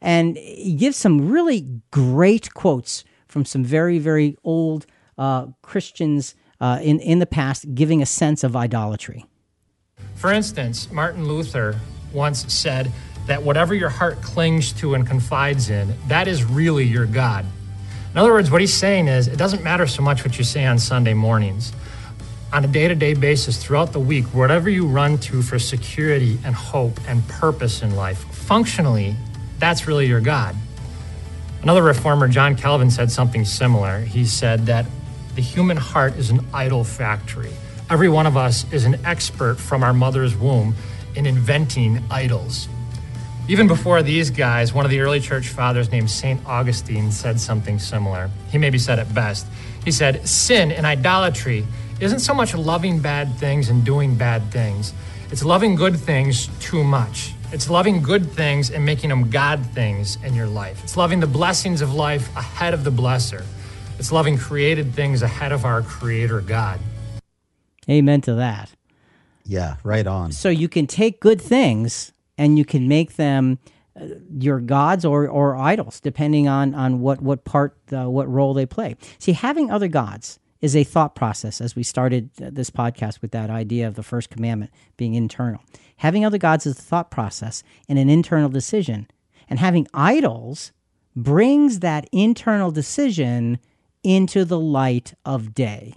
And 0.00 0.36
he 0.36 0.74
gives 0.74 0.96
some 0.96 1.28
really 1.28 1.66
great 1.90 2.54
quotes 2.54 3.02
from 3.26 3.44
some 3.44 3.64
very, 3.64 3.98
very 3.98 4.36
old 4.44 4.86
uh, 5.18 5.46
Christians 5.62 6.36
uh, 6.60 6.78
in, 6.82 7.00
in 7.00 7.18
the 7.18 7.26
past 7.26 7.74
giving 7.74 8.00
a 8.00 8.06
sense 8.06 8.44
of 8.44 8.54
idolatry. 8.54 9.24
For 10.14 10.32
instance, 10.32 10.90
Martin 10.92 11.26
Luther 11.26 11.80
once 12.12 12.52
said 12.52 12.92
that 13.26 13.42
whatever 13.42 13.74
your 13.74 13.88
heart 13.88 14.22
clings 14.22 14.72
to 14.74 14.94
and 14.94 15.04
confides 15.04 15.68
in, 15.68 15.92
that 16.06 16.28
is 16.28 16.44
really 16.44 16.84
your 16.84 17.06
God. 17.06 17.44
In 18.12 18.18
other 18.18 18.32
words, 18.32 18.52
what 18.52 18.60
he's 18.60 18.74
saying 18.74 19.08
is 19.08 19.26
it 19.26 19.36
doesn't 19.36 19.64
matter 19.64 19.86
so 19.88 20.02
much 20.02 20.24
what 20.24 20.38
you 20.38 20.44
say 20.44 20.64
on 20.64 20.78
Sunday 20.78 21.14
mornings 21.14 21.72
on 22.52 22.64
a 22.64 22.68
day 22.68 22.88
to 22.88 22.94
day 22.94 23.14
basis 23.14 23.62
throughout 23.62 23.92
the 23.92 24.00
week, 24.00 24.24
whatever 24.26 24.68
you 24.68 24.86
run 24.86 25.18
to 25.18 25.42
for 25.42 25.58
security 25.58 26.38
and 26.44 26.54
hope 26.54 26.98
and 27.06 27.26
purpose 27.28 27.82
in 27.82 27.94
life, 27.94 28.18
functionally, 28.32 29.14
that's 29.58 29.86
really 29.86 30.06
your 30.06 30.20
God. 30.20 30.56
Another 31.62 31.82
reformer, 31.82 32.26
John 32.26 32.56
Calvin, 32.56 32.90
said 32.90 33.10
something 33.10 33.44
similar. 33.44 34.00
He 34.00 34.24
said 34.24 34.66
that 34.66 34.86
the 35.34 35.42
human 35.42 35.76
heart 35.76 36.16
is 36.16 36.30
an 36.30 36.40
idol 36.52 36.84
factory. 36.84 37.52
Every 37.88 38.08
one 38.08 38.26
of 38.26 38.36
us 38.36 38.70
is 38.72 38.84
an 38.84 39.04
expert 39.04 39.56
from 39.56 39.82
our 39.82 39.92
mother's 39.92 40.34
womb 40.36 40.74
in 41.14 41.26
inventing 41.26 42.02
idols. 42.10 42.68
Even 43.48 43.66
before 43.66 44.02
these 44.02 44.30
guys, 44.30 44.72
one 44.72 44.84
of 44.84 44.90
the 44.90 45.00
early 45.00 45.20
church 45.20 45.48
fathers 45.48 45.90
named 45.90 46.08
St. 46.08 46.40
Augustine 46.46 47.10
said 47.10 47.40
something 47.40 47.78
similar. 47.78 48.30
He 48.50 48.58
maybe 48.58 48.78
said 48.78 48.98
it 48.98 49.12
best. 49.12 49.46
He 49.84 49.90
said, 49.90 50.26
Sin 50.26 50.70
and 50.70 50.86
idolatry 50.86 51.66
isn't 52.00 52.20
so 52.20 52.32
much 52.32 52.54
loving 52.54 53.00
bad 53.00 53.34
things 53.36 53.68
and 53.68 53.84
doing 53.84 54.14
bad 54.14 54.50
things, 54.50 54.94
it's 55.30 55.44
loving 55.44 55.74
good 55.74 55.96
things 55.96 56.48
too 56.58 56.82
much. 56.82 57.34
It's 57.52 57.68
loving 57.68 58.00
good 58.00 58.30
things 58.30 58.70
and 58.70 58.84
making 58.84 59.10
them 59.10 59.28
God 59.28 59.64
things 59.74 60.16
in 60.24 60.34
your 60.34 60.46
life. 60.46 60.82
It's 60.82 60.96
loving 60.96 61.20
the 61.20 61.26
blessings 61.26 61.82
of 61.82 61.92
life 61.92 62.34
ahead 62.36 62.74
of 62.74 62.84
the 62.84 62.90
blesser. 62.90 63.44
It's 63.98 64.12
loving 64.12 64.38
created 64.38 64.94
things 64.94 65.20
ahead 65.20 65.52
of 65.52 65.64
our 65.64 65.82
Creator 65.82 66.40
God. 66.42 66.80
Amen 67.88 68.20
to 68.22 68.34
that. 68.34 68.70
Yeah, 69.44 69.76
right 69.82 70.06
on. 70.06 70.32
So 70.32 70.48
you 70.48 70.68
can 70.68 70.86
take 70.86 71.20
good 71.20 71.40
things 71.40 72.12
and 72.38 72.56
you 72.56 72.64
can 72.64 72.88
make 72.88 73.16
them 73.16 73.58
uh, 74.00 74.06
your 74.38 74.60
gods 74.60 75.04
or, 75.04 75.28
or 75.28 75.56
idols, 75.56 76.00
depending 76.00 76.48
on, 76.48 76.74
on 76.74 77.00
what, 77.00 77.20
what 77.20 77.44
part, 77.44 77.76
uh, 77.92 78.08
what 78.08 78.28
role 78.28 78.54
they 78.54 78.64
play. 78.64 78.96
See, 79.18 79.32
having 79.32 79.70
other 79.70 79.88
gods 79.88 80.38
is 80.60 80.76
a 80.76 80.84
thought 80.84 81.14
process, 81.14 81.60
as 81.60 81.74
we 81.74 81.82
started 81.82 82.30
uh, 82.40 82.50
this 82.52 82.70
podcast 82.70 83.22
with 83.22 83.30
that 83.32 83.50
idea 83.50 83.86
of 83.86 83.94
the 83.94 84.02
first 84.02 84.30
commandment 84.30 84.70
being 84.96 85.14
internal. 85.14 85.60
Having 85.96 86.24
other 86.24 86.38
gods 86.38 86.66
is 86.66 86.78
a 86.78 86.82
thought 86.82 87.10
process 87.10 87.62
and 87.88 87.98
an 87.98 88.08
internal 88.08 88.48
decision. 88.48 89.08
And 89.48 89.58
having 89.58 89.86
idols 89.94 90.72
brings 91.16 91.80
that 91.80 92.08
internal 92.12 92.70
decision 92.70 93.58
into 94.02 94.44
the 94.44 94.58
light 94.58 95.14
of 95.24 95.54
day. 95.54 95.94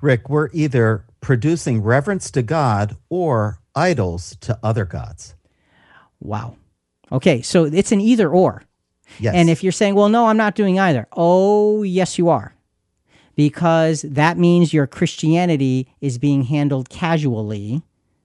Rick, 0.00 0.28
we're 0.28 0.50
either 0.52 1.06
producing 1.20 1.82
reverence 1.82 2.30
to 2.32 2.42
God 2.42 2.96
or 3.08 3.60
idols 3.74 4.36
to 4.40 4.58
other 4.62 4.84
gods. 4.84 5.34
Wow. 6.20 6.56
Okay, 7.10 7.40
so 7.40 7.64
it's 7.64 7.92
an 7.92 8.00
either 8.00 8.28
or. 8.28 8.64
Yes. 9.18 9.34
And 9.34 9.48
if 9.48 9.62
you're 9.62 9.72
saying, 9.72 9.94
well, 9.94 10.08
no, 10.08 10.26
I'm 10.26 10.36
not 10.36 10.54
doing 10.54 10.78
either. 10.78 11.06
Oh, 11.12 11.82
yes, 11.82 12.18
you 12.18 12.28
are 12.28 12.55
because 13.36 14.02
that 14.02 14.38
means 14.38 14.72
your 14.72 14.86
Christianity 14.86 15.86
is 16.00 16.18
being 16.18 16.44
handled 16.44 16.88
casually, 16.88 17.82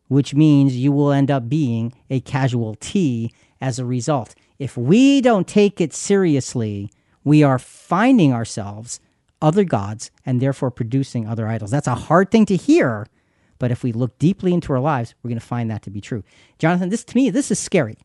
which 0.08 0.34
means 0.34 0.78
you 0.78 0.92
will 0.92 1.12
end 1.12 1.30
up 1.30 1.48
being 1.48 1.94
a 2.10 2.22
casualty 2.22 3.32
as 3.60 3.78
a 3.78 3.86
result. 3.86 4.34
If 4.58 4.76
we 4.78 5.22
don't 5.22 5.48
take 5.48 5.80
it 5.80 5.94
seriously, 5.94 6.90
we 7.24 7.44
are 7.44 7.60
finding 7.60 8.34
ourselves 8.34 9.00
other 9.42 9.64
gods 9.64 10.12
and 10.26 10.40
therefore 10.40 10.72
producing 10.72 11.28
other 11.28 11.48
idols. 11.48 11.72
That's 11.72 11.88
a 11.88 11.96
hard 11.96 12.32
thing 12.32 12.46
to 12.46 12.56
hear, 12.56 13.08
but 13.60 13.72
if 13.72 13.84
we 13.84 13.92
look 13.92 14.18
deeply 14.18 14.54
into 14.54 14.72
our 14.74 14.80
lives, 14.80 15.14
we're 15.22 15.30
going 15.30 15.40
to 15.40 15.46
find 15.46 15.70
that 15.70 15.82
to 15.84 15.90
be 15.90 16.02
true. 16.02 16.24
Jonathan, 16.58 16.90
this 16.90 17.04
to 17.04 17.16
me, 17.16 17.30
this 17.30 17.52
is 17.52 17.60
scary 17.60 17.98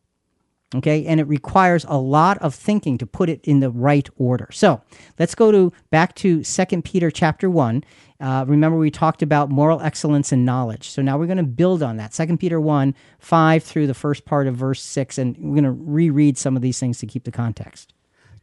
okay? 0.74 1.06
And 1.06 1.20
it 1.20 1.28
requires 1.28 1.84
a 1.88 1.98
lot 1.98 2.38
of 2.38 2.54
thinking 2.54 2.98
to 2.98 3.06
put 3.06 3.28
it 3.28 3.40
in 3.44 3.60
the 3.60 3.70
right 3.70 4.08
order. 4.16 4.48
So 4.52 4.82
let's 5.18 5.34
go 5.34 5.52
to 5.52 5.72
back 5.90 6.14
to 6.16 6.42
Second 6.42 6.84
peter 6.84 7.10
chapter 7.10 7.48
1 7.48 7.84
uh, 8.18 8.44
remember 8.48 8.78
we 8.78 8.90
talked 8.90 9.22
about 9.22 9.50
moral 9.50 9.80
excellence 9.82 10.32
and 10.32 10.46
knowledge. 10.46 10.88
So 10.88 11.02
now 11.02 11.18
we're 11.18 11.26
going 11.26 11.36
to 11.36 11.42
build 11.42 11.82
on 11.82 11.98
that. 11.98 12.14
Second 12.14 12.38
peter 12.38 12.60
1 12.60 12.94
5 13.18 13.62
through 13.62 13.86
the 13.86 13.94
first 13.94 14.24
part 14.24 14.46
of 14.46 14.56
verse 14.56 14.82
6 14.82 15.18
and 15.18 15.36
we're 15.38 15.60
going 15.60 15.64
to 15.64 15.72
reread 15.72 16.38
some 16.38 16.56
of 16.56 16.62
these 16.62 16.78
things 16.78 16.98
to 16.98 17.06
keep 17.06 17.24
the 17.24 17.32
context. 17.32 17.92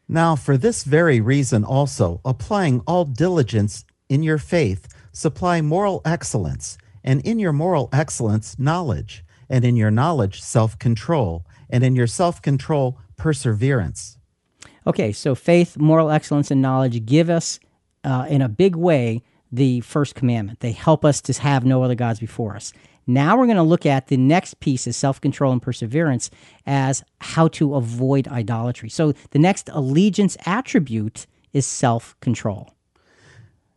Now 0.07 0.35
for 0.35 0.57
this 0.57 0.83
very 0.83 1.19
reason 1.19 1.63
also 1.63 2.21
applying 2.23 2.81
all 2.81 3.05
diligence 3.05 3.85
in 4.09 4.21
your 4.21 4.37
faith 4.37 4.87
supply 5.11 5.61
moral 5.61 6.01
excellence 6.05 6.77
and 7.03 7.21
in 7.25 7.39
your 7.39 7.53
moral 7.53 7.89
excellence 7.91 8.57
knowledge 8.59 9.23
and 9.49 9.65
in 9.65 9.75
your 9.75 9.91
knowledge 9.91 10.41
self-control 10.41 11.45
and 11.73 11.83
in 11.83 11.95
your 11.95 12.07
self 12.07 12.41
control, 12.41 12.99
perseverance. 13.17 14.17
Okay, 14.85 15.11
so 15.11 15.33
faith, 15.33 15.77
moral 15.77 16.11
excellence, 16.11 16.51
and 16.51 16.61
knowledge 16.61 17.05
give 17.05 17.29
us, 17.29 17.59
uh, 18.03 18.27
in 18.29 18.41
a 18.41 18.47
big 18.47 18.75
way, 18.75 19.23
the 19.51 19.81
first 19.81 20.13
commandment. 20.15 20.59
They 20.59 20.71
help 20.71 21.03
us 21.03 21.19
to 21.21 21.33
have 21.41 21.65
no 21.65 21.83
other 21.83 21.95
gods 21.95 22.19
before 22.19 22.55
us. 22.55 22.73
Now 23.07 23.37
we're 23.37 23.47
going 23.47 23.57
to 23.57 23.63
look 23.63 23.85
at 23.85 24.07
the 24.07 24.17
next 24.17 24.59
piece 24.59 24.87
is 24.87 24.95
self 24.95 25.19
control 25.19 25.51
and 25.51 25.61
perseverance 25.61 26.29
as 26.65 27.03
how 27.19 27.47
to 27.49 27.75
avoid 27.75 28.27
idolatry. 28.27 28.89
So 28.89 29.13
the 29.31 29.39
next 29.39 29.67
allegiance 29.73 30.37
attribute 30.45 31.25
is 31.53 31.65
self 31.65 32.15
control. 32.19 32.72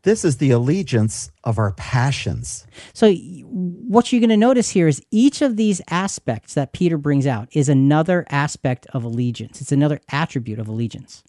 This 0.07 0.25
is 0.25 0.37
the 0.37 0.53
allegiance 0.53 1.33
of 1.43 1.59
our 1.59 1.73
passions. 1.73 2.65
So, 2.93 3.13
what 3.13 4.13
you're 4.13 4.21
going 4.21 4.31
to 4.31 4.37
notice 4.37 4.71
here 4.71 4.87
is 4.87 5.03
each 5.11 5.43
of 5.43 5.57
these 5.57 5.83
aspects 5.91 6.55
that 6.55 6.73
Peter 6.73 6.97
brings 6.97 7.27
out 7.27 7.49
is 7.51 7.69
another 7.69 8.25
aspect 8.31 8.87
of 8.93 9.03
allegiance. 9.03 9.61
It's 9.61 9.73
another 9.73 9.99
attribute 10.09 10.61
of 10.61 10.69
allegiance. 10.69 11.25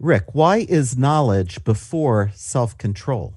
Rick, 0.00 0.34
why 0.34 0.66
is 0.68 0.98
knowledge 0.98 1.62
before 1.62 2.32
self 2.34 2.76
control? 2.76 3.32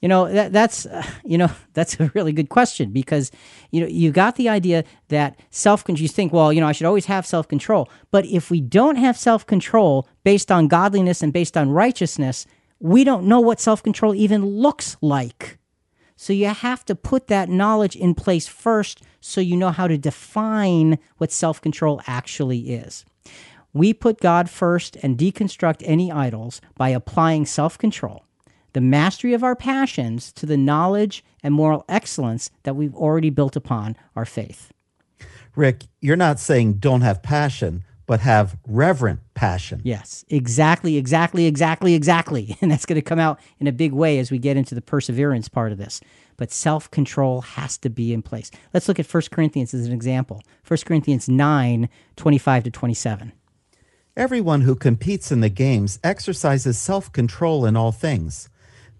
You 0.00 0.08
know 0.08 0.32
that 0.32 0.52
that's 0.52 0.86
uh, 0.86 1.04
you 1.24 1.36
know 1.36 1.50
that's 1.72 1.98
a 1.98 2.12
really 2.14 2.30
good 2.30 2.48
question 2.48 2.92
because 2.92 3.32
you 3.72 3.80
know 3.80 3.88
you 3.88 4.12
got 4.12 4.36
the 4.36 4.48
idea 4.48 4.84
that 5.08 5.34
self 5.50 5.82
control. 5.82 6.02
You 6.02 6.08
think, 6.08 6.32
well, 6.32 6.52
you 6.52 6.60
know, 6.60 6.68
I 6.68 6.72
should 6.72 6.86
always 6.86 7.06
have 7.06 7.26
self 7.26 7.48
control. 7.48 7.90
But 8.12 8.24
if 8.24 8.52
we 8.52 8.60
don't 8.60 8.94
have 8.94 9.18
self 9.18 9.44
control 9.48 10.08
based 10.22 10.52
on 10.52 10.68
godliness 10.68 11.24
and 11.24 11.32
based 11.32 11.56
on 11.56 11.70
righteousness, 11.70 12.46
we 12.80 13.04
don't 13.04 13.26
know 13.26 13.40
what 13.40 13.60
self 13.60 13.82
control 13.82 14.14
even 14.14 14.44
looks 14.44 14.96
like. 15.00 15.58
So 16.16 16.32
you 16.32 16.46
have 16.46 16.84
to 16.86 16.96
put 16.96 17.28
that 17.28 17.48
knowledge 17.48 17.94
in 17.94 18.14
place 18.14 18.48
first 18.48 19.02
so 19.20 19.40
you 19.40 19.56
know 19.56 19.70
how 19.70 19.86
to 19.86 19.96
define 19.96 20.98
what 21.18 21.32
self 21.32 21.60
control 21.60 22.00
actually 22.06 22.72
is. 22.72 23.04
We 23.72 23.92
put 23.92 24.20
God 24.20 24.50
first 24.50 24.96
and 25.02 25.18
deconstruct 25.18 25.82
any 25.84 26.10
idols 26.10 26.60
by 26.76 26.88
applying 26.88 27.46
self 27.46 27.78
control, 27.78 28.24
the 28.72 28.80
mastery 28.80 29.34
of 29.34 29.44
our 29.44 29.56
passions, 29.56 30.32
to 30.32 30.46
the 30.46 30.56
knowledge 30.56 31.24
and 31.42 31.54
moral 31.54 31.84
excellence 31.88 32.50
that 32.64 32.74
we've 32.74 32.94
already 32.94 33.30
built 33.30 33.56
upon 33.56 33.96
our 34.16 34.24
faith. 34.24 34.72
Rick, 35.54 35.84
you're 36.00 36.16
not 36.16 36.38
saying 36.38 36.74
don't 36.74 37.00
have 37.00 37.22
passion, 37.22 37.84
but 38.08 38.20
have 38.20 38.56
reverent 38.66 39.20
passion. 39.34 39.82
Yes, 39.84 40.24
exactly, 40.30 40.96
exactly, 40.96 41.44
exactly, 41.44 41.94
exactly. 41.94 42.56
And 42.62 42.70
that's 42.70 42.86
going 42.86 42.96
to 42.96 43.02
come 43.02 43.18
out 43.20 43.38
in 43.60 43.66
a 43.66 43.72
big 43.72 43.92
way 43.92 44.18
as 44.18 44.30
we 44.30 44.38
get 44.38 44.56
into 44.56 44.74
the 44.74 44.80
perseverance 44.80 45.48
part 45.48 45.72
of 45.72 45.78
this. 45.78 46.00
But 46.38 46.50
self 46.50 46.90
control 46.90 47.42
has 47.42 47.76
to 47.78 47.90
be 47.90 48.12
in 48.14 48.22
place. 48.22 48.50
Let's 48.72 48.88
look 48.88 48.98
at 48.98 49.12
1 49.12 49.22
Corinthians 49.30 49.74
as 49.74 49.86
an 49.86 49.92
example 49.92 50.42
1 50.66 50.78
Corinthians 50.86 51.28
9 51.28 51.88
25 52.16 52.64
to 52.64 52.70
27. 52.70 53.32
Everyone 54.16 54.62
who 54.62 54.74
competes 54.74 55.30
in 55.30 55.40
the 55.40 55.50
games 55.50 56.00
exercises 56.02 56.78
self 56.78 57.12
control 57.12 57.66
in 57.66 57.76
all 57.76 57.92
things. 57.92 58.48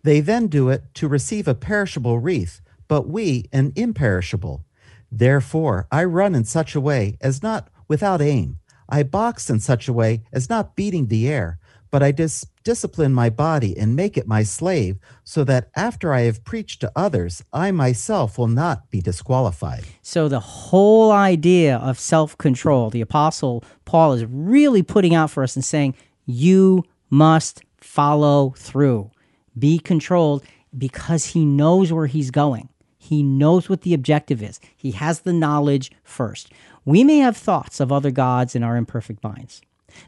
They 0.03 0.21
then 0.21 0.49
do 0.49 0.69
it 0.69 0.83
to 0.95 1.09
receive 1.09 1.49
a 1.49 1.55
perishable 1.55 2.19
wreath, 2.19 2.61
but 2.89 3.09
we 3.09 3.47
an 3.55 3.73
imperishable. 3.75 4.67
Therefore, 5.11 5.87
I 5.91 6.05
run 6.05 6.35
in 6.35 6.45
such 6.45 6.75
a 6.75 6.81
way 6.81 7.17
as 7.23 7.43
not 7.43 7.69
without 7.89 8.21
aim. 8.21 8.59
I 8.89 9.03
box 9.03 9.51
in 9.51 9.61
such 9.61 9.89
a 9.89 9.93
way 9.93 10.23
as 10.33 10.49
not 10.49 10.77
beating 10.77 11.07
the 11.07 11.29
air, 11.29 11.59
but 11.91 12.03
I 12.03 12.13
dis- 12.13 12.47
discipline 12.65 13.15
my 13.15 13.31
body 13.31 13.77
and 13.79 13.97
make 13.97 14.17
it 14.19 14.27
my 14.27 14.43
slave, 14.43 14.99
so 15.25 15.45
that 15.45 15.71
after 15.75 16.13
I 16.13 16.23
have 16.23 16.45
preached 16.45 16.81
to 16.83 16.93
others, 16.95 17.43
I 17.53 17.71
myself 17.71 18.39
will 18.39 18.49
not 18.49 18.91
be 18.91 19.01
disqualified. 19.01 19.85
So, 20.03 20.29
the 20.29 20.41
whole 20.41 21.13
idea 21.13 21.77
of 21.77 21.99
self 21.99 22.37
control, 22.37 22.91
the 22.91 23.01
Apostle 23.01 23.65
Paul 23.85 24.13
is 24.13 24.25
really 24.27 24.83
putting 24.83 25.15
out 25.15 25.31
for 25.31 25.43
us 25.43 25.57
and 25.57 25.65
saying, 25.65 25.95
you 26.27 26.85
must 27.09 27.63
follow 27.79 28.55
through, 28.57 29.11
be 29.59 29.79
controlled, 29.79 30.45
because 30.77 31.25
he 31.27 31.47
knows 31.47 31.91
where 31.91 32.07
he's 32.07 32.31
going. 32.31 32.69
He 32.99 33.23
knows 33.23 33.71
what 33.71 33.81
the 33.81 33.95
objective 33.95 34.43
is. 34.43 34.61
He 34.77 34.91
has 34.91 35.21
the 35.21 35.33
knowledge 35.33 35.91
first. 36.05 36.53
We 36.89 37.05
may 37.05 37.19
have 37.19 37.37
thoughts 37.37 37.81
of 37.81 37.93
other 37.93 38.11
gods 38.11 38.55
in 38.55 38.63
our 38.63 38.75
imperfect 38.75 39.23
minds. 39.23 39.61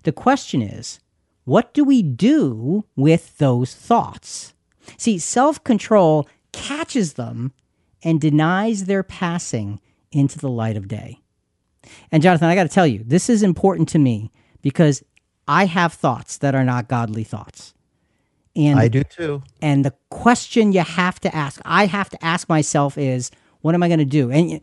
The 0.05 0.13
question 0.13 0.63
is, 0.63 0.99
what 1.45 1.75
do 1.75 1.85
we 1.85 2.01
do 2.03 2.87
with 2.97 3.37
those 3.37 3.75
thoughts? 3.75 4.55
See, 4.97 5.19
self 5.19 5.63
control 5.63 6.27
catches 6.53 7.15
them 7.15 7.53
and 8.03 8.19
denies 8.19 8.87
their 8.87 9.03
passing 9.03 9.79
into 10.11 10.39
the 10.39 10.49
light 10.49 10.79
of 10.79 10.89
day. 10.89 11.21
And 12.11 12.23
Jonathan, 12.23 12.49
I 12.49 12.55
got 12.55 12.63
to 12.63 12.71
tell 12.71 12.87
you, 12.87 13.05
this 13.05 13.29
is 13.29 13.43
important 13.43 13.91
to 13.91 13.99
me 13.99 14.33
because 14.63 15.05
I 15.47 15.67
have 15.67 15.93
thoughts 15.93 16.39
that 16.39 16.55
are 16.55 16.65
not 16.65 16.89
godly 16.89 17.25
thoughts. 17.25 17.75
And 18.57 18.79
I 18.79 18.89
do 18.89 19.05
too. 19.05 19.43
And 19.61 19.85
the 19.85 19.93
question 20.09 20.73
you 20.73 20.81
have 20.81 21.21
to 21.21 21.37
ask, 21.37 21.61
I 21.63 21.85
have 21.85 22.09
to 22.09 22.25
ask 22.25 22.49
myself 22.49 22.97
is, 22.97 23.31
what 23.61 23.75
am 23.75 23.83
I 23.83 23.89
going 23.89 23.99
to 23.99 24.07
do? 24.07 24.31
And 24.31 24.63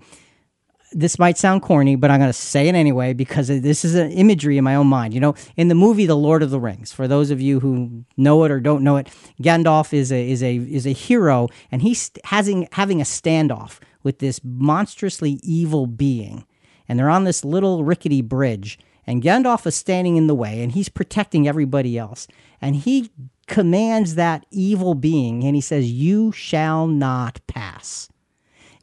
this 0.92 1.20
might 1.20 1.38
sound 1.38 1.62
corny, 1.62 1.96
but 1.96 2.10
I'm 2.10 2.20
going 2.20 2.30
to 2.30 2.34
say 2.34 2.68
it 2.68 2.76
anyway 2.76 3.14
because 3.14 3.48
this 3.48 3.84
is 3.84 3.96
an 3.96 4.12
imagery 4.12 4.58
in 4.58 4.64
my 4.64 4.76
own 4.76 4.88
mind. 4.88 5.14
You 5.14 5.20
know, 5.20 5.36
in 5.56 5.68
the 5.68 5.76
movie 5.76 6.06
The 6.06 6.16
Lord 6.16 6.44
of 6.44 6.50
the 6.50 6.60
Rings, 6.60 6.92
for 6.92 7.08
those 7.08 7.32
of 7.32 7.42
you 7.42 7.60
who 7.60 8.06
know 8.16 8.44
it 8.44 8.52
or 8.52 8.60
don't 8.60 8.84
know 8.84 8.98
it, 8.98 9.08
Gandalf 9.42 9.94
is 9.94 10.12
a 10.12 10.30
is 10.30 10.42
a 10.42 10.56
is 10.56 10.88
a 10.88 10.94
hero, 10.94 11.50
and 11.72 11.82
he's 11.82 12.12
having 12.26 12.68
having 12.72 13.02
a 13.02 13.06
standoff 13.06 13.80
with 14.04 14.20
this 14.20 14.42
monstrously 14.44 15.40
evil 15.44 15.88
being, 15.88 16.46
and 16.88 16.98
they're 16.98 17.10
on 17.10 17.26
this 17.26 17.44
little 17.44 17.84
rickety 17.84 18.22
bridge, 18.22 18.80
and 19.06 19.22
Gandalf 19.22 19.66
is 19.68 19.76
standing 19.76 20.16
in 20.16 20.28
the 20.28 20.36
way, 20.36 20.62
and 20.62 20.72
he's 20.72 20.90
protecting 20.90 21.48
everybody 21.48 21.98
else, 21.98 22.28
and 22.62 22.76
he 22.76 23.12
commands 23.48 24.16
that 24.16 24.46
evil 24.52 24.96
being, 24.96 25.44
and 25.44 25.56
he 25.56 25.62
says, 25.62 25.92
"You 25.92 26.32
shall 26.32 26.88
not 26.88 27.42
pass." 27.48 28.10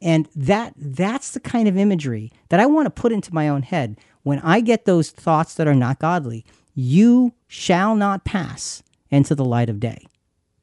And 0.01 0.27
that 0.35 0.73
that's 0.75 1.31
the 1.31 1.39
kind 1.39 1.67
of 1.67 1.77
imagery 1.77 2.31
that 2.49 2.59
I 2.59 2.65
want 2.65 2.85
to 2.85 2.89
put 2.89 3.11
into 3.11 3.33
my 3.33 3.47
own 3.47 3.63
head 3.63 3.97
when 4.23 4.39
I 4.39 4.61
get 4.61 4.85
those 4.85 5.11
thoughts 5.11 5.55
that 5.55 5.67
are 5.67 5.75
not 5.75 5.99
godly. 5.99 6.45
You 6.73 7.33
shall 7.47 7.95
not 7.95 8.25
pass 8.25 8.83
into 9.09 9.35
the 9.35 9.45
light 9.45 9.69
of 9.69 9.79
day. 9.79 10.05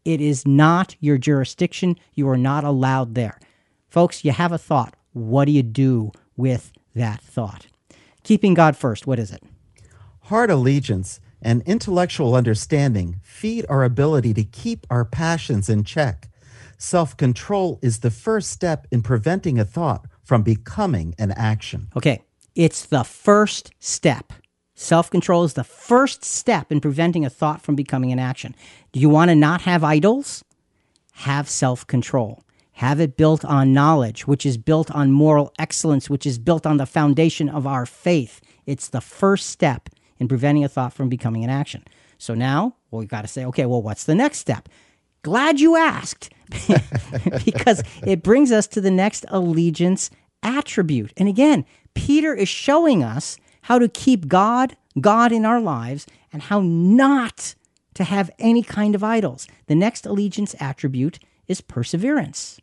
It 0.04 0.20
is 0.20 0.46
not 0.46 0.96
your 1.00 1.16
jurisdiction. 1.16 1.98
You 2.14 2.28
are 2.28 2.36
not 2.36 2.64
allowed 2.64 3.14
there. 3.14 3.38
Folks, 3.88 4.24
you 4.24 4.32
have 4.32 4.52
a 4.52 4.58
thought. 4.58 4.94
What 5.12 5.44
do 5.44 5.52
you 5.52 5.62
do 5.62 6.12
with 6.36 6.72
that 6.94 7.20
thought? 7.20 7.66
Keeping 8.24 8.54
God 8.54 8.76
first, 8.76 9.06
what 9.06 9.18
is 9.18 9.30
it? 9.30 9.42
Heart 10.22 10.50
allegiance 10.50 11.20
and 11.40 11.62
intellectual 11.62 12.34
understanding 12.34 13.20
feed 13.22 13.66
our 13.68 13.84
ability 13.84 14.32
to 14.34 14.44
keep 14.44 14.86
our 14.90 15.04
passions 15.04 15.68
in 15.68 15.84
check. 15.84 16.28
Self 16.82 17.16
control 17.16 17.78
is 17.80 18.00
the 18.00 18.10
first 18.10 18.50
step 18.50 18.88
in 18.90 19.02
preventing 19.02 19.56
a 19.56 19.64
thought 19.64 20.04
from 20.24 20.42
becoming 20.42 21.14
an 21.16 21.30
action. 21.30 21.86
Okay, 21.96 22.24
it's 22.56 22.86
the 22.86 23.04
first 23.04 23.70
step. 23.78 24.32
Self 24.74 25.08
control 25.08 25.44
is 25.44 25.54
the 25.54 25.62
first 25.62 26.24
step 26.24 26.72
in 26.72 26.80
preventing 26.80 27.24
a 27.24 27.30
thought 27.30 27.62
from 27.62 27.76
becoming 27.76 28.10
an 28.10 28.18
action. 28.18 28.56
Do 28.90 28.98
you 28.98 29.08
want 29.08 29.28
to 29.28 29.36
not 29.36 29.60
have 29.60 29.84
idols? 29.84 30.42
Have 31.12 31.48
self 31.48 31.86
control. 31.86 32.42
Have 32.72 32.98
it 32.98 33.16
built 33.16 33.44
on 33.44 33.72
knowledge, 33.72 34.26
which 34.26 34.44
is 34.44 34.56
built 34.56 34.90
on 34.90 35.12
moral 35.12 35.52
excellence, 35.60 36.10
which 36.10 36.26
is 36.26 36.40
built 36.40 36.66
on 36.66 36.78
the 36.78 36.84
foundation 36.84 37.48
of 37.48 37.64
our 37.64 37.86
faith. 37.86 38.40
It's 38.66 38.88
the 38.88 39.00
first 39.00 39.46
step 39.46 39.88
in 40.18 40.26
preventing 40.26 40.64
a 40.64 40.68
thought 40.68 40.94
from 40.94 41.08
becoming 41.08 41.44
an 41.44 41.50
action. 41.50 41.84
So 42.18 42.34
now, 42.34 42.74
well, 42.90 42.98
we've 42.98 43.08
got 43.08 43.22
to 43.22 43.28
say, 43.28 43.44
okay, 43.44 43.66
well, 43.66 43.82
what's 43.82 44.02
the 44.02 44.16
next 44.16 44.38
step? 44.38 44.68
Glad 45.22 45.60
you 45.60 45.76
asked 45.76 46.30
because 47.44 47.82
it 48.04 48.22
brings 48.22 48.50
us 48.52 48.66
to 48.68 48.80
the 48.80 48.90
next 48.90 49.24
allegiance 49.28 50.10
attribute. 50.42 51.12
And 51.16 51.28
again, 51.28 51.64
Peter 51.94 52.34
is 52.34 52.48
showing 52.48 53.02
us 53.04 53.36
how 53.62 53.78
to 53.78 53.88
keep 53.88 54.26
God, 54.28 54.76
God 55.00 55.32
in 55.32 55.44
our 55.44 55.60
lives, 55.60 56.06
and 56.32 56.42
how 56.42 56.60
not 56.60 57.54
to 57.94 58.04
have 58.04 58.30
any 58.38 58.62
kind 58.62 58.94
of 58.94 59.04
idols. 59.04 59.46
The 59.66 59.74
next 59.74 60.06
allegiance 60.06 60.54
attribute 60.58 61.18
is 61.46 61.60
perseverance. 61.60 62.60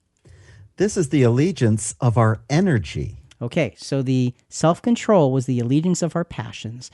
This 0.78 0.97
is 0.97 1.10
the 1.10 1.24
allegiance 1.24 1.95
of 2.01 2.18
our 2.18 2.41
energy. 2.49 3.18
Okay, 3.41 3.74
so 3.78 4.01
the 4.01 4.34
self 4.49 4.82
control 4.82 5.32
was 5.32 5.45
the 5.45 5.60
allegiance 5.60 6.01
of 6.01 6.16
our 6.16 6.26
passions. 6.26 6.91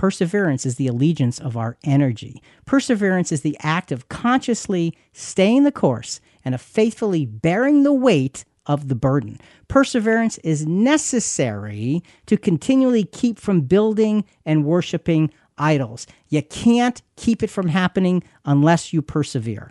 Perseverance 0.00 0.64
is 0.64 0.76
the 0.76 0.86
allegiance 0.86 1.38
of 1.38 1.58
our 1.58 1.76
energy. 1.84 2.42
Perseverance 2.64 3.32
is 3.32 3.42
the 3.42 3.54
act 3.60 3.92
of 3.92 4.08
consciously 4.08 4.96
staying 5.12 5.64
the 5.64 5.70
course 5.70 6.22
and 6.42 6.54
of 6.54 6.62
faithfully 6.62 7.26
bearing 7.26 7.82
the 7.82 7.92
weight 7.92 8.46
of 8.64 8.88
the 8.88 8.94
burden. 8.94 9.38
Perseverance 9.68 10.38
is 10.38 10.66
necessary 10.66 12.02
to 12.24 12.38
continually 12.38 13.04
keep 13.04 13.38
from 13.38 13.60
building 13.60 14.24
and 14.46 14.64
worshiping 14.64 15.30
idols. 15.58 16.06
You 16.30 16.40
can't 16.44 17.02
keep 17.16 17.42
it 17.42 17.50
from 17.50 17.68
happening 17.68 18.22
unless 18.46 18.94
you 18.94 19.02
persevere. 19.02 19.70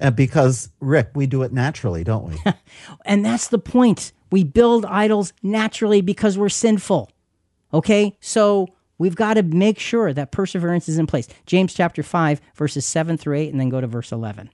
And 0.00 0.16
because, 0.16 0.70
Rick, 0.80 1.10
we 1.14 1.28
do 1.28 1.44
it 1.44 1.52
naturally, 1.52 2.02
don't 2.02 2.30
we? 2.30 2.42
and 3.04 3.24
that's 3.24 3.46
the 3.46 3.60
point. 3.60 4.10
We 4.32 4.42
build 4.42 4.84
idols 4.86 5.32
naturally 5.40 6.00
because 6.00 6.36
we're 6.36 6.48
sinful. 6.48 7.12
Okay? 7.72 8.16
So 8.20 8.74
We've 8.98 9.16
got 9.16 9.34
to 9.34 9.42
make 9.42 9.78
sure 9.78 10.12
that 10.12 10.32
perseverance 10.32 10.88
is 10.88 10.98
in 10.98 11.06
place. 11.06 11.28
James 11.46 11.72
chapter 11.72 12.02
5, 12.02 12.40
verses 12.54 12.84
7 12.84 13.16
through 13.16 13.36
8, 13.36 13.50
and 13.52 13.60
then 13.60 13.68
go 13.68 13.80
to 13.80 13.86
verse 13.86 14.10
11. 14.10 14.50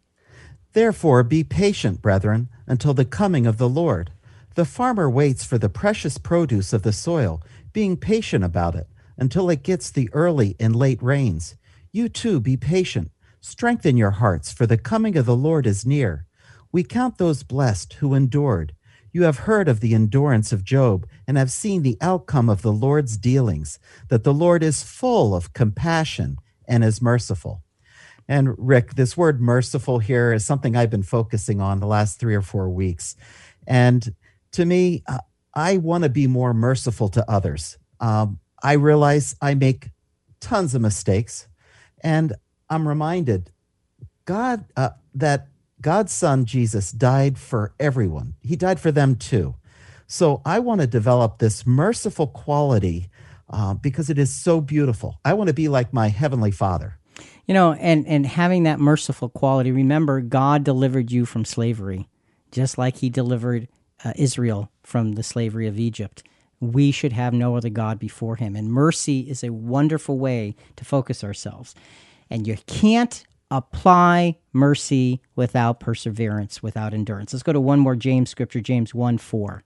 Therefore, 0.74 1.22
be 1.22 1.42
patient, 1.42 2.02
brethren, 2.02 2.48
until 2.66 2.94
the 2.94 3.04
coming 3.04 3.46
of 3.46 3.58
the 3.58 3.68
Lord. 3.68 4.10
The 4.54 4.64
farmer 4.64 5.08
waits 5.08 5.44
for 5.44 5.56
the 5.56 5.68
precious 5.68 6.18
produce 6.18 6.72
of 6.72 6.82
the 6.82 6.92
soil, 6.92 7.42
being 7.72 7.96
patient 7.96 8.44
about 8.44 8.74
it, 8.74 8.88
until 9.16 9.48
it 9.50 9.62
gets 9.62 9.90
the 9.90 10.10
early 10.12 10.56
and 10.60 10.76
late 10.76 11.02
rains. 11.02 11.56
You 11.90 12.08
too 12.08 12.40
be 12.40 12.56
patient. 12.56 13.10
Strengthen 13.40 13.96
your 13.96 14.12
hearts, 14.12 14.52
for 14.52 14.66
the 14.66 14.78
coming 14.78 15.16
of 15.16 15.26
the 15.26 15.36
Lord 15.36 15.66
is 15.66 15.86
near. 15.86 16.26
We 16.72 16.82
count 16.82 17.18
those 17.18 17.44
blessed 17.44 17.94
who 17.94 18.14
endured. 18.14 18.74
You 19.14 19.22
have 19.22 19.38
heard 19.38 19.68
of 19.68 19.78
the 19.78 19.94
endurance 19.94 20.52
of 20.52 20.64
Job 20.64 21.06
and 21.28 21.38
have 21.38 21.52
seen 21.52 21.82
the 21.82 21.96
outcome 22.00 22.50
of 22.50 22.62
the 22.62 22.72
Lord's 22.72 23.16
dealings, 23.16 23.78
that 24.08 24.24
the 24.24 24.34
Lord 24.34 24.64
is 24.64 24.82
full 24.82 25.36
of 25.36 25.52
compassion 25.52 26.36
and 26.66 26.82
is 26.82 27.00
merciful. 27.00 27.62
And 28.26 28.56
Rick, 28.58 28.94
this 28.94 29.16
word 29.16 29.40
merciful 29.40 30.00
here 30.00 30.32
is 30.32 30.44
something 30.44 30.74
I've 30.74 30.90
been 30.90 31.04
focusing 31.04 31.60
on 31.60 31.78
the 31.78 31.86
last 31.86 32.18
three 32.18 32.34
or 32.34 32.42
four 32.42 32.68
weeks. 32.68 33.14
And 33.68 34.16
to 34.50 34.64
me, 34.64 35.04
uh, 35.06 35.18
I 35.54 35.76
want 35.76 36.02
to 36.02 36.10
be 36.10 36.26
more 36.26 36.52
merciful 36.52 37.08
to 37.10 37.30
others. 37.30 37.78
Um, 38.00 38.40
I 38.64 38.72
realize 38.72 39.36
I 39.40 39.54
make 39.54 39.90
tons 40.40 40.74
of 40.74 40.82
mistakes, 40.82 41.46
and 42.02 42.32
I'm 42.68 42.88
reminded 42.88 43.52
God 44.24 44.64
uh, 44.76 44.90
that 45.14 45.46
God's 45.84 46.12
son 46.12 46.46
Jesus 46.46 46.90
died 46.90 47.36
for 47.36 47.74
everyone. 47.78 48.36
He 48.40 48.56
died 48.56 48.80
for 48.80 48.90
them 48.90 49.16
too. 49.16 49.54
So 50.06 50.40
I 50.42 50.58
want 50.58 50.80
to 50.80 50.86
develop 50.86 51.38
this 51.38 51.66
merciful 51.66 52.26
quality 52.26 53.10
uh, 53.50 53.74
because 53.74 54.08
it 54.08 54.18
is 54.18 54.34
so 54.34 54.62
beautiful. 54.62 55.20
I 55.26 55.34
want 55.34 55.48
to 55.48 55.54
be 55.54 55.68
like 55.68 55.92
my 55.92 56.08
heavenly 56.08 56.52
Father. 56.52 56.96
You 57.46 57.52
know, 57.52 57.74
and 57.74 58.06
and 58.06 58.24
having 58.24 58.62
that 58.62 58.80
merciful 58.80 59.28
quality. 59.28 59.72
Remember, 59.72 60.22
God 60.22 60.64
delivered 60.64 61.12
you 61.12 61.26
from 61.26 61.44
slavery, 61.44 62.08
just 62.50 62.78
like 62.78 62.96
He 62.96 63.10
delivered 63.10 63.68
uh, 64.02 64.14
Israel 64.16 64.70
from 64.82 65.12
the 65.12 65.22
slavery 65.22 65.66
of 65.66 65.78
Egypt. 65.78 66.22
We 66.60 66.92
should 66.92 67.12
have 67.12 67.34
no 67.34 67.58
other 67.58 67.68
God 67.68 67.98
before 67.98 68.36
Him, 68.36 68.56
and 68.56 68.72
mercy 68.72 69.20
is 69.20 69.44
a 69.44 69.52
wonderful 69.52 70.18
way 70.18 70.56
to 70.76 70.84
focus 70.86 71.22
ourselves. 71.22 71.74
And 72.30 72.46
you 72.46 72.56
can't 72.66 73.22
apply 73.56 74.38
mercy 74.52 75.20
without 75.36 75.80
perseverance, 75.80 76.62
without 76.62 76.94
endurance. 76.94 77.32
Let's 77.32 77.42
go 77.42 77.52
to 77.52 77.60
one 77.60 77.80
more 77.80 77.96
James 77.96 78.30
scripture, 78.30 78.60
James 78.60 78.94
1 78.94 79.18
4. 79.18 79.62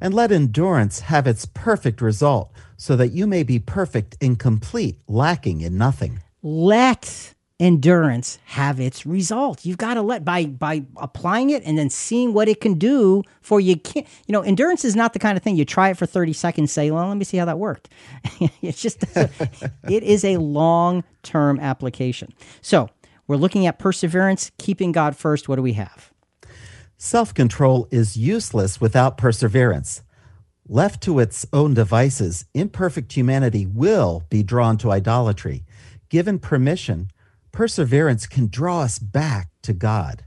And 0.00 0.14
let 0.14 0.30
endurance 0.30 1.00
have 1.00 1.26
its 1.26 1.44
perfect 1.44 2.00
result, 2.00 2.52
so 2.76 2.94
that 2.96 3.08
you 3.08 3.26
may 3.26 3.42
be 3.42 3.58
perfect 3.58 4.16
and 4.20 4.38
complete, 4.38 4.98
lacking 5.08 5.60
in 5.60 5.76
nothing 5.76 6.20
let 6.42 7.34
endurance 7.60 8.38
have 8.44 8.78
its 8.78 9.04
result. 9.04 9.64
You've 9.64 9.78
got 9.78 9.94
to 9.94 10.02
let 10.02 10.24
by 10.24 10.46
by 10.46 10.84
applying 10.96 11.50
it 11.50 11.64
and 11.64 11.76
then 11.76 11.90
seeing 11.90 12.32
what 12.32 12.48
it 12.48 12.60
can 12.60 12.74
do 12.74 13.22
for 13.40 13.60
you. 13.60 13.76
Can't 13.76 14.06
you 14.26 14.32
know? 14.32 14.42
Endurance 14.42 14.84
is 14.84 14.94
not 14.94 15.12
the 15.12 15.18
kind 15.18 15.36
of 15.36 15.42
thing 15.42 15.56
you 15.56 15.64
try 15.64 15.90
it 15.90 15.96
for 15.96 16.06
thirty 16.06 16.32
seconds. 16.32 16.72
Say, 16.72 16.90
well, 16.90 17.08
let 17.08 17.16
me 17.16 17.24
see 17.24 17.36
how 17.36 17.44
that 17.46 17.58
worked. 17.58 17.88
it's 18.62 18.80
just 18.80 19.04
it 19.16 20.02
is 20.02 20.24
a 20.24 20.36
long 20.36 21.04
term 21.22 21.58
application. 21.58 22.32
So 22.60 22.88
we're 23.28 23.36
looking 23.36 23.66
at 23.66 23.78
perseverance, 23.78 24.50
keeping 24.58 24.90
God 24.90 25.14
first. 25.14 25.48
What 25.48 25.56
do 25.56 25.62
we 25.62 25.74
have? 25.74 26.12
Self 26.96 27.32
control 27.32 27.86
is 27.92 28.16
useless 28.16 28.80
without 28.80 29.16
perseverance. 29.16 30.02
Left 30.68 31.00
to 31.04 31.20
its 31.20 31.46
own 31.52 31.72
devices, 31.72 32.44
imperfect 32.52 33.12
humanity 33.12 33.64
will 33.64 34.24
be 34.28 34.42
drawn 34.42 34.76
to 34.78 34.90
idolatry 34.90 35.64
given 36.08 36.38
permission, 36.38 37.10
perseverance 37.52 38.26
can 38.26 38.48
draw 38.48 38.82
us 38.82 38.98
back 38.98 39.50
to 39.62 39.72
God. 39.72 40.24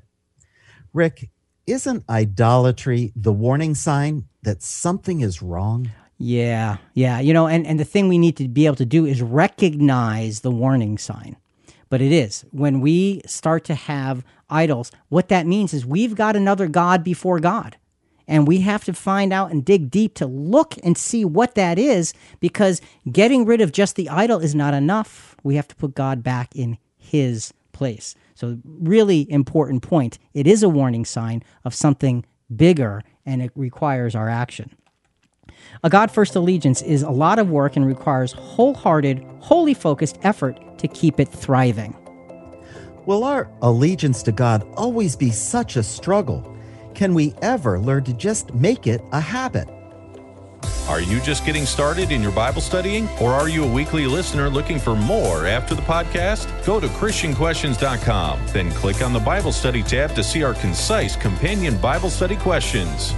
Rick, 0.94 1.30
isn't 1.68 2.04
idolatry 2.10 3.12
the 3.16 3.32
warning 3.32 3.76
sign 3.76 4.26
that 4.44 4.62
something 4.62 5.22
is 5.22 5.42
wrong? 5.42 5.92
Yeah, 6.18 6.78
yeah. 6.94 7.20
You 7.20 7.34
know, 7.34 7.48
and, 7.48 7.66
and 7.66 7.80
the 7.80 7.86
thing 7.86 8.08
we 8.08 8.18
need 8.18 8.38
to 8.38 8.48
be 8.48 8.66
able 8.66 8.76
to 8.76 8.86
do 8.86 9.06
is 9.06 9.22
recognize 9.22 10.42
the 10.42 10.52
warning 10.52 10.98
sign. 10.98 11.38
But 11.92 12.02
it 12.02 12.14
is 12.14 12.46
when 12.52 12.80
we 12.80 13.22
start 13.28 13.66
to 13.66 13.76
have 13.76 14.24
idols, 14.50 14.92
what 15.10 15.28
that 15.28 15.46
means 15.46 15.74
is 15.74 15.86
we've 15.86 16.16
got 16.16 16.38
another 16.38 16.70
God 16.70 17.04
before 17.04 17.42
God. 17.42 17.76
And 18.30 18.48
we 18.48 18.62
have 18.62 18.86
to 18.86 18.94
find 18.94 19.34
out 19.34 19.52
and 19.52 19.66
dig 19.66 19.92
deep 19.92 20.14
to 20.16 20.26
look 20.26 20.76
and 20.84 20.98
see 20.98 21.26
what 21.26 21.56
that 21.56 21.78
is 21.78 22.14
because 22.40 22.80
getting 23.12 23.44
rid 23.44 23.60
of 23.60 23.74
just 23.74 23.98
the 23.98 24.08
idol 24.08 24.40
is 24.40 24.56
not 24.56 24.74
enough. 24.74 25.36
We 25.44 25.58
have 25.58 25.68
to 25.68 25.76
put 25.76 25.94
God 25.94 26.24
back 26.24 26.56
in 26.56 26.78
his 26.98 27.54
place. 27.74 28.16
So, 28.36 28.58
really 28.64 29.30
important 29.30 29.84
point. 29.84 30.18
It 30.34 30.48
is 30.48 30.64
a 30.64 30.70
warning 30.70 31.04
sign 31.04 31.44
of 31.66 31.76
something 31.76 32.24
bigger 32.56 33.02
and 33.26 33.42
it 33.42 33.52
requires 33.54 34.16
our 34.16 34.30
action. 34.30 34.72
A 35.84 35.90
God 35.90 36.12
first 36.12 36.36
allegiance 36.36 36.84
is 36.84 37.02
a 37.02 37.10
lot 37.10 37.40
of 37.40 37.50
work 37.50 37.76
and 37.76 37.88
requires 37.88 38.34
wholehearted, 38.34 39.26
wholly 39.40 39.74
focused 39.74 40.20
effort 40.22 40.78
to 40.78 40.88
keep 40.88 41.20
it 41.20 41.28
thriving. 41.28 41.96
Will 43.08 43.24
our 43.24 43.50
allegiance 43.64 44.22
to 44.24 44.32
God 44.32 44.64
always 44.76 45.16
be 45.16 45.32
such 45.32 45.78
a 45.78 45.82
struggle? 45.82 46.56
Can 46.94 47.16
we 47.16 47.34
ever 47.42 47.80
learn 47.80 48.04
to 48.04 48.14
just 48.14 48.54
make 48.54 48.86
it 48.86 49.02
a 49.12 49.20
habit? 49.20 49.68
Are 50.88 51.02
you 51.02 51.20
just 51.22 51.48
getting 51.48 51.66
started 51.66 52.12
in 52.12 52.22
your 52.22 52.32
Bible 52.32 52.62
studying? 52.62 53.10
Or 53.20 53.34
are 53.34 53.50
you 53.50 53.64
a 53.64 53.74
weekly 53.74 54.06
listener 54.06 54.52
looking 54.52 54.78
for 54.78 54.96
more 54.96 55.48
after 55.48 55.74
the 55.74 55.82
podcast? 55.82 56.48
Go 56.64 56.80
to 56.80 56.88
ChristianQuestions.com, 56.90 58.40
then 58.54 58.70
click 58.74 59.02
on 59.02 59.14
the 59.14 59.20
Bible 59.20 59.52
Study 59.52 59.82
tab 59.82 60.14
to 60.14 60.24
see 60.24 60.44
our 60.44 60.54
concise 60.54 61.16
companion 61.16 61.76
Bible 61.82 62.12
study 62.12 62.36
questions. 62.36 63.16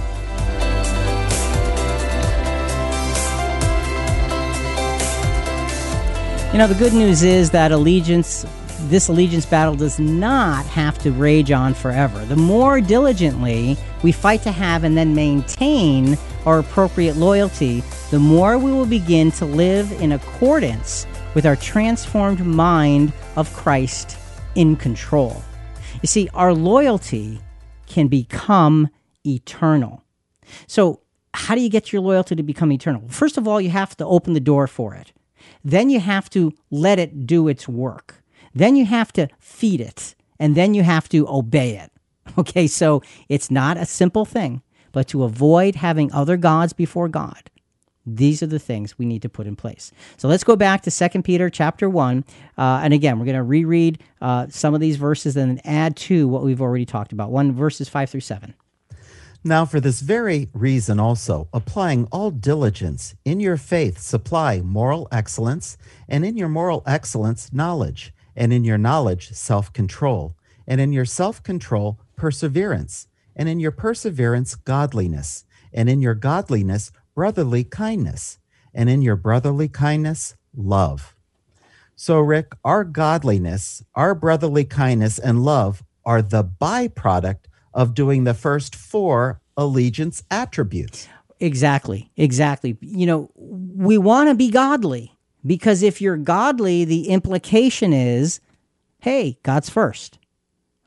You 6.54 6.58
know, 6.58 6.68
the 6.68 6.74
good 6.76 6.92
news 6.92 7.24
is 7.24 7.50
that 7.50 7.72
allegiance 7.72 8.46
this 8.82 9.08
allegiance 9.08 9.44
battle 9.44 9.74
does 9.74 9.98
not 9.98 10.64
have 10.66 10.96
to 11.00 11.10
rage 11.10 11.50
on 11.50 11.74
forever. 11.74 12.24
The 12.26 12.36
more 12.36 12.80
diligently 12.80 13.76
we 14.04 14.12
fight 14.12 14.42
to 14.42 14.52
have 14.52 14.84
and 14.84 14.96
then 14.96 15.16
maintain 15.16 16.16
our 16.46 16.60
appropriate 16.60 17.16
loyalty, 17.16 17.82
the 18.12 18.20
more 18.20 18.56
we 18.56 18.70
will 18.70 18.86
begin 18.86 19.32
to 19.32 19.44
live 19.44 19.90
in 20.00 20.12
accordance 20.12 21.08
with 21.34 21.44
our 21.44 21.56
transformed 21.56 22.46
mind 22.46 23.12
of 23.34 23.52
Christ 23.52 24.16
in 24.54 24.76
control. 24.76 25.42
You 26.02 26.06
see, 26.06 26.28
our 26.34 26.54
loyalty 26.54 27.40
can 27.88 28.06
become 28.06 28.90
eternal. 29.26 30.04
So, 30.68 31.00
how 31.34 31.56
do 31.56 31.60
you 31.60 31.68
get 31.68 31.92
your 31.92 32.00
loyalty 32.00 32.36
to 32.36 32.44
become 32.44 32.70
eternal? 32.70 33.02
First 33.08 33.38
of 33.38 33.48
all, 33.48 33.60
you 33.60 33.70
have 33.70 33.96
to 33.96 34.06
open 34.06 34.34
the 34.34 34.40
door 34.40 34.68
for 34.68 34.94
it. 34.94 35.10
Then 35.64 35.90
you 35.90 36.00
have 36.00 36.28
to 36.30 36.52
let 36.70 36.98
it 36.98 37.26
do 37.26 37.48
its 37.48 37.68
work. 37.68 38.22
Then 38.54 38.76
you 38.76 38.84
have 38.84 39.12
to 39.14 39.28
feed 39.38 39.80
it, 39.80 40.14
and 40.38 40.54
then 40.54 40.74
you 40.74 40.82
have 40.82 41.08
to 41.10 41.28
obey 41.28 41.76
it. 41.76 41.90
Okay, 42.38 42.66
so 42.66 43.02
it's 43.28 43.50
not 43.50 43.76
a 43.76 43.84
simple 43.84 44.24
thing, 44.24 44.62
but 44.92 45.06
to 45.08 45.24
avoid 45.24 45.76
having 45.76 46.10
other 46.12 46.36
gods 46.36 46.72
before 46.72 47.08
God. 47.08 47.50
These 48.06 48.42
are 48.42 48.46
the 48.46 48.58
things 48.58 48.98
we 48.98 49.06
need 49.06 49.22
to 49.22 49.28
put 49.28 49.46
in 49.46 49.56
place. 49.56 49.92
So 50.16 50.28
let's 50.28 50.44
go 50.44 50.56
back 50.56 50.82
to 50.82 50.90
2 50.90 51.22
Peter 51.22 51.48
chapter 51.48 51.88
1. 51.88 52.24
Uh, 52.58 52.80
and 52.82 52.92
again, 52.92 53.18
we're 53.18 53.24
going 53.24 53.36
to 53.36 53.42
reread 53.42 54.02
uh, 54.20 54.46
some 54.50 54.74
of 54.74 54.80
these 54.80 54.96
verses 54.96 55.36
and 55.36 55.58
then 55.58 55.60
add 55.64 55.96
to 55.96 56.28
what 56.28 56.42
we've 56.42 56.60
already 56.60 56.84
talked 56.84 57.12
about. 57.12 57.30
1 57.30 57.52
verses 57.52 57.88
5 57.88 58.10
through 58.10 58.20
7. 58.20 58.54
Now, 59.44 59.66
for 59.66 59.78
this 59.78 60.00
very 60.00 60.48
reason 60.54 60.98
also, 60.98 61.48
applying 61.52 62.06
all 62.10 62.30
diligence, 62.30 63.14
in 63.26 63.40
your 63.40 63.58
faith 63.58 63.98
supply 63.98 64.60
moral 64.60 65.06
excellence, 65.12 65.76
and 66.08 66.24
in 66.24 66.36
your 66.38 66.48
moral 66.48 66.82
excellence, 66.86 67.52
knowledge 67.52 68.14
and 68.36 68.52
in 68.52 68.64
your 68.64 68.78
knowledge, 68.78 69.32
self 69.32 69.72
control, 69.72 70.36
and 70.66 70.80
in 70.80 70.92
your 70.92 71.04
self 71.04 71.42
control, 71.42 71.98
perseverance, 72.16 73.08
and 73.36 73.48
in 73.48 73.60
your 73.60 73.70
perseverance, 73.70 74.54
godliness, 74.54 75.44
and 75.72 75.88
in 75.88 76.00
your 76.00 76.14
godliness, 76.14 76.92
brotherly 77.14 77.64
kindness, 77.64 78.38
and 78.72 78.88
in 78.88 79.02
your 79.02 79.16
brotherly 79.16 79.68
kindness, 79.68 80.34
love. 80.56 81.14
So, 81.96 82.18
Rick, 82.18 82.54
our 82.64 82.82
godliness, 82.82 83.84
our 83.94 84.14
brotherly 84.14 84.64
kindness, 84.64 85.18
and 85.18 85.44
love 85.44 85.84
are 86.04 86.22
the 86.22 86.44
byproduct 86.44 87.46
of 87.74 87.92
doing 87.92 88.24
the 88.24 88.34
first 88.34 88.74
four 88.74 89.40
allegiance 89.56 90.22
attributes. 90.30 91.08
Exactly. 91.40 92.10
Exactly. 92.16 92.78
You 92.80 93.06
know, 93.06 93.30
we 93.34 93.98
want 93.98 94.30
to 94.30 94.34
be 94.34 94.50
godly. 94.50 95.10
Because 95.46 95.82
if 95.82 96.00
you're 96.00 96.16
godly, 96.16 96.86
the 96.86 97.08
implication 97.08 97.92
is, 97.92 98.40
hey, 99.00 99.38
God's 99.42 99.68
first. 99.68 100.18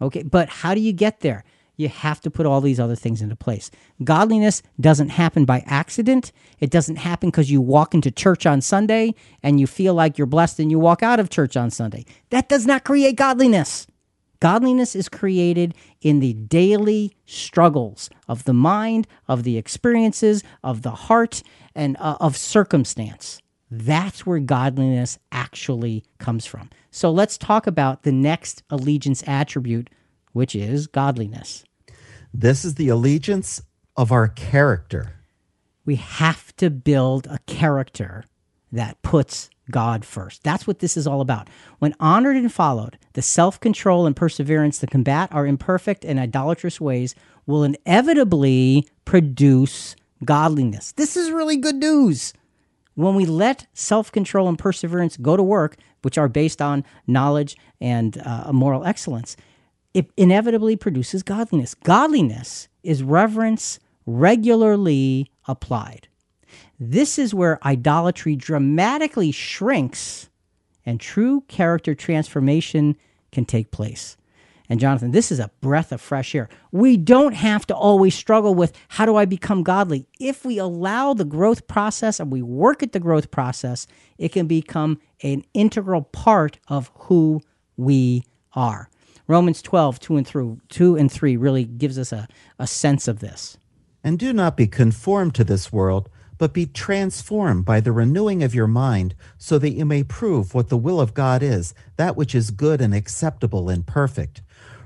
Okay, 0.02 0.24
but 0.24 0.50
how 0.50 0.74
do 0.74 0.82
you 0.82 0.94
get 0.94 1.20
there? 1.20 1.44
You 1.76 1.90
have 1.90 2.22
to 2.22 2.32
put 2.32 2.48
all 2.48 2.60
these 2.60 2.80
other 2.80 2.96
things 2.96 3.22
into 3.22 3.36
place. 3.36 3.70
Godliness 4.04 4.64
doesn't 4.80 5.10
happen 5.10 5.46
by 5.46 5.64
accident. 5.68 6.32
It 6.60 6.72
doesn't 6.72 6.96
happen 6.96 7.30
because 7.30 7.52
you 7.52 7.62
walk 7.62 7.94
into 7.94 8.10
church 8.10 8.48
on 8.48 8.62
Sunday 8.62 9.14
and 9.44 9.60
you 9.60 9.68
feel 9.68 9.94
like 9.94 10.18
you're 10.18 10.26
blessed 10.26 10.60
and 10.60 10.72
you 10.72 10.80
walk 10.80 11.04
out 11.04 11.20
of 11.20 11.30
church 11.30 11.56
on 11.56 11.70
Sunday. 11.70 12.06
That 12.32 12.50
does 12.50 12.66
not 12.66 12.84
create 12.84 13.16
godliness. 13.16 13.86
Godliness 14.40 14.96
is 14.96 15.10
created 15.10 15.74
in 16.02 16.20
the 16.20 16.34
daily 16.34 17.16
struggles 17.26 18.10
of 18.28 18.44
the 18.44 18.54
mind, 18.54 19.08
of 19.28 19.44
the 19.44 19.58
experiences, 19.58 20.44
of 20.64 20.84
the 20.84 20.92
heart, 20.92 21.42
and 21.74 21.98
uh, 22.00 22.18
of 22.20 22.38
circumstance. 22.38 23.42
That's 23.70 24.26
where 24.26 24.40
godliness 24.40 25.20
actually 25.32 26.04
comes 26.20 26.46
from. 26.46 26.70
So 26.92 27.12
let's 27.12 27.38
talk 27.38 27.68
about 27.68 28.04
the 28.04 28.12
next 28.12 28.64
allegiance 28.70 29.24
attribute, 29.28 29.90
which 30.32 30.56
is 30.56 30.88
godliness. 30.88 31.66
This 32.34 32.64
is 32.64 32.76
the 32.76 32.90
allegiance 32.90 33.62
of 33.96 34.12
our 34.12 34.28
character. 34.28 35.14
We 35.86 35.96
have 35.96 36.56
to 36.58 36.70
build 36.70 37.28
a 37.28 37.40
character 37.46 38.26
that 38.72 39.02
puts 39.02 39.50
God 39.70 40.06
first. 40.06 40.44
That's 40.44 40.66
what 40.66 40.80
this 40.80 40.98
is 40.98 41.08
all 41.08 41.22
about. 41.22 41.50
When 41.80 41.96
honored 42.00 42.36
and 42.36 42.52
followed, 42.52 42.98
the 43.14 43.22
self 43.22 43.60
control 43.60 44.06
and 44.06 44.16
perseverance 44.16 44.80
to 44.80 44.88
combat 44.88 45.30
our 45.32 45.46
imperfect 45.46 46.06
and 46.06 46.20
idolatrous 46.20 46.80
ways 46.80 47.16
will 47.46 47.64
inevitably 47.64 48.88
produce 49.06 49.96
godliness. 50.24 50.92
This 50.94 51.16
is 51.16 51.32
really 51.32 51.58
good 51.58 51.76
news. 51.76 52.34
When 52.96 53.16
we 53.16 53.26
let 53.26 53.68
self 53.74 54.12
control 54.12 54.48
and 54.48 54.58
perseverance 54.58 55.18
go 55.18 55.38
to 55.38 55.44
work, 55.44 55.78
which 56.02 56.18
are 56.18 56.28
based 56.28 56.62
on 56.62 56.84
knowledge 57.06 57.56
and 57.80 58.22
uh, 58.26 58.52
moral 58.52 58.86
excellence, 58.86 59.38
it 59.94 60.10
inevitably 60.18 60.76
produces 60.76 61.24
godliness. 61.24 61.74
Godliness 61.74 62.68
is 62.84 63.04
reverence 63.04 63.80
regularly 64.06 65.32
applied. 65.48 66.08
This 66.80 67.18
is 67.18 67.34
where 67.34 67.66
idolatry 67.66 68.36
dramatically 68.36 69.32
shrinks 69.32 70.30
and 70.86 71.00
true 71.00 71.42
character 71.48 71.96
transformation 71.96 72.96
can 73.32 73.46
take 73.46 73.72
place. 73.72 74.16
And 74.70 74.80
Jonathan, 74.80 75.12
this 75.12 75.32
is 75.32 75.40
a 75.40 75.52
breath 75.62 75.92
of 75.92 76.02
fresh 76.02 76.36
air. 76.36 76.50
We 76.72 76.98
don't 76.98 77.34
have 77.34 77.66
to 77.68 77.76
always 77.76 78.14
struggle 78.14 78.54
with 78.54 78.74
how 78.90 79.06
do 79.06 79.16
I 79.16 79.26
become 79.26 79.64
godly. 79.64 80.08
If 80.20 80.44
we 80.44 80.58
allow 80.58 81.14
the 81.14 81.26
growth 81.26 81.68
process 81.68 82.20
and 82.20 82.32
we 82.32 82.42
work 82.42 82.84
at 82.84 82.92
the 82.92 83.00
growth 83.00 83.32
process, 83.32 83.88
it 84.18 84.34
can 84.34 84.46
become 84.46 85.00
an 85.24 85.44
integral 85.54 86.02
part 86.02 86.60
of 86.68 86.92
who 86.96 87.42
we 87.78 88.24
are. 88.54 88.90
Romans 89.26 89.62
12, 89.62 90.00
2 90.00 90.18
and, 90.18 90.28
through, 90.28 90.60
2 90.70 90.96
and 90.98 91.12
3 91.12 91.38
really 91.38 91.64
gives 91.64 91.98
us 91.98 92.12
a, 92.12 92.28
a 92.60 92.68
sense 92.68 93.08
of 93.08 93.20
this. 93.20 93.58
And 94.04 94.20
do 94.20 94.32
not 94.34 94.58
be 94.58 94.68
conformed 94.68 95.36
to 95.36 95.44
this 95.44 95.72
world 95.72 96.10
but 96.38 96.54
be 96.54 96.66
transformed 96.66 97.66
by 97.66 97.80
the 97.80 97.92
renewing 97.92 98.44
of 98.44 98.56
your 98.56 98.68
mind, 98.68 99.16
so 99.38 99.58
that 99.60 99.72
you 99.72 99.86
may 99.86 100.04
prove 100.04 100.54
what 100.54 100.70
the 100.70 100.78
will 100.78 101.02
of 101.02 101.14
God 101.14 101.42
is, 101.42 101.74
that 101.98 102.16
which 102.16 102.36
is 102.36 102.52
good 102.52 102.82
and 102.82 102.94
acceptable 102.94 103.70
and 103.70 103.86
perfect. 103.86 104.42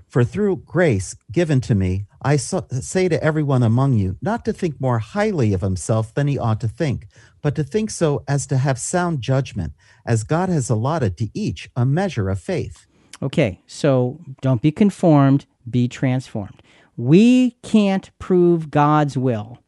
For 0.08 0.24
through 0.26 0.64
grace 0.66 1.16
given 1.32 1.62
to 1.62 1.74
me, 1.74 2.06
I 2.22 2.36
say 2.36 3.08
to 3.08 3.24
everyone 3.24 3.64
among 3.64 3.94
you, 3.94 4.18
not 4.22 4.44
to 4.46 4.54
think 4.54 4.80
more 4.82 5.00
highly 5.00 5.54
of 5.54 5.62
himself 5.62 6.14
than 6.14 6.28
he 6.28 6.38
ought 6.38 6.60
to 6.62 6.68
think, 6.68 7.08
but 7.42 7.56
to 7.56 7.64
think 7.64 7.90
so 7.90 8.24
as 8.28 8.46
to 8.48 8.58
have 8.58 8.78
sound 8.78 9.22
judgment, 9.22 9.74
as 10.06 10.24
God 10.24 10.50
has 10.50 10.70
allotted 10.70 11.18
to 11.18 11.30
each 11.34 11.70
a 11.76 11.86
measure 11.86 12.30
of 12.30 12.42
faith. 12.42 12.86
Okay, 13.22 13.62
so 13.68 14.20
don't 14.42 14.62
be 14.62 14.72
conformed, 14.72 15.46
be 15.70 15.88
transformed. 15.88 16.62
We 16.98 17.52
can't 17.64 18.12
prove 18.20 18.70
God's 18.70 19.18
will 19.18 19.60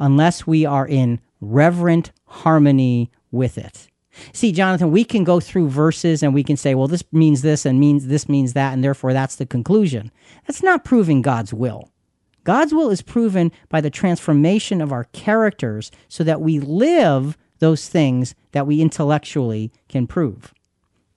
unless 0.00 0.46
we 0.46 0.64
are 0.64 0.86
in 0.86 1.20
reverent 1.40 2.10
harmony 2.26 3.10
with 3.30 3.58
it. 3.58 3.88
See, 4.32 4.52
Jonathan, 4.52 4.90
we 4.90 5.04
can 5.04 5.24
go 5.24 5.38
through 5.38 5.68
verses 5.68 6.22
and 6.22 6.34
we 6.34 6.42
can 6.42 6.56
say, 6.56 6.74
well, 6.74 6.88
this 6.88 7.04
means 7.12 7.42
this 7.42 7.64
and 7.64 7.78
means 7.78 8.08
this 8.08 8.28
means 8.28 8.54
that, 8.54 8.72
and 8.72 8.82
therefore 8.82 9.12
that's 9.12 9.36
the 9.36 9.46
conclusion. 9.46 10.10
That's 10.46 10.62
not 10.62 10.84
proving 10.84 11.22
God's 11.22 11.54
will. 11.54 11.90
God's 12.44 12.74
will 12.74 12.90
is 12.90 13.02
proven 13.02 13.52
by 13.68 13.80
the 13.80 13.90
transformation 13.90 14.80
of 14.80 14.92
our 14.92 15.04
characters 15.04 15.90
so 16.08 16.24
that 16.24 16.40
we 16.40 16.58
live 16.58 17.36
those 17.58 17.88
things 17.88 18.34
that 18.52 18.66
we 18.66 18.80
intellectually 18.80 19.70
can 19.88 20.06
prove. 20.06 20.52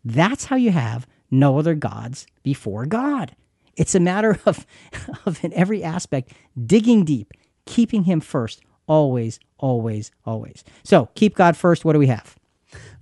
That's 0.03 0.45
how 0.45 0.57
you 0.57 0.71
have 0.71 1.07
no 1.31 1.57
other 1.57 1.73
gods 1.73 2.27
before 2.43 2.85
God. 2.85 3.35
It's 3.75 3.95
a 3.95 3.99
matter 3.99 4.39
of, 4.45 4.65
of 5.25 5.43
in 5.43 5.53
every 5.53 5.83
aspect, 5.83 6.33
digging 6.65 7.05
deep, 7.05 7.31
keeping 7.65 8.03
Him 8.03 8.19
first, 8.19 8.61
always, 8.93 9.39
always, 9.57 10.11
always. 10.23 10.63
So 10.83 11.09
keep 11.15 11.33
God 11.35 11.57
first. 11.57 11.83
What 11.83 11.93
do 11.93 11.99
we 11.99 12.07
have? 12.07 12.35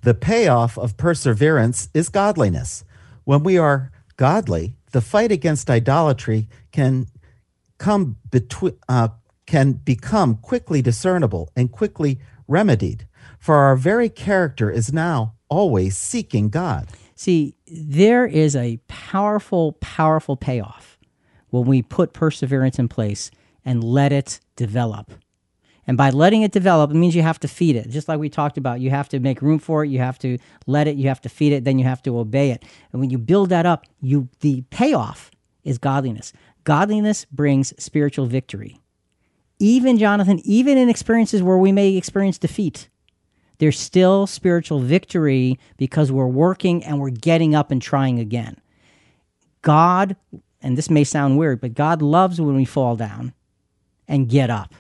The 0.04 0.14
payoff 0.14 0.78
of 0.78 0.96
perseverance 0.96 1.90
is 1.94 2.08
godliness. 2.08 2.86
When 3.26 3.44
we 3.44 3.58
are 3.58 3.92
godly, 4.16 4.76
the 4.94 5.02
fight 5.02 5.34
against 5.34 5.70
idolatry 5.70 6.48
can 6.72 7.08
come 7.78 8.16
between 8.30 8.78
uh, 8.88 9.10
can 9.46 9.74
become 9.74 10.36
quickly 10.36 10.82
discernible 10.82 11.50
and 11.58 11.70
quickly 11.70 12.20
remedied. 12.48 13.06
For 13.38 13.56
our 13.56 13.76
very 13.76 14.08
character 14.08 14.72
is 14.72 14.94
now 14.94 15.34
always 15.50 15.98
seeking 15.98 16.48
God. 16.50 16.88
See, 17.16 17.56
there 17.68 18.26
is 18.26 18.56
a 18.56 18.80
powerful, 18.88 19.74
powerful 19.82 20.38
payoff 20.38 20.98
when 21.50 21.66
we 21.66 21.82
put 21.82 22.14
perseverance 22.14 22.80
in 22.80 22.88
place 22.88 23.30
and 23.66 23.84
let 23.84 24.14
it 24.14 24.40
develop. 24.56 25.12
And 25.88 25.98
by 25.98 26.12
letting 26.12 26.44
it 26.44 26.52
develop, 26.52 26.92
it 26.92 26.96
means 26.96 27.16
you 27.16 27.24
have 27.24 27.40
to 27.40 27.48
feed 27.48 27.76
it. 27.76 27.90
Just 27.90 28.08
like 28.08 28.20
we 28.20 28.30
talked 28.30 28.58
about, 28.58 28.82
you 28.82 28.92
have 28.92 29.10
to 29.10 29.20
make 29.20 29.42
room 29.42 29.60
for 29.60 29.84
it, 29.84 29.90
you 29.90 30.00
have 30.00 30.20
to 30.20 30.38
let 30.68 30.88
it, 30.88 30.96
you 30.96 31.08
have 31.08 31.22
to 31.22 31.30
feed 31.30 31.54
it, 31.54 31.64
then 31.64 31.80
you 31.80 31.86
have 31.86 32.04
to 32.04 32.18
obey 32.18 32.52
it. 32.52 32.64
And 32.92 33.00
when 33.00 33.10
you 33.10 33.18
build 33.18 33.50
that 33.50 33.66
up, 33.66 33.86
you 34.00 34.30
the 34.42 34.62
payoff 34.70 35.32
is 35.64 35.78
godliness. 35.78 36.34
Godliness 36.64 37.26
brings 37.26 37.74
spiritual 37.84 38.28
victory. 38.28 38.80
Even 39.58 39.98
Jonathan, 39.98 40.40
even 40.44 40.78
in 40.78 40.90
experiences 40.90 41.42
where 41.42 41.58
we 41.58 41.72
may 41.72 41.96
experience 41.96 42.38
defeat, 42.38 42.90
there's 43.58 43.80
still 43.80 44.26
spiritual 44.26 44.80
victory 44.80 45.60
because 45.78 46.12
we're 46.12 46.26
working 46.26 46.84
and 46.84 47.00
we're 47.00 47.12
getting 47.12 47.54
up 47.54 47.70
and 47.70 47.82
trying 47.82 48.20
again. 48.20 48.58
God, 49.62 50.16
and 50.62 50.78
this 50.78 50.90
may 50.90 51.04
sound 51.04 51.38
weird, 51.38 51.62
but 51.62 51.76
God 51.76 52.02
loves 52.02 52.42
when 52.42 52.56
we 52.56 52.66
fall 52.66 52.96
down 52.96 53.34
and 54.08 54.28
get 54.30 54.50
up 54.50 54.74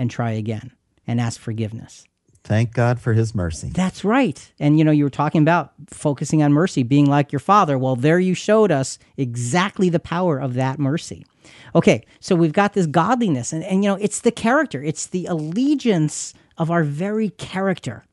and 0.00 0.10
try 0.10 0.30
again 0.30 0.72
and 1.06 1.20
ask 1.20 1.38
forgiveness. 1.38 2.06
Thank 2.42 2.72
God 2.72 2.98
for 2.98 3.12
his 3.12 3.34
mercy. 3.34 3.68
That's 3.68 4.02
right. 4.02 4.50
And 4.58 4.78
you 4.78 4.84
know, 4.84 4.90
you 4.90 5.04
were 5.04 5.10
talking 5.10 5.42
about 5.42 5.74
focusing 5.90 6.42
on 6.42 6.54
mercy, 6.54 6.82
being 6.82 7.04
like 7.04 7.30
your 7.30 7.38
father. 7.38 7.76
Well, 7.76 7.96
there 7.96 8.18
you 8.18 8.32
showed 8.32 8.72
us 8.72 8.98
exactly 9.18 9.90
the 9.90 10.00
power 10.00 10.38
of 10.38 10.54
that 10.54 10.78
mercy. 10.78 11.26
Okay, 11.74 12.02
so 12.18 12.34
we've 12.34 12.54
got 12.54 12.72
this 12.72 12.86
godliness, 12.86 13.52
and, 13.52 13.62
and 13.64 13.84
you 13.84 13.90
know, 13.90 13.96
it's 13.96 14.20
the 14.20 14.32
character, 14.32 14.82
it's 14.82 15.06
the 15.06 15.26
allegiance 15.26 16.32
of 16.56 16.70
our 16.70 16.82
very 16.82 17.28
character. 17.28 18.04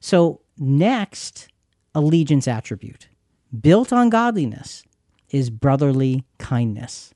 So, 0.00 0.40
next 0.58 1.48
allegiance 1.94 2.48
attribute 2.48 3.08
built 3.60 3.92
on 3.92 4.10
godliness 4.10 4.82
is 5.30 5.48
brotherly 5.48 6.24
kindness. 6.38 7.14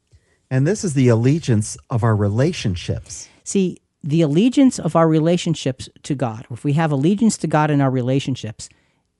And 0.50 0.66
this 0.66 0.84
is 0.84 0.94
the 0.94 1.08
allegiance 1.08 1.76
of 1.90 2.04
our 2.04 2.14
relationships. 2.14 3.28
See, 3.42 3.78
the 4.04 4.20
allegiance 4.20 4.78
of 4.78 4.94
our 4.94 5.08
relationships 5.08 5.88
to 6.02 6.14
God, 6.14 6.46
if 6.50 6.62
we 6.62 6.74
have 6.74 6.92
allegiance 6.92 7.38
to 7.38 7.46
God 7.46 7.70
in 7.70 7.80
our 7.80 7.90
relationships, 7.90 8.68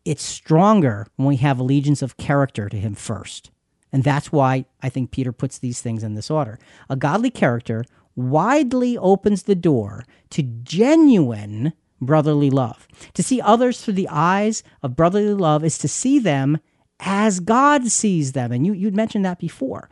it's 0.04 0.22
stronger 0.22 1.06
when 1.16 1.26
we 1.26 1.36
have 1.36 1.58
allegiance 1.58 2.02
of 2.02 2.18
character 2.18 2.68
to 2.68 2.76
Him 2.76 2.94
first. 2.94 3.50
And 3.90 4.04
that's 4.04 4.30
why 4.30 4.66
I 4.82 4.90
think 4.90 5.10
Peter 5.10 5.32
puts 5.32 5.58
these 5.58 5.80
things 5.80 6.04
in 6.04 6.14
this 6.14 6.30
order. 6.30 6.58
A 6.90 6.96
godly 6.96 7.30
character 7.30 7.86
widely 8.14 8.98
opens 8.98 9.44
the 9.44 9.54
door 9.54 10.04
to 10.30 10.42
genuine 10.42 11.72
brotherly 11.98 12.50
love. 12.50 12.86
To 13.14 13.22
see 13.22 13.40
others 13.40 13.80
through 13.80 13.94
the 13.94 14.08
eyes 14.10 14.62
of 14.82 14.96
brotherly 14.96 15.32
love 15.32 15.64
is 15.64 15.78
to 15.78 15.88
see 15.88 16.18
them 16.18 16.58
as 17.00 17.40
God 17.40 17.86
sees 17.86 18.32
them. 18.32 18.52
And 18.52 18.66
you, 18.66 18.74
you'd 18.74 18.94
mentioned 18.94 19.24
that 19.24 19.38
before. 19.38 19.88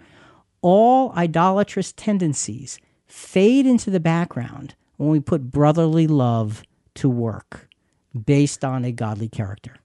All 0.60 1.12
idolatrous 1.12 1.92
tendencies 1.92 2.78
fade 3.06 3.66
into 3.66 3.90
the 3.90 4.00
background 4.00 4.74
when 5.02 5.10
we 5.10 5.20
put 5.20 5.50
brotherly 5.50 6.06
love 6.06 6.62
to 6.94 7.08
work 7.08 7.68
based 8.24 8.64
on 8.64 8.84
a 8.84 8.92
godly 8.92 9.28
character. 9.28 9.76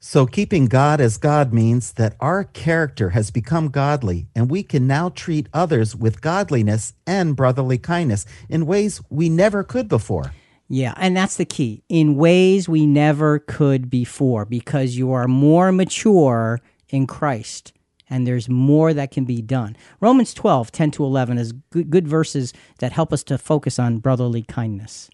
So, 0.00 0.26
keeping 0.26 0.66
God 0.66 1.00
as 1.00 1.16
God 1.16 1.52
means 1.52 1.92
that 1.92 2.16
our 2.20 2.44
character 2.44 3.10
has 3.10 3.30
become 3.30 3.68
godly, 3.68 4.28
and 4.34 4.50
we 4.50 4.62
can 4.62 4.86
now 4.86 5.10
treat 5.10 5.48
others 5.52 5.94
with 5.94 6.20
godliness 6.20 6.92
and 7.06 7.34
brotherly 7.34 7.78
kindness 7.78 8.26
in 8.48 8.66
ways 8.66 9.00
we 9.10 9.28
never 9.28 9.64
could 9.64 9.88
before. 9.88 10.32
Yeah, 10.68 10.94
and 10.96 11.16
that's 11.16 11.36
the 11.36 11.44
key 11.44 11.82
in 11.88 12.16
ways 12.16 12.68
we 12.68 12.86
never 12.86 13.38
could 13.38 13.88
before 13.88 14.44
because 14.44 14.96
you 14.96 15.12
are 15.12 15.26
more 15.26 15.72
mature 15.72 16.60
in 16.90 17.06
Christ 17.06 17.72
and 18.10 18.26
there's 18.26 18.48
more 18.48 18.94
that 18.94 19.10
can 19.10 19.24
be 19.24 19.42
done. 19.42 19.76
Romans 20.00 20.34
12, 20.34 20.72
10 20.72 20.90
to 20.92 21.04
11 21.04 21.38
is 21.38 21.52
good, 21.70 21.90
good 21.90 22.08
verses 22.08 22.52
that 22.78 22.92
help 22.92 23.12
us 23.12 23.22
to 23.24 23.38
focus 23.38 23.78
on 23.78 23.98
brotherly 23.98 24.42
kindness. 24.42 25.10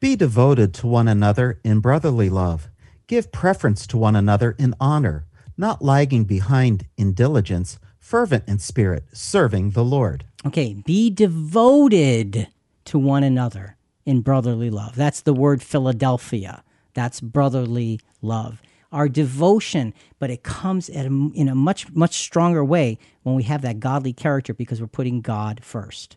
Be 0.00 0.16
devoted 0.16 0.74
to 0.74 0.86
one 0.86 1.08
another 1.08 1.60
in 1.64 1.80
brotherly 1.80 2.28
love. 2.28 2.68
Give 3.06 3.30
preference 3.32 3.86
to 3.88 3.96
one 3.96 4.16
another 4.16 4.54
in 4.58 4.74
honor, 4.80 5.26
not 5.56 5.82
lagging 5.82 6.24
behind 6.24 6.86
in 6.96 7.12
diligence, 7.12 7.78
fervent 7.98 8.44
in 8.46 8.58
spirit, 8.58 9.04
serving 9.12 9.70
the 9.70 9.84
Lord. 9.84 10.24
Okay, 10.46 10.74
be 10.74 11.10
devoted 11.10 12.48
to 12.84 12.98
one 12.98 13.22
another 13.24 13.76
in 14.04 14.20
brotherly 14.20 14.68
love. 14.70 14.94
That's 14.94 15.22
the 15.22 15.32
word 15.32 15.62
Philadelphia. 15.62 16.62
That's 16.92 17.20
brotherly 17.20 18.00
love. 18.20 18.60
Our 18.94 19.08
devotion, 19.08 19.92
but 20.18 20.30
it 20.30 20.44
comes 20.44 20.88
a, 20.88 21.04
in 21.04 21.48
a 21.48 21.54
much, 21.54 21.92
much 21.92 22.14
stronger 22.16 22.64
way 22.64 22.98
when 23.24 23.34
we 23.34 23.42
have 23.42 23.62
that 23.62 23.80
godly 23.80 24.12
character 24.12 24.54
because 24.54 24.80
we're 24.80 24.86
putting 24.86 25.20
God 25.20 25.62
first. 25.64 26.16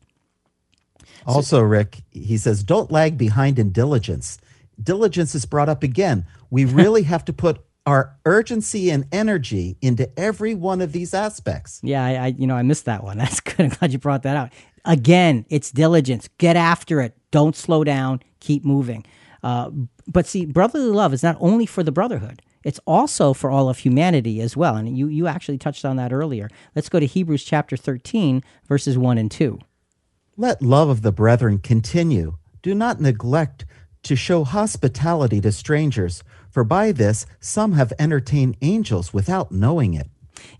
Also, 1.26 1.60
Rick, 1.62 2.04
he 2.12 2.38
says, 2.38 2.64
don't 2.64 2.92
lag 2.92 3.18
behind 3.18 3.58
in 3.58 3.72
diligence. 3.72 4.38
Diligence 4.82 5.34
is 5.34 5.46
brought 5.46 5.70
up 5.70 5.82
again. 5.84 6.26
We 6.50 6.66
really 6.82 7.04
have 7.04 7.26
to 7.26 7.34
put 7.34 7.60
our 7.88 8.16
urgency 8.26 8.90
and 8.90 9.06
energy 9.12 9.78
into 9.82 10.08
every 10.20 10.54
one 10.54 10.82
of 10.82 10.92
these 10.92 11.14
aspects. 11.14 11.80
Yeah, 11.82 12.04
I, 12.04 12.14
I, 12.16 12.28
you 12.28 12.46
know 12.46 12.56
I 12.56 12.62
missed 12.62 12.86
that 12.86 13.04
one. 13.04 13.18
That's 13.18 13.40
good. 13.40 13.62
I'm 13.62 13.70
glad 13.70 13.94
you 13.94 13.98
brought 13.98 14.24
that 14.24 14.36
out. 14.36 14.52
Again, 14.86 15.46
it's 15.50 15.72
diligence. 15.72 16.30
Get 16.38 16.56
after 16.56 17.02
it. 17.02 17.18
Don't 17.32 17.56
slow 17.56 17.84
down. 17.84 18.22
Keep 18.40 18.66
moving. 18.66 19.06
Uh, 19.42 19.72
but 20.08 20.26
see, 20.26 20.46
brotherly 20.46 20.90
love 20.90 21.14
is 21.14 21.24
not 21.24 21.38
only 21.40 21.66
for 21.66 21.84
the 21.84 21.92
brotherhood. 21.92 22.42
It's 22.64 22.80
also 22.86 23.34
for 23.34 23.50
all 23.50 23.70
of 23.70 23.80
humanity 23.80 24.42
as 24.42 24.58
well. 24.58 24.76
And 24.76 24.98
you, 24.98 25.08
you 25.08 25.28
actually 25.28 25.58
touched 25.58 25.86
on 25.86 25.96
that 25.98 26.14
earlier. 26.14 26.50
Let's 26.76 26.90
go 26.90 27.00
to 27.00 27.06
Hebrews 27.06 27.44
chapter 27.44 27.78
13, 27.78 28.44
verses 28.68 28.98
1 28.98 29.18
and 29.18 29.32
2. 29.32 29.60
Let 30.36 30.62
love 30.62 30.90
of 30.90 31.02
the 31.02 31.12
brethren 31.12 31.60
continue. 31.60 32.38
Do 32.62 32.76
not 32.76 33.00
neglect 33.02 33.66
to 34.04 34.16
show 34.16 34.44
hospitality 34.44 35.42
to 35.42 35.52
strangers, 35.52 36.24
for 36.50 36.64
by 36.64 36.92
this 36.92 37.26
some 37.40 37.74
have 37.74 37.92
entertained 38.00 38.58
angels 38.62 39.14
without 39.14 39.52
knowing 39.52 39.94
it. 39.94 40.08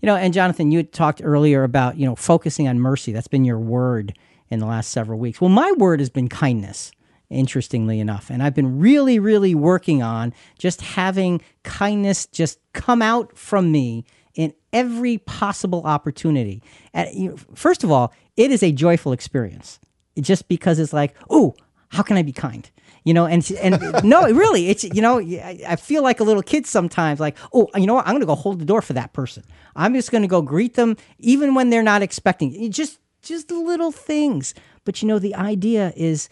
You 0.00 0.06
know, 0.06 0.16
and 0.16 0.34
Jonathan, 0.34 0.70
you 0.70 0.82
talked 0.82 1.20
earlier 1.22 1.62
about, 1.62 1.96
you 1.96 2.06
know, 2.06 2.16
focusing 2.16 2.68
on 2.68 2.80
mercy. 2.80 3.12
That's 3.12 3.28
been 3.28 3.44
your 3.44 3.58
word 3.58 4.18
in 4.50 4.58
the 4.58 4.66
last 4.66 4.90
several 4.90 5.18
weeks. 5.18 5.40
Well, 5.40 5.50
my 5.50 5.72
word 5.72 6.00
has 6.00 6.10
been 6.10 6.28
kindness, 6.28 6.90
interestingly 7.30 8.00
enough. 8.00 8.30
And 8.30 8.42
I've 8.42 8.54
been 8.54 8.78
really, 8.78 9.18
really 9.18 9.54
working 9.54 10.02
on 10.02 10.32
just 10.58 10.80
having 10.80 11.40
kindness 11.62 12.26
just 12.26 12.58
come 12.72 13.02
out 13.02 13.36
from 13.36 13.70
me 13.70 14.04
in 14.34 14.54
every 14.72 15.18
possible 15.18 15.82
opportunity. 15.84 16.62
And, 16.94 17.12
you 17.14 17.30
know, 17.30 17.36
first 17.54 17.84
of 17.84 17.90
all, 17.90 18.12
it 18.36 18.50
is 18.50 18.62
a 18.62 18.72
joyful 18.72 19.12
experience 19.12 19.80
just 20.20 20.48
because 20.48 20.78
it's 20.78 20.92
like, 20.92 21.14
oh, 21.28 21.54
how 21.88 22.02
can 22.02 22.16
I 22.16 22.22
be 22.22 22.32
kind? 22.32 22.70
You 23.04 23.14
know, 23.14 23.26
and 23.26 23.50
and 23.60 23.80
no, 24.04 24.24
really, 24.30 24.68
it's 24.68 24.84
you 24.84 25.00
know, 25.00 25.18
I 25.18 25.76
feel 25.76 26.02
like 26.02 26.20
a 26.20 26.24
little 26.24 26.42
kid 26.42 26.66
sometimes. 26.66 27.20
Like, 27.20 27.36
oh, 27.54 27.68
you 27.74 27.86
know 27.86 27.94
what? 27.94 28.06
I'm 28.06 28.12
going 28.12 28.20
to 28.20 28.26
go 28.26 28.34
hold 28.34 28.58
the 28.58 28.64
door 28.64 28.82
for 28.82 28.92
that 28.92 29.12
person. 29.12 29.44
I'm 29.74 29.94
just 29.94 30.10
going 30.10 30.22
to 30.22 30.28
go 30.28 30.42
greet 30.42 30.74
them, 30.74 30.96
even 31.18 31.54
when 31.54 31.70
they're 31.70 31.82
not 31.82 32.02
expecting. 32.02 32.54
It. 32.54 32.68
Just 32.70 32.98
just 33.22 33.50
little 33.50 33.92
things. 33.92 34.54
But 34.84 35.00
you 35.00 35.08
know, 35.08 35.18
the 35.18 35.34
idea 35.34 35.92
is 35.96 36.28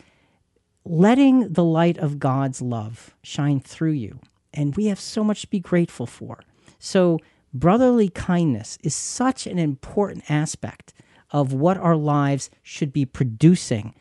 letting 0.86 1.52
the 1.52 1.64
light 1.64 1.98
of 1.98 2.18
God's 2.18 2.62
love 2.62 3.14
shine 3.22 3.60
through 3.60 3.92
you, 3.92 4.20
and 4.54 4.76
we 4.76 4.86
have 4.86 5.00
so 5.00 5.24
much 5.24 5.42
to 5.42 5.48
be 5.48 5.60
grateful 5.60 6.06
for. 6.06 6.40
So 6.78 7.18
brotherly 7.52 8.08
kindness 8.08 8.78
is 8.82 8.94
such 8.94 9.46
an 9.46 9.58
important 9.58 10.30
aspect 10.30 10.94
of 11.30 11.52
what 11.52 11.76
our 11.76 11.96
lives 11.96 12.50
should 12.62 12.92
be 12.92 13.04
producing. 13.04 13.94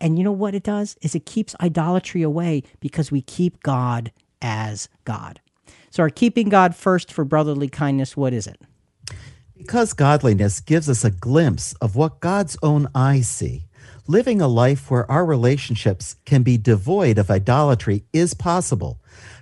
And 0.00 0.18
you 0.18 0.24
know 0.24 0.32
what 0.32 0.54
it 0.54 0.62
does? 0.62 0.96
Is 1.02 1.14
it 1.14 1.26
keeps 1.26 1.56
idolatry 1.60 2.22
away 2.22 2.62
because 2.80 3.10
we 3.10 3.22
keep 3.22 3.62
God 3.62 4.12
as 4.42 4.88
God. 5.04 5.40
So 5.90 6.02
our 6.02 6.10
keeping 6.10 6.48
God 6.48 6.74
first 6.74 7.12
for 7.12 7.24
brotherly 7.24 7.68
kindness, 7.68 8.16
what 8.16 8.32
is 8.32 8.46
it? 8.46 8.60
Because 9.56 9.92
godliness 9.92 10.60
gives 10.60 10.88
us 10.88 11.04
a 11.04 11.10
glimpse 11.10 11.74
of 11.74 11.96
what 11.96 12.20
God's 12.20 12.56
own 12.62 12.88
eyes 12.94 13.28
see. 13.28 13.66
Living 14.10 14.40
a 14.40 14.48
life 14.48 14.90
where 14.90 15.08
our 15.08 15.24
relationships 15.24 16.16
can 16.24 16.42
be 16.42 16.58
devoid 16.58 17.16
of 17.16 17.30
idolatry 17.30 18.02
is 18.12 18.34
possible. 18.34 19.00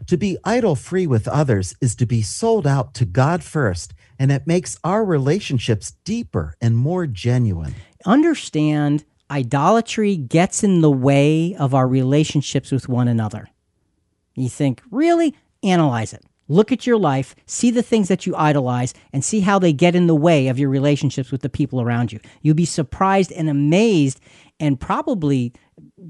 To 0.08 0.18
be 0.18 0.36
idol 0.44 0.74
free 0.74 1.06
with 1.06 1.26
others 1.26 1.74
is 1.80 1.94
to 1.94 2.04
be 2.04 2.20
sold 2.20 2.66
out 2.66 2.92
to 2.92 3.06
God 3.06 3.42
first 3.42 3.94
and 4.18 4.30
it 4.30 4.46
makes 4.46 4.78
our 4.84 5.06
relationships 5.06 5.92
deeper 6.04 6.54
and 6.60 6.76
more 6.76 7.06
genuine. 7.06 7.76
Understand 8.04 9.06
idolatry 9.30 10.16
gets 10.16 10.62
in 10.62 10.82
the 10.82 10.90
way 10.90 11.56
of 11.58 11.72
our 11.72 11.88
relationships 11.88 12.70
with 12.70 12.90
one 12.90 13.08
another. 13.08 13.48
You 14.34 14.50
think, 14.50 14.82
really? 14.90 15.34
Analyze 15.62 16.12
it. 16.12 16.26
Look 16.50 16.72
at 16.72 16.86
your 16.86 16.96
life, 16.96 17.36
see 17.44 17.70
the 17.70 17.82
things 17.82 18.08
that 18.08 18.26
you 18.26 18.34
idolize, 18.34 18.94
and 19.12 19.22
see 19.22 19.40
how 19.40 19.58
they 19.58 19.72
get 19.74 19.94
in 19.94 20.06
the 20.06 20.14
way 20.14 20.48
of 20.48 20.58
your 20.58 20.70
relationships 20.70 21.30
with 21.30 21.42
the 21.42 21.50
people 21.50 21.80
around 21.80 22.10
you. 22.10 22.20
You'll 22.40 22.54
be 22.54 22.64
surprised 22.64 23.30
and 23.32 23.50
amazed 23.50 24.18
and 24.60 24.80
probably 24.80 25.52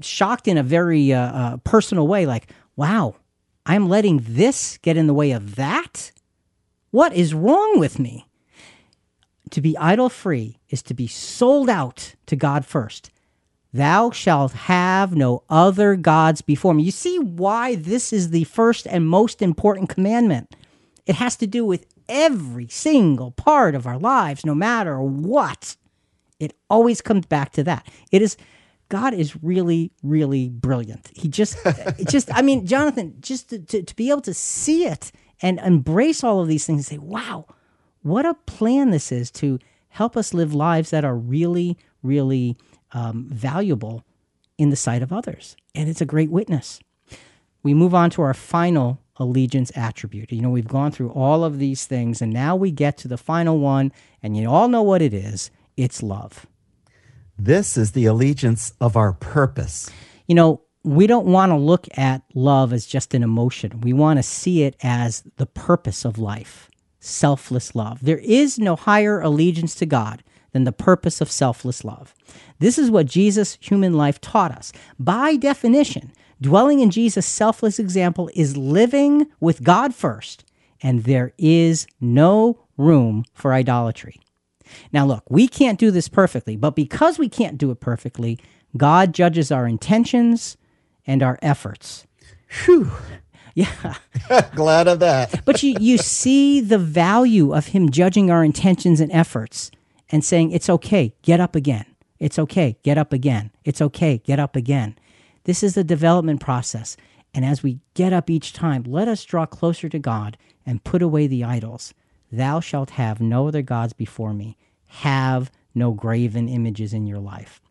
shocked 0.01 0.47
in 0.47 0.57
a 0.57 0.63
very 0.63 1.13
uh, 1.13 1.19
uh, 1.19 1.57
personal 1.57 2.07
way 2.07 2.25
like, 2.25 2.51
wow, 2.75 3.15
I'm 3.65 3.89
letting 3.89 4.21
this 4.23 4.77
get 4.81 4.97
in 4.97 5.07
the 5.07 5.13
way 5.13 5.31
of 5.31 5.55
that? 5.55 6.11
What 6.91 7.13
is 7.13 7.33
wrong 7.33 7.79
with 7.79 7.99
me? 7.99 8.25
To 9.51 9.61
be 9.61 9.77
idol 9.77 10.09
free 10.09 10.59
is 10.69 10.81
to 10.83 10.93
be 10.93 11.07
sold 11.07 11.69
out 11.69 12.15
to 12.27 12.35
God 12.35 12.65
first. 12.65 13.11
Thou 13.71 14.09
shalt 14.11 14.53
have 14.53 15.15
no 15.15 15.43
other 15.49 15.95
gods 15.95 16.41
before 16.41 16.73
me. 16.73 16.83
You 16.83 16.91
see 16.91 17.19
why 17.19 17.75
this 17.75 18.11
is 18.11 18.31
the 18.31 18.45
first 18.45 18.87
and 18.87 19.07
most 19.07 19.41
important 19.41 19.89
commandment. 19.89 20.55
It 21.05 21.15
has 21.15 21.35
to 21.37 21.47
do 21.47 21.65
with 21.65 21.85
every 22.07 22.67
single 22.67 23.31
part 23.31 23.75
of 23.75 23.85
our 23.85 23.99
lives, 23.99 24.45
no 24.45 24.55
matter 24.55 24.99
what. 24.99 25.75
It 26.39 26.55
always 26.69 27.01
comes 27.01 27.25
back 27.25 27.51
to 27.53 27.63
that. 27.65 27.87
It 28.11 28.21
is 28.21 28.37
God 28.89 29.13
is 29.13 29.41
really, 29.43 29.91
really 30.03 30.49
brilliant. 30.49 31.11
He 31.13 31.27
just, 31.27 31.57
just, 32.07 32.33
I 32.33 32.41
mean, 32.41 32.65
Jonathan, 32.65 33.15
just 33.19 33.49
to, 33.51 33.59
to, 33.59 33.83
to 33.83 33.95
be 33.95 34.09
able 34.09 34.21
to 34.21 34.33
see 34.33 34.85
it 34.85 35.11
and 35.41 35.59
embrace 35.59 36.23
all 36.23 36.41
of 36.41 36.47
these 36.47 36.65
things 36.65 36.89
and 36.89 36.99
say, 36.99 37.05
wow, 37.05 37.45
what 38.01 38.25
a 38.25 38.33
plan 38.33 38.89
this 38.89 39.11
is 39.11 39.29
to 39.31 39.59
help 39.89 40.17
us 40.17 40.33
live 40.33 40.53
lives 40.53 40.89
that 40.89 41.05
are 41.05 41.15
really, 41.15 41.77
really 42.01 42.57
um, 42.91 43.27
valuable 43.29 44.03
in 44.57 44.71
the 44.71 44.75
sight 44.75 45.03
of 45.03 45.13
others. 45.13 45.55
And 45.75 45.87
it's 45.87 46.01
a 46.01 46.05
great 46.05 46.31
witness. 46.31 46.79
We 47.61 47.73
move 47.73 47.93
on 47.93 48.09
to 48.11 48.21
our 48.23 48.33
final 48.33 48.99
allegiance 49.17 49.71
attribute. 49.75 50.31
You 50.31 50.41
know, 50.41 50.49
we've 50.49 50.67
gone 50.67 50.91
through 50.91 51.11
all 51.11 51.43
of 51.43 51.59
these 51.59 51.85
things, 51.85 52.21
and 52.21 52.33
now 52.33 52.55
we 52.55 52.71
get 52.71 52.97
to 52.99 53.07
the 53.07 53.17
final 53.17 53.59
one, 53.59 53.91
and 54.23 54.35
you 54.35 54.49
all 54.49 54.69
know 54.69 54.81
what 54.81 55.01
it 55.01 55.13
is 55.13 55.51
it's 55.79 56.03
love. 56.03 56.45
This 57.37 57.77
is 57.77 57.93
the 57.93 58.05
allegiance 58.05 58.73
of 58.81 58.97
our 58.97 59.13
purpose. 59.13 59.89
You 60.27 60.35
know, 60.35 60.61
we 60.83 61.07
don't 61.07 61.25
want 61.25 61.51
to 61.51 61.55
look 61.55 61.87
at 61.97 62.21
love 62.33 62.73
as 62.73 62.85
just 62.85 63.13
an 63.13 63.23
emotion. 63.23 63.79
We 63.81 63.93
want 63.93 64.19
to 64.19 64.23
see 64.23 64.63
it 64.63 64.75
as 64.83 65.23
the 65.37 65.45
purpose 65.45 66.03
of 66.03 66.17
life, 66.17 66.69
selfless 66.99 67.75
love. 67.75 67.99
There 68.01 68.17
is 68.17 68.59
no 68.59 68.75
higher 68.75 69.21
allegiance 69.21 69.73
to 69.75 69.85
God 69.85 70.21
than 70.51 70.65
the 70.65 70.73
purpose 70.73 71.21
of 71.21 71.31
selfless 71.31 71.85
love. 71.85 72.13
This 72.59 72.77
is 72.77 72.91
what 72.91 73.05
Jesus' 73.05 73.57
human 73.61 73.93
life 73.93 74.19
taught 74.19 74.51
us. 74.51 74.73
By 74.99 75.37
definition, 75.37 76.11
dwelling 76.41 76.81
in 76.81 76.89
Jesus' 76.89 77.25
selfless 77.25 77.79
example 77.79 78.29
is 78.33 78.57
living 78.57 79.27
with 79.39 79.63
God 79.63 79.95
first, 79.95 80.43
and 80.81 81.03
there 81.03 81.33
is 81.37 81.87
no 82.01 82.65
room 82.77 83.23
for 83.33 83.53
idolatry. 83.53 84.19
Now, 84.91 85.05
look, 85.05 85.23
we 85.29 85.47
can't 85.47 85.79
do 85.79 85.91
this 85.91 86.07
perfectly, 86.07 86.55
but 86.55 86.75
because 86.75 87.19
we 87.19 87.29
can't 87.29 87.57
do 87.57 87.71
it 87.71 87.79
perfectly, 87.79 88.39
God 88.77 89.13
judges 89.13 89.51
our 89.51 89.67
intentions 89.67 90.57
and 91.05 91.23
our 91.23 91.39
efforts. 91.41 92.05
Whew. 92.65 92.91
Yeah. 93.55 93.95
Glad 94.55 94.87
of 94.87 94.99
that. 94.99 95.41
but 95.45 95.61
you, 95.63 95.75
you 95.81 95.97
see 95.97 96.61
the 96.61 96.77
value 96.77 97.53
of 97.53 97.67
him 97.67 97.89
judging 97.89 98.31
our 98.31 98.41
intentions 98.41 99.01
and 99.01 99.11
efforts 99.11 99.69
and 100.09 100.23
saying, 100.23 100.51
it's 100.51 100.69
okay, 100.69 101.13
get 101.23 101.41
up 101.41 101.55
again. 101.57 101.85
It's 102.19 102.39
okay, 102.39 102.77
get 102.83 102.97
up 102.97 103.11
again. 103.11 103.51
It's 103.65 103.81
okay, 103.81 104.19
get 104.19 104.39
up 104.39 104.55
again. 104.55 104.97
This 105.43 105.61
is 105.63 105.73
the 105.73 105.83
development 105.83 106.39
process. 106.39 106.95
And 107.33 107.43
as 107.43 107.61
we 107.61 107.79
get 107.95 108.13
up 108.13 108.29
each 108.29 108.53
time, 108.53 108.83
let 108.83 109.07
us 109.07 109.25
draw 109.25 109.45
closer 109.45 109.89
to 109.89 109.99
God 109.99 110.37
and 110.65 110.83
put 110.83 111.01
away 111.01 111.27
the 111.27 111.43
idols. 111.43 111.93
Thou 112.31 112.59
shalt 112.59 112.91
have 112.91 113.19
no 113.19 113.47
other 113.47 113.61
gods 113.61 113.93
before 113.93 114.33
me. 114.33 114.57
Have 114.87 115.51
no 115.73 115.91
graven 115.91 116.47
images 116.47 116.93
in 116.93 117.07
your 117.07 117.19
life. 117.19 117.61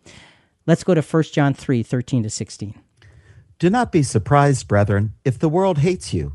Let's 0.67 0.85
go 0.85 0.95
to 0.95 1.03
1 1.03 1.23
John 1.25 1.55
3 1.55 1.83
13 1.83 2.23
to 2.25 2.31
16. 2.31 2.75
Do 3.59 3.71
not 3.71 3.91
be 3.91 4.03
surprised, 4.03 4.69
brethren, 4.69 5.15
if 5.25 5.39
the 5.39 5.49
world 5.49 5.79
hates 5.79 6.15
you. 6.15 6.35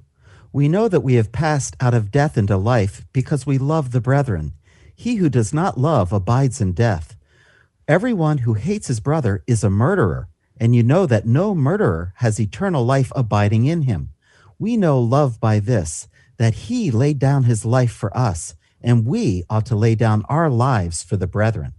We 0.51 0.67
know 0.67 0.87
that 0.87 1.01
we 1.01 1.15
have 1.15 1.31
passed 1.31 1.75
out 1.79 1.93
of 1.93 2.11
death 2.11 2.37
into 2.37 2.57
life 2.57 3.05
because 3.13 3.45
we 3.45 3.57
love 3.57 3.91
the 3.91 4.01
brethren. 4.01 4.53
He 4.95 5.15
who 5.15 5.29
does 5.29 5.53
not 5.53 5.79
love 5.79 6.13
abides 6.13 6.61
in 6.61 6.73
death. 6.73 7.15
Everyone 7.87 8.39
who 8.39 8.53
hates 8.53 8.87
his 8.87 8.99
brother 8.99 9.43
is 9.47 9.63
a 9.63 9.69
murderer, 9.69 10.29
and 10.57 10.75
you 10.75 10.83
know 10.83 11.05
that 11.05 11.25
no 11.25 11.55
murderer 11.55 12.13
has 12.17 12.39
eternal 12.39 12.85
life 12.85 13.11
abiding 13.15 13.65
in 13.65 13.83
him. 13.83 14.09
We 14.59 14.77
know 14.77 14.99
love 14.99 15.39
by 15.39 15.59
this, 15.59 16.07
that 16.43 16.53
he 16.55 16.91
laid 16.91 17.19
down 17.19 17.43
his 17.43 17.63
life 17.63 17.91
for 17.91 18.15
us, 18.15 18.55
and 18.81 19.05
we 19.05 19.43
ought 19.49 19.65
to 19.67 19.75
lay 19.75 19.95
down 19.95 20.23
our 20.27 20.49
lives 20.49 21.01
for 21.01 21.15
the 21.15 21.27
brethren. 21.27 21.73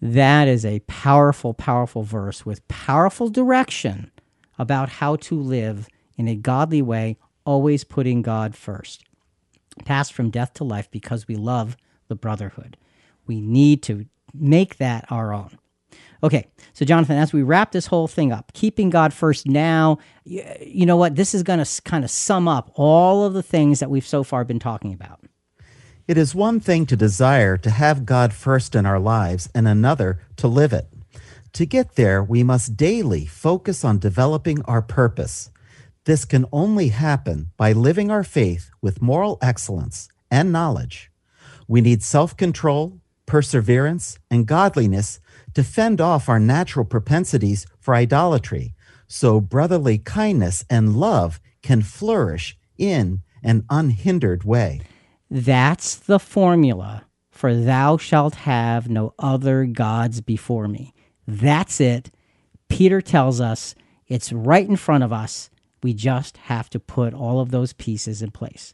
That 0.00 0.46
is 0.46 0.64
a 0.64 0.78
powerful, 0.80 1.52
powerful 1.52 2.04
verse 2.04 2.46
with 2.46 2.66
powerful 2.68 3.28
direction 3.28 4.12
about 4.58 4.88
how 4.88 5.16
to 5.16 5.34
live 5.34 5.88
in 6.16 6.28
a 6.28 6.36
godly 6.36 6.80
way, 6.80 7.16
always 7.44 7.82
putting 7.82 8.22
God 8.22 8.54
first. 8.54 9.04
Pass 9.84 10.10
from 10.10 10.30
death 10.30 10.54
to 10.54 10.64
life 10.64 10.88
because 10.90 11.26
we 11.26 11.34
love 11.34 11.76
the 12.06 12.14
brotherhood. 12.14 12.76
We 13.26 13.40
need 13.40 13.82
to 13.84 14.06
make 14.32 14.76
that 14.76 15.06
our 15.10 15.32
own. 15.32 15.58
Okay, 16.22 16.46
so 16.72 16.84
Jonathan, 16.84 17.16
as 17.16 17.32
we 17.32 17.42
wrap 17.42 17.72
this 17.72 17.86
whole 17.86 18.08
thing 18.08 18.32
up, 18.32 18.52
keeping 18.52 18.90
God 18.90 19.12
first 19.12 19.46
now, 19.46 19.98
you, 20.24 20.42
you 20.60 20.86
know 20.86 20.96
what? 20.96 21.14
This 21.14 21.34
is 21.34 21.42
going 21.42 21.64
to 21.64 21.82
kind 21.82 22.04
of 22.04 22.10
sum 22.10 22.48
up 22.48 22.72
all 22.74 23.24
of 23.24 23.34
the 23.34 23.42
things 23.42 23.80
that 23.80 23.90
we've 23.90 24.06
so 24.06 24.24
far 24.24 24.44
been 24.44 24.58
talking 24.58 24.92
about. 24.92 25.20
It 26.08 26.16
is 26.16 26.34
one 26.34 26.58
thing 26.58 26.86
to 26.86 26.96
desire 26.96 27.56
to 27.58 27.70
have 27.70 28.06
God 28.06 28.32
first 28.32 28.74
in 28.74 28.86
our 28.86 28.98
lives 28.98 29.48
and 29.54 29.68
another 29.68 30.20
to 30.36 30.48
live 30.48 30.72
it. 30.72 30.88
To 31.52 31.66
get 31.66 31.96
there, 31.96 32.22
we 32.22 32.42
must 32.42 32.76
daily 32.76 33.26
focus 33.26 33.84
on 33.84 33.98
developing 33.98 34.62
our 34.62 34.82
purpose. 34.82 35.50
This 36.04 36.24
can 36.24 36.46
only 36.50 36.88
happen 36.88 37.50
by 37.56 37.72
living 37.72 38.10
our 38.10 38.24
faith 38.24 38.70
with 38.80 39.02
moral 39.02 39.38
excellence 39.42 40.08
and 40.30 40.50
knowledge. 40.50 41.10
We 41.66 41.80
need 41.80 42.02
self 42.02 42.36
control, 42.36 42.98
perseverance, 43.26 44.18
and 44.30 44.46
godliness 44.46 45.20
to 45.58 45.64
fend 45.64 46.00
off 46.00 46.28
our 46.28 46.38
natural 46.38 46.84
propensities 46.84 47.66
for 47.80 47.92
idolatry, 47.92 48.76
so 49.08 49.40
brotherly 49.40 49.98
kindness 49.98 50.64
and 50.70 50.94
love 50.94 51.40
can 51.64 51.82
flourish 51.82 52.56
in 52.76 53.22
an 53.42 53.64
unhindered 53.68 54.44
way. 54.44 54.80
That's 55.28 55.96
the 55.96 56.20
formula 56.20 57.06
for 57.32 57.56
thou 57.56 57.96
shalt 57.96 58.36
have 58.36 58.88
no 58.88 59.14
other 59.18 59.64
gods 59.64 60.20
before 60.20 60.68
me. 60.68 60.94
That's 61.26 61.80
it. 61.80 62.12
Peter 62.68 63.00
tells 63.00 63.40
us 63.40 63.74
it's 64.06 64.32
right 64.32 64.68
in 64.68 64.76
front 64.76 65.02
of 65.02 65.12
us. 65.12 65.50
We 65.82 65.92
just 65.92 66.36
have 66.36 66.70
to 66.70 66.78
put 66.78 67.14
all 67.14 67.40
of 67.40 67.50
those 67.50 67.72
pieces 67.72 68.22
in 68.22 68.30
place. 68.30 68.72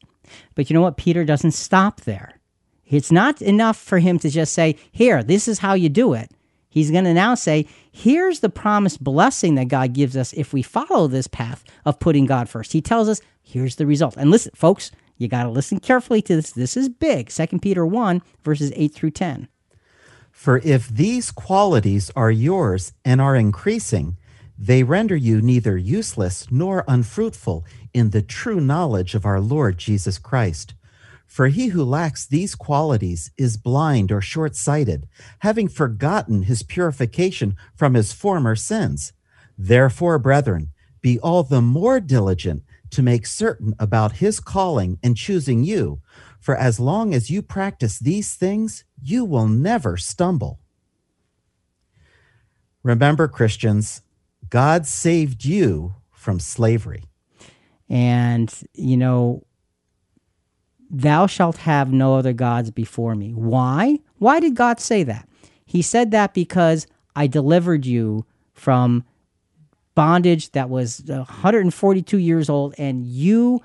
But 0.54 0.68
you 0.68 0.74
know 0.74 0.82
what? 0.82 0.98
Peter 0.98 1.24
doesn't 1.24 1.52
stop 1.52 2.02
there. 2.02 2.40
It's 2.84 3.10
not 3.10 3.40
enough 3.40 3.78
for 3.78 4.00
him 4.00 4.18
to 4.18 4.28
just 4.28 4.52
say, 4.52 4.76
Here, 4.92 5.22
this 5.22 5.48
is 5.48 5.60
how 5.60 5.72
you 5.72 5.88
do 5.88 6.12
it. 6.12 6.30
He's 6.74 6.90
going 6.90 7.04
to 7.04 7.14
now 7.14 7.36
say, 7.36 7.68
here's 7.92 8.40
the 8.40 8.48
promised 8.48 9.02
blessing 9.02 9.54
that 9.54 9.68
God 9.68 9.92
gives 9.92 10.16
us 10.16 10.32
if 10.32 10.52
we 10.52 10.60
follow 10.60 11.06
this 11.06 11.28
path 11.28 11.62
of 11.84 12.00
putting 12.00 12.26
God 12.26 12.48
first. 12.48 12.72
He 12.72 12.80
tells 12.80 13.08
us, 13.08 13.20
here's 13.40 13.76
the 13.76 13.86
result. 13.86 14.16
And 14.16 14.28
listen, 14.28 14.50
folks, 14.56 14.90
you 15.16 15.28
got 15.28 15.44
to 15.44 15.50
listen 15.50 15.78
carefully 15.78 16.20
to 16.22 16.34
this. 16.34 16.50
This 16.50 16.76
is 16.76 16.88
big. 16.88 17.30
2 17.30 17.60
Peter 17.60 17.86
1, 17.86 18.22
verses 18.42 18.72
8 18.74 18.92
through 18.92 19.12
10. 19.12 19.46
For 20.32 20.58
if 20.64 20.88
these 20.88 21.30
qualities 21.30 22.10
are 22.16 22.32
yours 22.32 22.92
and 23.04 23.20
are 23.20 23.36
increasing, 23.36 24.16
they 24.58 24.82
render 24.82 25.14
you 25.14 25.40
neither 25.40 25.76
useless 25.76 26.48
nor 26.50 26.84
unfruitful 26.88 27.64
in 27.92 28.10
the 28.10 28.22
true 28.22 28.60
knowledge 28.60 29.14
of 29.14 29.24
our 29.24 29.40
Lord 29.40 29.78
Jesus 29.78 30.18
Christ. 30.18 30.74
For 31.26 31.48
he 31.48 31.68
who 31.68 31.82
lacks 31.82 32.26
these 32.26 32.54
qualities 32.54 33.30
is 33.36 33.56
blind 33.56 34.12
or 34.12 34.20
short 34.20 34.54
sighted, 34.54 35.08
having 35.40 35.68
forgotten 35.68 36.44
his 36.44 36.62
purification 36.62 37.56
from 37.74 37.94
his 37.94 38.12
former 38.12 38.54
sins. 38.54 39.12
Therefore, 39.58 40.18
brethren, 40.18 40.70
be 41.00 41.18
all 41.18 41.42
the 41.42 41.60
more 41.60 42.00
diligent 42.00 42.62
to 42.90 43.02
make 43.02 43.26
certain 43.26 43.74
about 43.78 44.12
his 44.12 44.40
calling 44.40 44.98
and 45.02 45.16
choosing 45.16 45.64
you. 45.64 46.00
For 46.40 46.56
as 46.56 46.78
long 46.78 47.14
as 47.14 47.30
you 47.30 47.42
practice 47.42 47.98
these 47.98 48.34
things, 48.34 48.84
you 49.02 49.24
will 49.24 49.48
never 49.48 49.96
stumble. 49.96 50.60
Remember, 52.82 53.28
Christians, 53.28 54.02
God 54.50 54.86
saved 54.86 55.44
you 55.44 55.94
from 56.12 56.38
slavery. 56.38 57.04
And, 57.88 58.52
you 58.74 58.96
know, 58.96 59.44
Thou 60.96 61.26
shalt 61.26 61.56
have 61.56 61.92
no 61.92 62.14
other 62.14 62.32
gods 62.32 62.70
before 62.70 63.16
me. 63.16 63.32
Why? 63.32 63.98
Why 64.18 64.38
did 64.38 64.54
God 64.54 64.78
say 64.78 65.02
that? 65.02 65.28
He 65.66 65.82
said 65.82 66.12
that 66.12 66.34
because 66.34 66.86
I 67.16 67.26
delivered 67.26 67.84
you 67.84 68.24
from 68.52 69.02
bondage 69.96 70.52
that 70.52 70.70
was 70.70 71.02
142 71.06 72.18
years 72.18 72.48
old, 72.48 72.76
and 72.78 73.04
you 73.04 73.60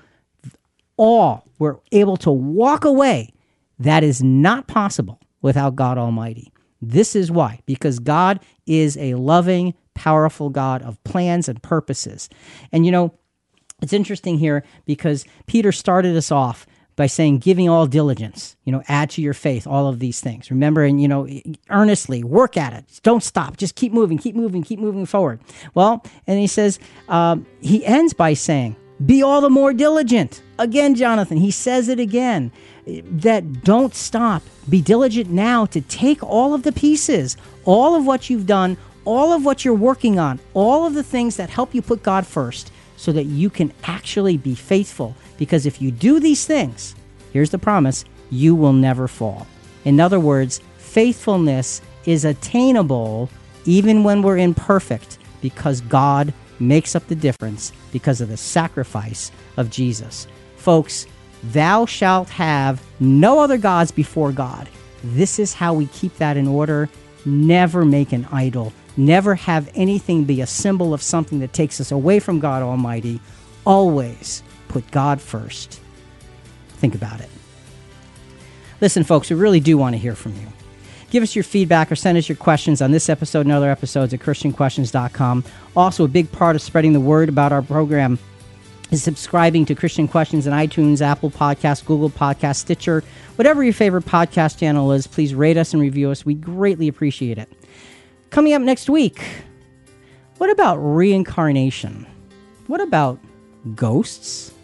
all 0.96 1.46
were 1.60 1.78
able 1.92 2.16
to 2.16 2.32
walk 2.32 2.84
away. 2.84 3.32
That 3.78 4.02
is 4.02 4.20
not 4.20 4.66
possible 4.66 5.20
without 5.40 5.76
God 5.76 5.98
Almighty. 5.98 6.52
This 6.82 7.14
is 7.14 7.30
why, 7.30 7.60
because 7.64 8.00
God 8.00 8.40
is 8.66 8.96
a 8.96 9.14
loving, 9.14 9.74
powerful 9.94 10.50
God 10.50 10.82
of 10.82 11.02
plans 11.04 11.48
and 11.48 11.62
purposes. 11.62 12.28
And 12.72 12.84
you 12.84 12.90
know, 12.90 13.14
it's 13.80 13.92
interesting 13.92 14.36
here 14.36 14.64
because 14.84 15.24
Peter 15.46 15.70
started 15.70 16.16
us 16.16 16.32
off 16.32 16.66
by 17.00 17.06
saying 17.06 17.38
giving 17.38 17.66
all 17.66 17.86
diligence 17.86 18.56
you 18.64 18.70
know 18.70 18.82
add 18.86 19.08
to 19.08 19.22
your 19.22 19.32
faith 19.32 19.66
all 19.66 19.86
of 19.86 20.00
these 20.00 20.20
things. 20.20 20.50
Remember 20.50 20.84
and 20.84 21.00
you 21.00 21.08
know 21.08 21.26
earnestly 21.70 22.22
work 22.22 22.58
at 22.58 22.74
it. 22.74 22.84
Don't 23.02 23.22
stop. 23.22 23.56
Just 23.56 23.74
keep 23.74 23.90
moving 23.90 24.18
keep 24.18 24.36
moving 24.36 24.62
keep 24.62 24.78
moving 24.78 25.06
forward. 25.06 25.40
Well 25.72 26.04
and 26.26 26.38
he 26.38 26.46
says 26.46 26.78
um, 27.08 27.46
he 27.62 27.86
ends 27.86 28.12
by 28.12 28.34
saying 28.34 28.76
be 29.06 29.22
all 29.22 29.40
the 29.40 29.48
more 29.48 29.72
diligent. 29.72 30.42
Again 30.58 30.94
jonathan 30.94 31.38
he 31.38 31.50
says 31.50 31.88
it 31.88 31.98
again 31.98 32.52
that 32.86 33.64
don't 33.64 33.94
stop. 33.94 34.42
Be 34.68 34.82
diligent 34.82 35.30
now 35.30 35.64
to 35.66 35.80
take 35.80 36.22
all 36.22 36.52
of 36.52 36.64
the 36.64 36.72
pieces 36.72 37.38
all 37.64 37.94
of 37.94 38.04
what 38.04 38.28
you've 38.28 38.46
done 38.46 38.76
all 39.06 39.32
of 39.32 39.42
what 39.42 39.64
you're 39.64 39.72
working 39.72 40.18
on 40.18 40.38
all 40.52 40.86
of 40.86 40.92
the 40.92 41.02
things 41.02 41.36
that 41.36 41.48
help 41.48 41.74
you 41.74 41.80
put 41.80 42.02
god 42.02 42.26
first 42.26 42.70
so 42.98 43.10
that 43.10 43.24
you 43.24 43.48
can 43.48 43.72
actually 43.84 44.36
be 44.36 44.54
faithful 44.54 45.16
because 45.40 45.64
if 45.64 45.80
you 45.80 45.90
do 45.90 46.20
these 46.20 46.44
things, 46.44 46.94
here's 47.32 47.50
the 47.50 47.58
promise 47.58 48.04
you 48.30 48.54
will 48.54 48.74
never 48.74 49.08
fall. 49.08 49.46
In 49.86 49.98
other 49.98 50.20
words, 50.20 50.60
faithfulness 50.76 51.80
is 52.04 52.26
attainable 52.26 53.30
even 53.64 54.04
when 54.04 54.20
we're 54.20 54.36
imperfect 54.36 55.18
because 55.40 55.80
God 55.80 56.34
makes 56.60 56.94
up 56.94 57.06
the 57.08 57.14
difference 57.14 57.72
because 57.90 58.20
of 58.20 58.28
the 58.28 58.36
sacrifice 58.36 59.32
of 59.56 59.70
Jesus. 59.70 60.26
Folks, 60.56 61.06
thou 61.42 61.86
shalt 61.86 62.28
have 62.28 62.82
no 63.00 63.40
other 63.40 63.56
gods 63.56 63.90
before 63.90 64.32
God. 64.32 64.68
This 65.02 65.38
is 65.38 65.54
how 65.54 65.72
we 65.72 65.86
keep 65.86 66.14
that 66.18 66.36
in 66.36 66.46
order. 66.46 66.90
Never 67.24 67.86
make 67.86 68.12
an 68.12 68.28
idol. 68.30 68.74
Never 68.98 69.34
have 69.36 69.70
anything 69.74 70.24
be 70.24 70.42
a 70.42 70.46
symbol 70.46 70.92
of 70.92 71.00
something 71.00 71.38
that 71.38 71.54
takes 71.54 71.80
us 71.80 71.92
away 71.92 72.20
from 72.20 72.40
God 72.40 72.62
Almighty. 72.62 73.20
Always 73.64 74.42
put 74.70 74.90
God 74.90 75.20
first. 75.20 75.80
Think 76.78 76.94
about 76.94 77.20
it. 77.20 77.28
Listen, 78.80 79.04
folks, 79.04 79.28
we 79.28 79.36
really 79.36 79.60
do 79.60 79.76
want 79.76 79.94
to 79.94 79.98
hear 79.98 80.14
from 80.14 80.32
you. 80.34 80.46
Give 81.10 81.22
us 81.22 81.34
your 81.34 81.42
feedback 81.42 81.90
or 81.90 81.96
send 81.96 82.16
us 82.16 82.28
your 82.28 82.36
questions 82.36 82.80
on 82.80 82.92
this 82.92 83.08
episode 83.08 83.40
and 83.40 83.52
other 83.52 83.70
episodes 83.70 84.14
at 84.14 84.20
ChristianQuestions.com. 84.20 85.44
Also, 85.76 86.04
a 86.04 86.08
big 86.08 86.30
part 86.30 86.54
of 86.54 86.62
spreading 86.62 86.92
the 86.92 87.00
word 87.00 87.28
about 87.28 87.52
our 87.52 87.62
program 87.62 88.18
is 88.92 89.02
subscribing 89.02 89.64
to 89.66 89.74
Christian 89.74 90.06
Questions 90.06 90.46
in 90.46 90.52
iTunes, 90.52 91.00
Apple 91.00 91.30
Podcasts, 91.30 91.84
Google 91.84 92.10
Podcasts, 92.10 92.56
Stitcher, 92.56 93.02
whatever 93.36 93.62
your 93.64 93.72
favorite 93.72 94.04
podcast 94.04 94.58
channel 94.58 94.92
is. 94.92 95.06
Please 95.06 95.34
rate 95.34 95.56
us 95.56 95.72
and 95.72 95.82
review 95.82 96.10
us. 96.10 96.24
We 96.24 96.34
greatly 96.34 96.86
appreciate 96.86 97.38
it. 97.38 97.52
Coming 98.30 98.52
up 98.52 98.62
next 98.62 98.88
week, 98.88 99.20
what 100.38 100.48
about 100.48 100.76
reincarnation? 100.76 102.06
What 102.68 102.80
about 102.80 103.18
ghosts? 103.74 104.54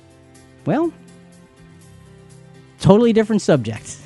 Well, 0.67 0.93
totally 2.81 3.13
different 3.13 3.41
subject. 3.43 3.97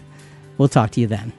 We'll 0.58 0.68
talk 0.68 0.90
to 0.92 1.00
you 1.00 1.06
then. 1.06 1.32